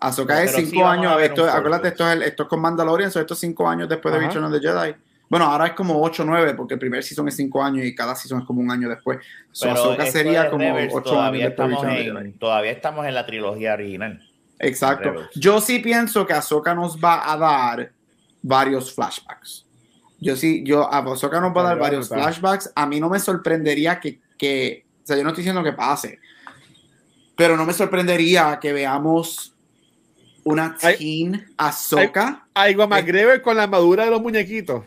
[0.00, 3.10] Ahsoka es sí cinco años, a esto, acuérdate, esto es, el- esto es con Mandalorian,
[3.10, 4.20] so esto es cinco años después de.
[4.20, 4.94] Return of the Jedi.
[5.28, 7.94] Bueno, ahora es como 8 o 9, porque el primer season es 5 años y
[7.94, 9.20] cada season es como un año después.
[9.52, 13.24] So, Ahsoka sería como Rebels 8 todavía años después estamos, en, todavía estamos en la
[13.26, 14.28] trilogía original.
[14.58, 15.14] Exacto.
[15.36, 17.92] Yo sí pienso que Ahsoka nos va a dar
[18.42, 19.66] varios flashbacks.
[20.18, 22.72] Yo sí, yo, a Ahsoka nos va a dar varios flashbacks.
[22.74, 26.18] A mí no me sorprendería que, que, o sea, yo no estoy diciendo que pase,
[27.36, 29.54] pero no me sorprendería que veamos
[30.50, 32.46] una teen Ahsoka.
[32.54, 34.84] Ah, igual McGregor con la armadura de los muñequitos.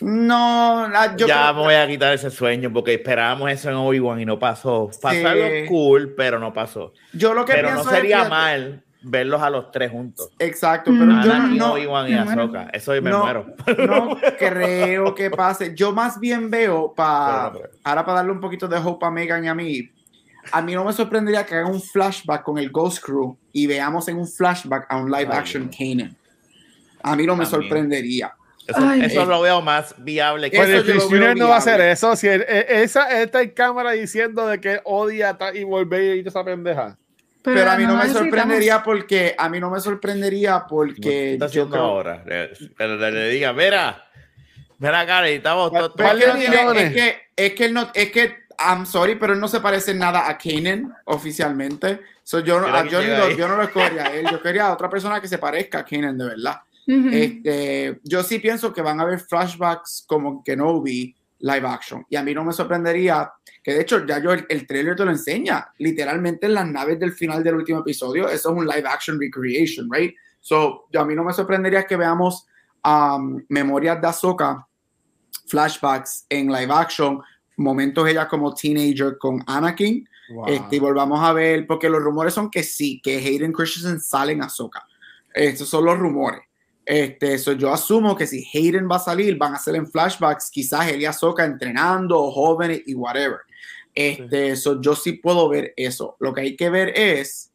[0.00, 3.76] No, la- yo ya creo- me voy a quitar ese sueño porque esperábamos eso en
[3.76, 4.90] Obi-Wan y no pasó.
[5.00, 5.24] Pasó Sí.
[5.24, 6.94] algo cool, pero no pasó.
[7.12, 10.30] yo lo que Pero pienso no es, sería mal verlos a los tres juntos.
[10.38, 11.22] Exacto, pero Mm.
[11.24, 12.42] yo no, Obi-Wan y me muero.
[12.42, 12.70] Ahsoka.
[12.72, 13.22] Eso me No.
[13.24, 13.46] muero.
[13.86, 15.74] no creo que pase.
[15.74, 19.44] Yo más bien veo para no ahora para darle un poquito de hope a Megan
[19.44, 19.90] y a mí.
[20.52, 24.08] A mí no me sorprendería que hagan un flashback con el Ghost Crew y veamos
[24.08, 25.68] en un flashback a un live Ay, action.
[25.76, 26.16] Kanan.
[27.02, 27.62] A mí no me También.
[27.62, 28.32] sorprendería.
[28.66, 29.02] Eso, Ay.
[29.04, 31.36] eso lo veo más viable que Pues el Jr.
[31.36, 32.14] no va a hacer eso.
[32.14, 36.44] Si él- eh, esa está en cámara diciendo de que odia y volver y esa
[36.44, 36.96] pendeja.
[37.42, 41.46] Pero, a mí no, me sorprendería porque a mí no me sorprendería ¿Qué porque está
[41.46, 42.22] yo creo- ahora?
[42.26, 42.50] Le,
[42.86, 44.04] le- le diga, mira,
[44.78, 46.18] mira acá, necesitamos Pero Pero
[46.74, 49.94] es que es que él no es que I'm sorry, pero él no se parece
[49.94, 52.00] nada a Kanan oficialmente.
[52.22, 54.72] So, yo, a Johnny llega lo- yo no lo escogería a él, yo quería a
[54.74, 56.60] otra persona que se parezca a Kanan de verdad.
[57.12, 62.04] Este, yo sí pienso que van a haber flashbacks como Kenobi live action.
[62.10, 63.32] Y a mí no me sorprendería
[63.62, 65.68] que, de hecho, ya yo el, el trailer te lo enseña.
[65.78, 69.88] Literalmente en las naves del final del último episodio, eso es un live action recreation,
[69.90, 70.14] right?
[70.40, 72.46] So, yo, a mí no me sorprendería que veamos
[72.84, 74.66] um, memorias de Ahsoka,
[75.46, 77.20] flashbacks en live action,
[77.60, 80.08] momentos ella como teenager con Anakin.
[80.46, 84.32] Este, y volvamos a ver, porque los rumores son que sí, que Hayden Christensen sale
[84.32, 84.86] en Ahsoka.
[85.34, 86.40] Estos son los rumores.
[86.84, 90.50] Este, so yo asumo que si Hayden va a salir, van a ser en flashbacks,
[90.50, 93.40] quizás él y Ahsoka entrenando, o jóvenes y whatever.
[93.94, 96.16] Este, so yo sí puedo ver eso.
[96.20, 97.50] Lo que hay que ver es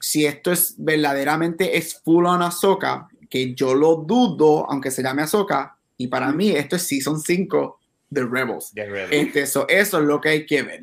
[0.00, 5.22] si esto es verdaderamente es full on Ahsoka, que yo lo dudo, aunque se llame
[5.22, 7.79] Ahsoka, y para mí esto es Season 5
[8.10, 8.72] de Rebels.
[8.74, 9.16] Get ready.
[9.16, 10.82] Este, so eso es lo que hay que ver.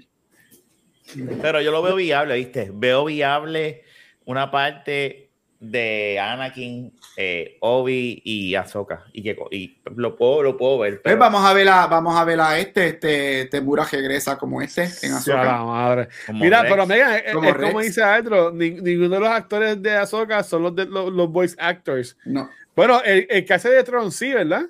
[1.41, 2.69] Pero yo lo veo viable, ¿viste?
[2.73, 3.83] Veo viable
[4.25, 5.29] una parte
[5.59, 9.05] de Anakin, eh, Obi y Ahsoka.
[9.11, 11.01] Y, que, y lo, puedo, lo puedo ver.
[11.01, 14.83] Pues vamos a ver a, vamos a ver a este, este, Temura regresa como este
[15.01, 15.43] en Ahsoka.
[15.43, 16.07] la madre.
[16.27, 17.85] como Mira, Rex, pero Megan, es, Como es como Rex.
[17.87, 21.55] dice Aldro, ni- ninguno de los actores de Ahsoka son los, de, los, los voice
[21.57, 22.15] actors.
[22.25, 24.63] No, Bueno, el, el que hace de Tron sí, ¿verdad?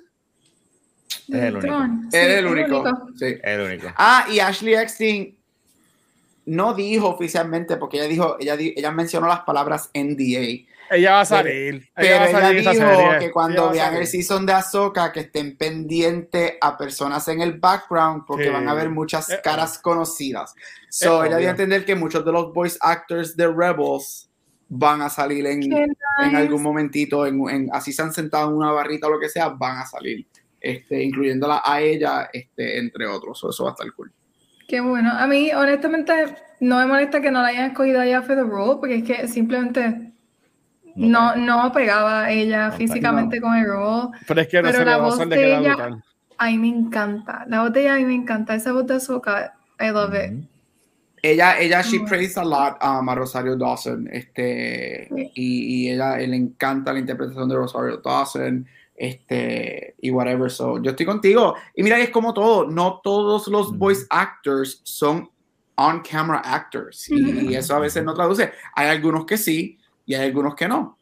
[1.28, 1.86] Es el único.
[2.10, 2.84] Sí, es el único.
[3.16, 3.34] Sí.
[3.42, 3.88] el único.
[3.96, 5.36] Ah, y Ashley Eckstein
[6.46, 10.66] no dijo oficialmente, porque ella dijo, ella, ella mencionó las palabras NDA.
[10.90, 11.86] Ella va a salir.
[11.94, 13.18] Pero ella va a ella salir esa dijo serie.
[13.18, 17.58] que Ella cuando vean el season de Ahsoka, que estén pendientes a personas en el
[17.58, 18.50] background, porque Sí.
[18.50, 20.54] van a ver muchas Eh, caras conocidas.
[20.88, 24.30] So, eh, ella dio a entender que muchos de los voice actors de Rebels
[24.70, 28.72] van a salir en, en algún momentito, en, en- así se han sentado en una
[28.72, 30.26] barrita o lo que sea, van a salir,
[30.60, 33.38] este, incluyéndola a ella, este, entre otros.
[33.38, 34.12] So, eso va a estar cool.
[34.68, 35.10] Qué bueno.
[35.12, 36.12] A mí, honestamente,
[36.60, 39.28] no me molesta que no la hayan escogido allá for the role, porque es que
[39.28, 40.12] simplemente
[40.94, 44.08] no, no pegaba ella No físicamente con el role.
[44.26, 46.04] Pero es que no Pero se la le voz de ella- brutal.
[46.40, 47.44] A mí me encanta.
[47.48, 48.54] La voz de ella a mí me encanta.
[48.54, 50.32] Esa voz de Ahsoka, I love it.
[50.32, 50.48] Ujú.
[51.20, 52.06] Ella, ella, she Mm.
[52.06, 57.48] praised a lot um, a Rosario Dawson, este, y, y ella le encanta la interpretación
[57.48, 58.64] de Rosario Dawson,
[58.98, 63.76] este, y whatever, so, yo estoy contigo, y mira es como todo, no todos los
[63.78, 65.30] voice actors son
[65.76, 70.26] on-camera actors, y, y eso a veces no traduce, hay algunos que sí, y hay
[70.26, 70.98] algunos que no,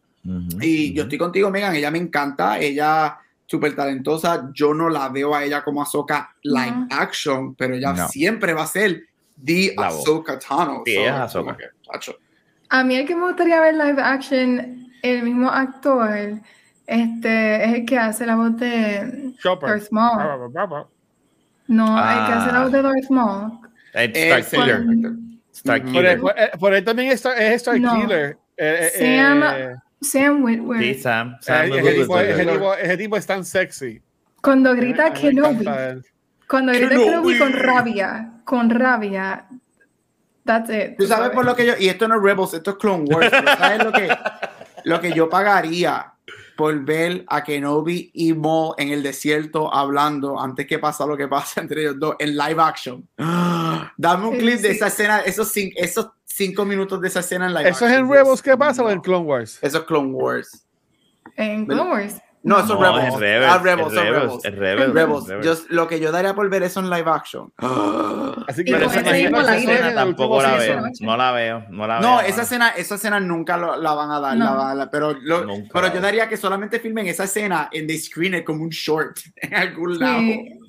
[0.60, 5.34] y yo estoy contigo, Megan, ella me encanta, ella súper talentosa, yo no la veo
[5.34, 6.88] a ella como Ahsoka live No.
[6.90, 8.08] action, pero ella No.
[8.08, 9.04] siempre va a ser
[9.44, 10.00] the La voz.
[10.00, 10.82] Ahsoka Tano.
[10.84, 11.56] Sí, so, Ahsoka.
[11.56, 12.16] que, tacho.
[12.70, 16.40] A mí el que me gustaría ver live action, el mismo actor,
[16.86, 19.70] este, es el que hace la voz de Chopper.
[19.70, 20.52] Darth Maul.
[21.68, 23.52] No, el que hace la voz de Darth Maul.
[23.94, 24.82] Eh, Él, Starkiller.
[24.82, 25.40] sí.
[25.54, 26.20] Starkiller.
[26.20, 27.94] Por, por- por él también es, Star- es Star No.
[27.96, 28.36] Killer.
[28.56, 30.80] Eh, eh, Sam- eh, Sam Whitwer.
[30.80, 31.32] Sí, Sam.
[31.34, 31.94] eh, Sam ese, Witwer.
[31.94, 34.02] tipo, ese tipo- ese tipo es tan sexy.
[34.42, 35.64] Cuando grita Kenobi.
[36.48, 37.04] Cuando grita Kenobi.
[37.06, 38.30] Kenobi con rabia.
[38.44, 39.46] Con rabia.
[40.44, 40.96] That's it.
[40.96, 43.28] Tú sabes por lo que yo, y esto no es Rebels, esto es Clone Wars,
[43.30, 44.08] pero ¿sabes lo que,
[44.84, 46.12] lo que yo pagaría
[46.56, 51.28] por ver a Kenobi y Maul en el desierto hablando antes que pasa lo que
[51.28, 53.08] pasa entre ellos dos en live action?
[53.96, 57.54] Dame un Sí, clip de esa escena, esos, esos cinco minutos de esa escena en
[57.54, 58.06] live ¿Eso es action.
[58.06, 59.00] en Rebels qué Dios pasa o en.
[59.00, 59.58] Clone Wars?
[59.62, 60.66] Eso es Clone Wars.
[61.36, 62.16] En Clone Wars.
[62.46, 63.14] No, eso es No, Rebels.
[63.14, 63.52] es Rebels.
[63.52, 64.44] Ah, Rebels, es son Rebels.
[64.44, 64.94] Es Rebels.
[64.94, 65.26] Rebels.
[65.28, 65.46] Rebels.
[65.46, 67.52] Yo- lo que yo daría por ver eso en live action.
[68.48, 70.82] Así Y Pero esa, escena tampoco la veo.
[71.00, 71.64] No la veo.
[71.70, 72.26] No la No, veo.
[72.26, 74.44] esa escena, esa escena nunca lo- la van a dar, No.
[74.44, 77.86] la van a dar, pero, lo- pero yo daría que solamente filmen esa escena en
[77.86, 80.18] the screen como un short en algún lado.
[80.20, 80.60] Sí.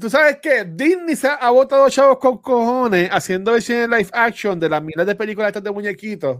[0.00, 0.64] ¿Tú sabes qué?
[0.64, 5.14] Disney se ha botado chavos con cojones haciendo versiones live action de las miles de
[5.14, 6.38] películas estas de muñequitos.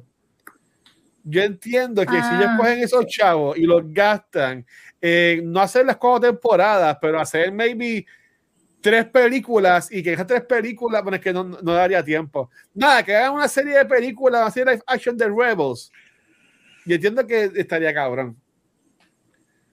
[1.28, 2.57] Yo entiendo que si ellos Ah.
[2.57, 4.65] cogen esos chavos y los gastan,
[5.01, 8.07] eh, no hacer las cuatro temporadas, pero hacer maybe
[8.81, 12.48] tres películas y que esas tres películas, bueno, es que no, no daría tiempo.
[12.73, 15.90] Nada, que hagan una serie de películas, una serie live action de Rebels.
[16.85, 18.36] Y entiendo que estaría cabrón.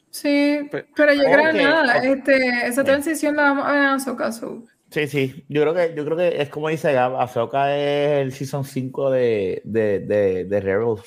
[0.09, 2.03] Sí, Pe- pero yo creo que nada, ok.
[2.03, 4.63] este, esa transición la vamos a ver en Ahsoka so.
[4.89, 5.45] Sí, sí.
[5.49, 9.09] Yo creo que, yo creo que es como dice Gab, Ahsoka es el season 5
[9.09, 11.01] de, de, de, de Rebels.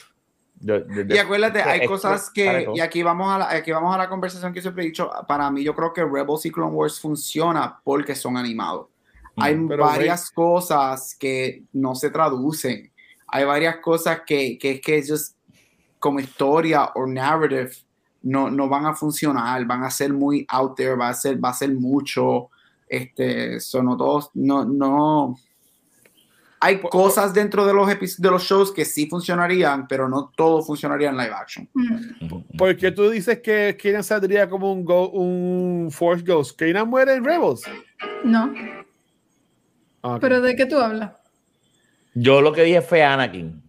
[0.60, 4.52] Y acuérdate, hay cosas que, y aquí vamos, a la, aquí vamos a la conversación
[4.52, 8.14] que siempre he dicho, para mí yo creo que Rebels y Clone Wars funciona porque
[8.14, 8.86] son animados.
[9.36, 12.90] Hay Mm, pero, varias cosas que no se traducen.
[13.28, 15.36] Hay varias cosas que, que es que just
[15.98, 17.72] como historia o narrative
[18.22, 21.50] no, no van a funcionar, van a ser muy out there, va a ser, va
[21.50, 22.50] a ser mucho,
[22.88, 25.36] este, son no todos, no, no.
[26.66, 27.86] Hay Por- cosas dentro de los,
[28.18, 31.68] de los shows que sí funcionarían, pero no todo funcionaría en live action.
[32.58, 36.58] Porque tú dices que Kanan saldría como un, go- un Force Ghost.
[36.58, 37.62] Kanan muere en Rebels.
[38.24, 38.52] No,
[40.02, 41.12] Ah, pero ¿de qué tú hablas?
[42.14, 43.62] Yo lo que dije fue Anakin.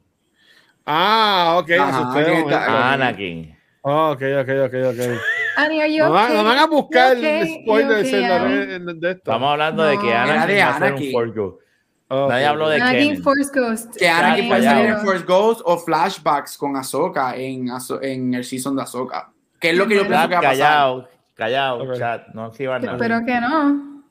[0.86, 1.70] Ah, ok.
[1.80, 3.56] Ajá, está- Anakin.
[3.84, 5.20] Ah, ok, ok, ok, ok.
[5.58, 6.38] Annie, are you No, van- okay?
[6.38, 7.62] no van a buscar okay?
[7.64, 9.08] spoilers You en la okay, en- de esto.
[9.32, 10.14] Estamos hablando de que.
[10.14, 11.12] Anakin de va a ser un.
[11.12, 11.67] Force Ghost.
[12.10, 13.24] Nadie habló de Anakin Kenan.
[13.24, 13.96] Force Ghost.
[13.98, 14.50] Que Anakin Callao.
[14.50, 17.70] puede salir en Force Ghost o flashbacks con Ahsoka en,
[18.02, 19.30] en el season de Ahsoka.
[19.60, 20.58] Que es lo que yo pienso Chat, que va a pasar.
[20.58, 21.98] Callao, callao, Ok.
[21.98, 22.98] chat, no escriban nada.
[22.98, 24.04] Pero que no.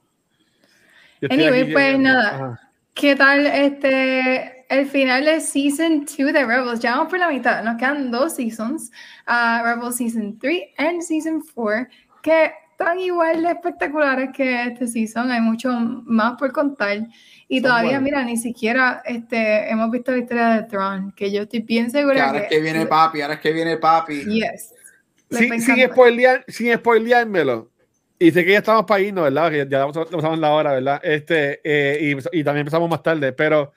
[1.31, 2.29] Anyway, pues nada.
[2.35, 2.61] Ajá.
[2.95, 6.81] ¿Qué tal este el final de Season 2 de Rebels?
[6.81, 7.63] Ya vamos por la mitad.
[7.63, 8.91] Nos quedan dos seasons.
[9.27, 11.87] ah, Rebels Season 3 and Season 4.
[12.23, 15.31] Que están igual de espectaculares que este season.
[15.31, 15.71] Hay mucho
[16.05, 17.07] más por contar.
[17.49, 21.13] Y todavía, mira, ni siquiera este, hemos visto la historia de Tron.
[21.13, 23.77] Que yo estoy bien Que segura ahora es que viene papi, ahora es que viene
[23.77, 24.25] papi.
[24.25, 24.75] Yes.
[25.31, 27.71] Sin, sin, spoilear, sin spoileármelo.
[28.19, 29.51] Y sé que ya estamos para irnos, ¿verdad?
[29.51, 31.01] Que ya, pasamos la hora, ¿verdad?
[31.05, 33.73] Este, eh, y, y también empezamos más tarde, pero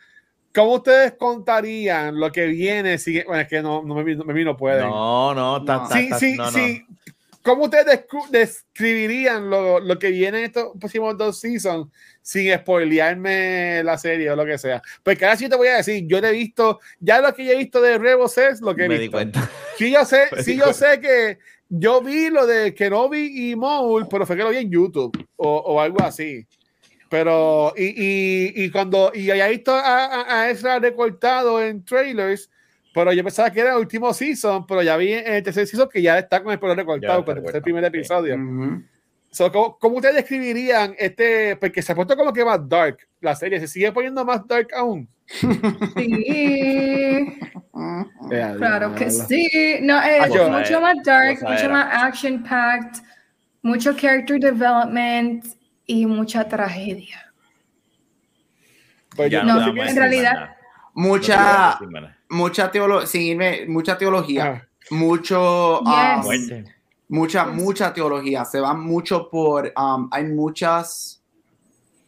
[0.54, 2.98] ¿cómo ustedes contarían lo que viene?
[2.98, 4.88] Si, bueno, es que no, no, me, no, me no pueden.
[4.88, 5.88] No, no, ta- No.
[5.90, 6.52] ta- sí, ta- sí, no, no.
[6.52, 6.86] sí.
[7.50, 11.88] ¿Cómo ustedes describirían lo, lo que viene en estos próximos dos seasons
[12.22, 14.84] sin spoilearme la serie o lo que sea?
[15.02, 17.54] Porque ahora sí te voy a decir, yo le he visto, ya lo que yo
[17.54, 19.18] he visto de Rebels es lo que he Me di visto.
[19.18, 19.50] cuenta.
[19.80, 20.80] Sí, yo sé, Me sí, di yo cuenta.
[20.92, 21.40] sé que
[21.70, 25.58] yo vi lo de Kenobi y Maul, pero fue que lo vi en YouTube o,
[25.58, 26.46] o algo así.
[27.10, 32.52] Pero, y, y, y cuando, y había visto a, a, a Ezra recortado en trailers,
[32.94, 35.90] pero yo pensaba que era el último season, pero ya vi en el tercer season
[35.92, 38.38] que ya está con el pelo recortado, está con el primer episodio.
[39.32, 41.56] So, ¿cómo, ¿Cómo ustedes describirían este?
[41.56, 44.70] Porque se ha puesto como que más dark la serie, se sigue poniendo más dark
[44.76, 45.08] aún.
[45.28, 45.46] Sí,
[48.58, 49.78] claro que sí.
[49.82, 53.04] No, es mucho más dark, mucho más action packed,
[53.62, 55.46] mucho character development
[55.86, 57.32] y mucha tragedia.
[59.16, 60.56] Pues no, a en realidad-.
[60.96, 66.66] Mucha, No mucha teología, sin irme, mucha teología, mucho, um, Yes.
[67.12, 67.56] Mucha, Yes.
[67.56, 68.46] mucha teología.
[68.46, 71.24] Se va mucho por, um, hay muchas,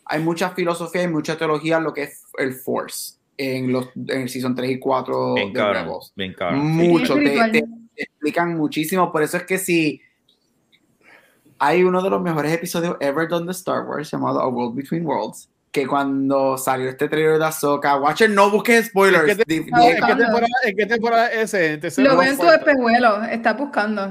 [0.05, 4.21] hay mucha filosofía y mucha teología en lo que es el Force en los, en
[4.21, 5.73] el season 3 y 4 Bien de.
[5.73, 6.13] Rebels.
[6.15, 6.59] Bien cabrón.
[6.67, 7.61] Mucho, Sí, te, te-
[7.95, 9.11] te explican muchísimo.
[9.11, 9.99] Por eso es que si
[11.57, 15.05] hay uno de los mejores episodios ever done de Star Wars llamado A World Between
[15.05, 15.49] Worlds.
[15.71, 19.29] Que cuando salió este trailer de Ahsoka, Watcher, no busques spoilers.
[19.29, 22.01] ¿En qué Ah, di- ¿En qué temporada, en qué temporada es ese?
[22.01, 24.07] Lo no, veo en tu espejuelo, está buscando.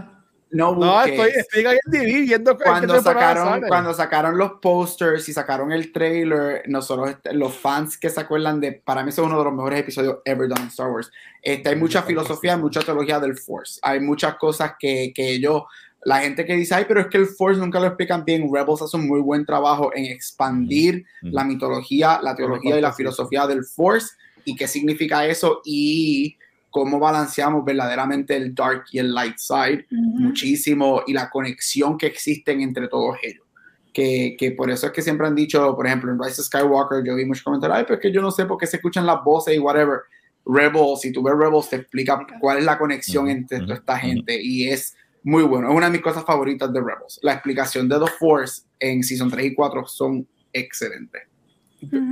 [0.52, 3.68] no No, estoy, estoy ahí en DVD viendo en qué cuando sacaron, sale.
[3.68, 8.72] cuando sacaron los posters y sacaron el trailer, nosotros, los fans que se acuerdan de,
[8.72, 11.10] para mí, es uno de los mejores episodios ever done en Star Wars.
[11.42, 13.78] Este, hay mucha filosofía, mucha teología del Force.
[13.82, 15.62] Hay muchas cosas que, que ellos,
[16.02, 18.48] la gente que dice, ay, pero es que el Force nunca lo explican bien.
[18.52, 23.46] Rebels hace un muy buen trabajo en expandir la mitología, la teología y la filosofía
[23.46, 24.14] del Force
[24.44, 26.38] y qué significa eso y
[26.70, 32.60] cómo balanceamos verdaderamente el dark y el light side muchísimo y la conexión que existen
[32.60, 33.44] entre todos ellos.
[33.92, 37.04] Que, que por eso es que siempre han dicho, por ejemplo, en Rise of Skywalker,
[37.04, 39.04] yo vi muchos comentarios, ay, pero es que yo no sé por qué se escuchan
[39.04, 40.02] las voces y whatever.
[40.46, 44.40] Rebels, si tú ves Rebels, te explica cuál es la conexión entre toda esta gente
[44.40, 45.68] y es muy bueno.
[45.70, 47.18] Es una de mis cosas favoritas de Rebels.
[47.22, 51.22] La explicación de The Force en Season 3 y 4 son excelentes.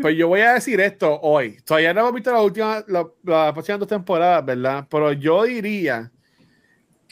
[0.01, 1.59] Pues yo voy a decir esto hoy.
[1.65, 4.87] Todavía no hemos visto la última, la, las próximas dos temporadas, ¿verdad?
[4.91, 6.11] Pero yo diría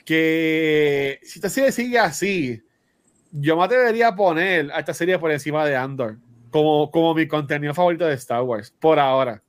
[0.05, 2.63] que si esta serie sigue así,
[3.33, 6.17] yo me atrevería a poner a esta serie por encima de Andor
[6.51, 9.43] como, como mi contenido favorito de Star Wars, por ahora.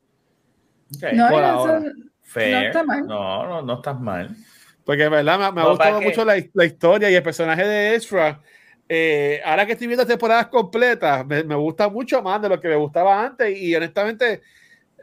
[1.14, 1.84] No, por eso- ahora.
[2.24, 2.52] Fair.
[2.52, 3.08] no está mal.
[3.08, 4.36] No, no, no estás mal.
[4.88, 6.06] Porque en verdad me, me ha No, gustado ¿para qué?
[6.06, 8.42] mucho la, la historia y el personaje de Ezra.
[8.90, 12.70] Eh, ahora que estoy viendo temporadas completas, me, me gusta mucho más de lo que
[12.70, 13.56] me gustaba antes.
[13.58, 14.42] Y honestamente,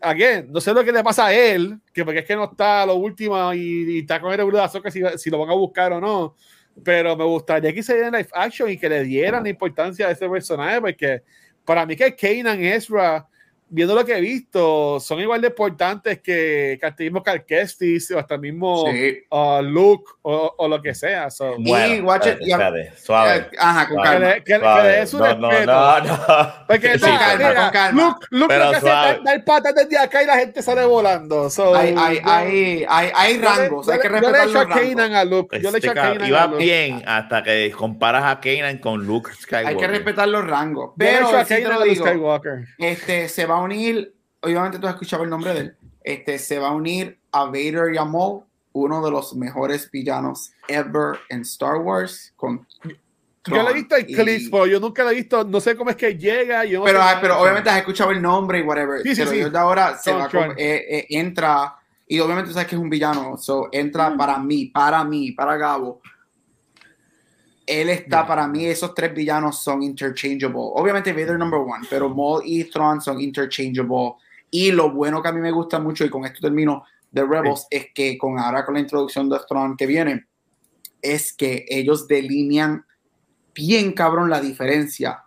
[0.00, 2.82] again, no sé lo que le pasa a él, que porque es que no está
[2.82, 5.54] a lo último y, y está con el de Ahsoka si, si lo van a
[5.54, 6.36] buscar o no.
[6.82, 10.08] Pero me gustaría que se diera en live action y que le dieran la importancia
[10.08, 11.22] a ese personaje, porque
[11.64, 13.28] para mí que Kanan Ezra,
[13.74, 18.18] viendo lo que he visto, son igual de importantes que, que hasta mismo Kestis o
[18.20, 19.18] hasta mismo Sí.
[19.30, 21.28] o Luke o, o lo que sea.
[21.30, 23.36] So, Y watch it, espérate, ya- espérate, suave.
[23.36, 24.34] Eh, Ajá, con calma.
[24.34, 24.82] que, que suave.
[24.92, 25.72] le des un no, no, respeto.
[25.72, 26.18] no, no.
[26.68, 28.02] Porque Sí, no, calma, mira, con calma.
[28.02, 29.10] Luke, Luke Pero lo que hace suave.
[29.18, 31.50] es dar, patas desde acá y la gente sale volando.
[31.50, 34.48] So, Hay, hay, yo- hay, hay, hay rangos, hay yo que le- yo le respetar
[34.48, 34.88] echo los a rangos.
[34.94, 35.60] Kanan a Luke.
[35.60, 36.64] Yo le echo Este a cabrón, Kanan a iba Luke.
[36.64, 39.66] bien hasta que comparas a Kanan con Luke Skywalker.
[39.68, 40.92] Hay que respetar los rangos.
[40.96, 42.64] Yo le Pero echo a Kanan a Luke Skywalker.
[42.78, 46.58] este, se va a unir, obviamente tú has escuchado el nombre de él, este, se
[46.58, 48.42] va a unir a Vader y a Maul,
[48.72, 52.32] uno de los mejores villanos ever en Star Wars.
[52.36, 52.66] Con
[53.46, 55.44] Yo le he visto en clips, pero yo nunca lo he visto.
[55.44, 56.64] No sé cómo es que llega.
[56.64, 59.02] Yo no pero, sé ah, pero obviamente has escuchado el nombre y whatever.
[59.02, 59.38] Sí, sí, pero sí.
[59.40, 60.52] yo de ahora se va Tron.
[60.56, 61.76] eh, eh, entra
[62.08, 64.16] y obviamente sabes que es un villano, so entra Mm.
[64.16, 66.00] para mí, para mí, para Gabo.
[67.66, 68.26] Él está Yeah.
[68.26, 70.70] para mí, esos tres villanos son interchangeable.
[70.74, 74.14] Obviamente Vader number one, pero Maul y Thrawn son interchangeable.
[74.50, 77.66] Y lo bueno que a mí me gusta mucho, y con esto termino, de Rebels,
[77.70, 80.26] es que con ahora con la introducción de Thrawn que viene,
[81.00, 82.84] es que ellos delinean
[83.54, 85.22] bien cabrón la diferencia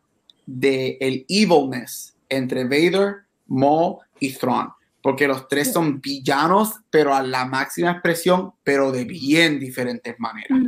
[0.45, 4.69] de el evilness entre Vader, Maul y Thrawn.
[5.01, 10.59] Porque los tres son villanos, pero a la máxima expresión, pero de bien diferentes maneras.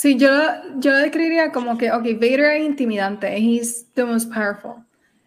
[0.00, 0.30] Sí, yo,
[0.78, 4.76] yo lo describiría como que, ok, Vader es intimidante, he's the most powerful.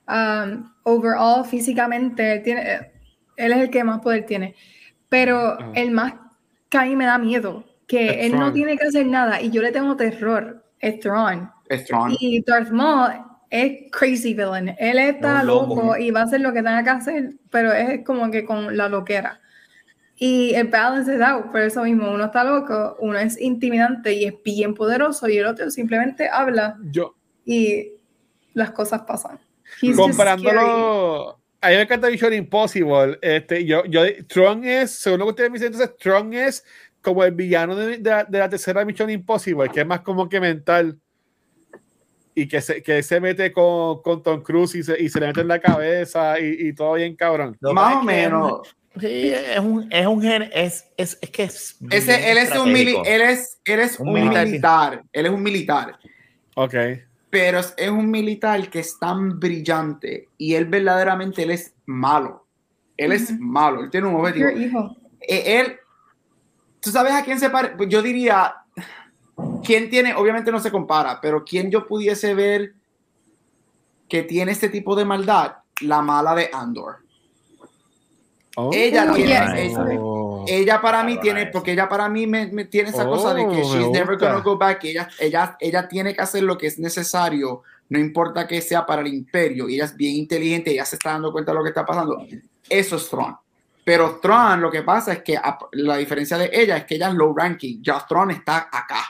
[0.07, 2.91] Um, overall, físicamente, él, tiene,
[3.37, 4.55] él es el que más poder tiene.
[5.09, 5.71] Pero Ajá.
[5.75, 6.15] el más
[6.69, 8.53] que a mí me da miedo, que él no Thrawn.
[8.53, 11.51] tiene que hacer nada y yo le tengo terror, es Thrawn.
[11.69, 12.17] Es Thrawn.
[12.19, 13.11] Y Darth Maul
[13.51, 14.75] es crazy villain.
[14.79, 18.31] Él está loco y va a hacer lo que tenga que hacer, pero es como
[18.31, 19.39] que con la loquera.
[20.25, 24.23] Y el balance es out, por eso mismo, uno está loco, uno es intimidante y
[24.23, 27.13] es bien poderoso y el otro simplemente habla Yo,
[27.43, 27.91] y
[28.53, 29.37] las cosas pasan.
[29.81, 31.37] He's comparándolo.
[31.59, 33.19] A mí me encanta Mission Impossible.
[33.21, 36.63] Este, yo, yo, Tron es, según lo que ustedes me dicen, entonces Tron es
[37.01, 40.29] como el villano de, de la- de la tercera Mission Impossible, que es más como
[40.29, 40.97] que mental.
[42.33, 45.27] Y que se, que se mete con, con Tom Cruise y se, y se le
[45.27, 47.57] mete en la cabeza y, y todo bien cabrón.
[47.59, 48.75] Más o menos.
[48.99, 51.77] Sí, es un, es un gen, es, es, es que es.
[51.89, 54.45] Ese, él es un mili- él es, él es Un un militar.
[54.45, 55.03] militar.
[55.11, 55.99] Él es un militar.
[56.55, 56.75] Ok.
[57.31, 62.47] Pero es, es un militar que es tan brillante y él verdaderamente él es malo.
[62.95, 63.41] Él es Ujú.
[63.41, 64.51] malo, él tiene un objetivo.
[64.51, 64.95] Hijo.
[65.21, 65.77] Eh, él,
[66.79, 67.73] ¿tú sabes a quién se parece?
[67.89, 68.53] Yo diría,
[69.65, 70.13] ¿quién tiene?
[70.13, 72.75] Obviamente no se compara, pero ¿quién yo pudiese ver
[74.07, 75.53] que tiene este tipo de maldad?
[75.81, 76.97] La mala de Andor.
[78.55, 78.69] Oh.
[78.73, 79.49] Ella Oh, tiene, yes.
[79.71, 80.45] ella, Oh.
[80.47, 81.51] ella para mí tiene, esa.
[81.51, 84.39] porque ella para mí me, me tiene esa cosa de que Oh, she's never gonna
[84.41, 88.61] go back, ella, ella, ella tiene que hacer lo que es necesario, no importa que
[88.61, 91.63] sea para el imperio, ella es bien inteligente, ella se está dando cuenta de lo
[91.63, 92.17] que está pasando.
[92.69, 93.35] Eso es Thrawn.
[93.83, 97.09] Pero Thrawn, lo que pasa es que a- la diferencia de ella es que ella
[97.09, 99.03] es low ranking, ya Thrawn está acá.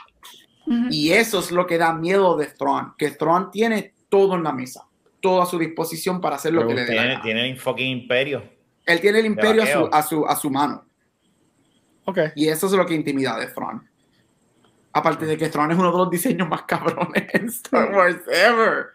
[0.90, 4.52] Y eso es lo que da miedo de Thrawn, que Thrawn tiene todo en la
[4.52, 4.86] mesa,
[5.20, 8.42] todo a su disposición para hacer lo que le dé Tiene, tiene el fucking imperio.
[8.86, 10.84] Él tiene el imperio a su, a, su, a su mano.
[12.04, 12.18] Ok.
[12.36, 13.88] Y eso es lo que intimida de Thrawn.
[14.92, 18.86] Aparte de que Thrawn es uno de los diseños más cabrones en Star Wars ever.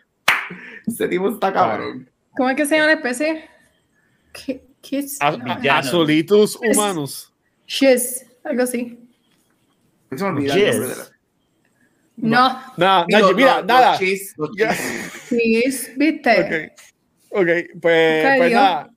[0.87, 2.09] Ese tipo está cabrón.
[2.35, 3.49] ¿Cómo es que se llama la especie?
[4.31, 4.63] ¿Qué?
[5.19, 5.51] A- No.
[5.51, 5.87] a- Villanos.
[5.87, 7.33] Azulitos humanos.
[7.67, 8.97] Shiz, algo así.
[10.09, 11.09] Se me olvida el nombre de la-
[12.17, 13.97] No, Nada, Y los- nada, mira, los- nada.
[13.97, 14.35] chis.
[15.29, 16.73] Shiz, ¿viste?
[17.31, 17.47] Ok, ok,
[17.81, 18.89] pues, pues nada,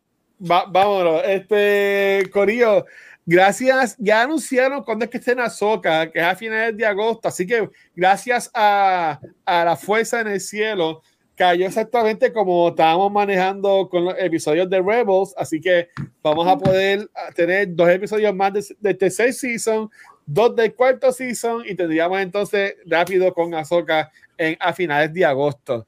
[0.51, 1.23] Va- vámonos.
[1.25, 2.85] Este, Corillo,
[3.25, 3.97] gracias.
[3.99, 7.29] Ya anunciaron cuándo es que esté en Azoka, que es a finales de agosto.
[7.29, 11.03] Así que gracias a, a la fuerza en el cielo,
[11.37, 15.35] cayó exactamente como estábamos manejando con los episodios de Rebels.
[15.37, 15.89] Así que
[16.23, 19.89] vamos a poder ah, tener dos episodios más de- del tercer season,
[20.27, 25.87] dos del cuarto season, y tendríamos entonces rápido con Azoka en, a finales de agosto.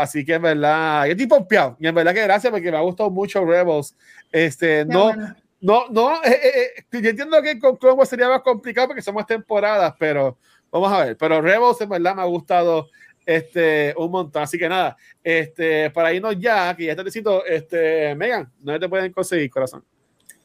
[0.00, 1.76] Así que en verdad, yo estoy pompeado.
[1.78, 3.96] Y en verdad que gracias porque me ha gustado mucho Rebels.
[4.32, 5.36] Este, Qué no, bueno.
[5.60, 9.02] no, no, eh, eh, eh, yo entiendo que con Clone Wars sería más complicado porque
[9.02, 10.38] somos temporadas, pero
[10.70, 11.16] vamos a ver.
[11.16, 12.88] Pero Rebels en verdad me ha gustado
[13.26, 14.42] este, un montón.
[14.42, 18.88] Así que nada, este, para irnos ya, que ya te necesito, este, Megan, ¿dónde te
[18.88, 19.84] pueden conseguir, corazón?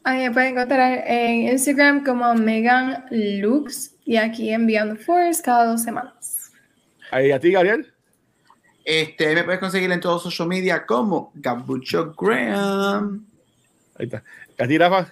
[0.04, 5.42] Ahí me pueden encontrar en Instagram como Megan Lux y aquí en Beyond the Force
[5.42, 6.52] cada dos semanas.
[7.10, 7.95] Ahí a ti, Gabriel.
[8.86, 13.26] Este, me puedes conseguir en todos social media como Gabucho Graham.
[13.98, 14.22] Ahí está.
[14.56, 15.08] ¿Y a ti, Rafa?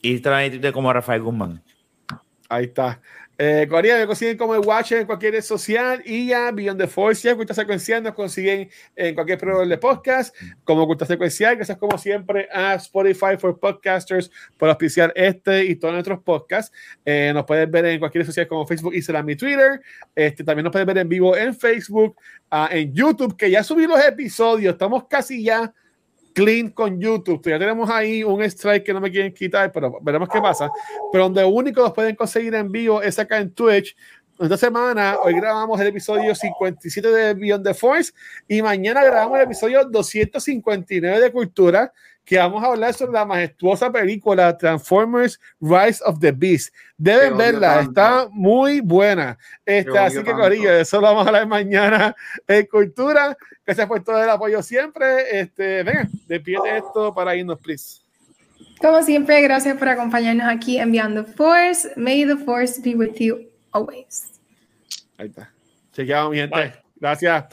[0.00, 1.62] Y transmitirte como Rafael Guzmán.
[2.48, 3.02] Ahí está.
[3.38, 6.86] Eh, Corea, me consiguen como el Watcher en cualquier red social y ya Beyond the
[6.86, 11.56] Force, ya Cultura Secuencial, nos consiguen en cualquier programa de podcast como Cultura Secuencial.
[11.56, 16.72] Gracias como siempre a Spotify for Podcasters por auspiciar este y todos nuestros podcasts.
[17.04, 19.80] Eh, nos pueden ver en cualquier red social como Facebook, Instagram y Twitter.
[20.14, 22.16] Este, también nos pueden ver en vivo en Facebook,
[22.50, 24.74] ah, en YouTube, que ya subí los episodios.
[24.74, 25.72] Estamos casi ya
[26.32, 27.42] clean con YouTube.
[27.44, 30.70] Ya tenemos ahí un strike que no me quieren quitar, pero veremos qué pasa.
[31.10, 33.96] Pero donde único los pueden conseguir en vivo es acá en Twitch.
[34.38, 38.12] Esta semana, hoy grabamos el episodio 57 de Beyond the Force
[38.48, 41.92] y mañana grabamos el episodio 259 de Cultura,
[42.24, 46.72] que vamos a hablar sobre la majestuosa película Transformers Rise of the Beast.
[46.96, 47.90] Deben verla, tanto.
[47.90, 49.36] está muy buena.
[49.66, 50.40] Este, odio así que, tanto.
[50.42, 52.14] Corillo, de eso lo vamos a hablar mañana
[52.48, 53.36] en Cultura.
[53.66, 55.40] Gracias por todo el apoyo siempre.
[55.40, 58.00] Este, venga, despide esto para irnos, please.
[58.80, 61.92] Como siempre, gracias por acompañarnos aquí en Beyond the Force.
[61.96, 64.32] May the Force be with you always.
[65.18, 65.52] Ahí está.
[65.92, 66.56] Chequeado, mi gente.
[66.56, 66.72] Bye.
[66.96, 67.44] Gracias.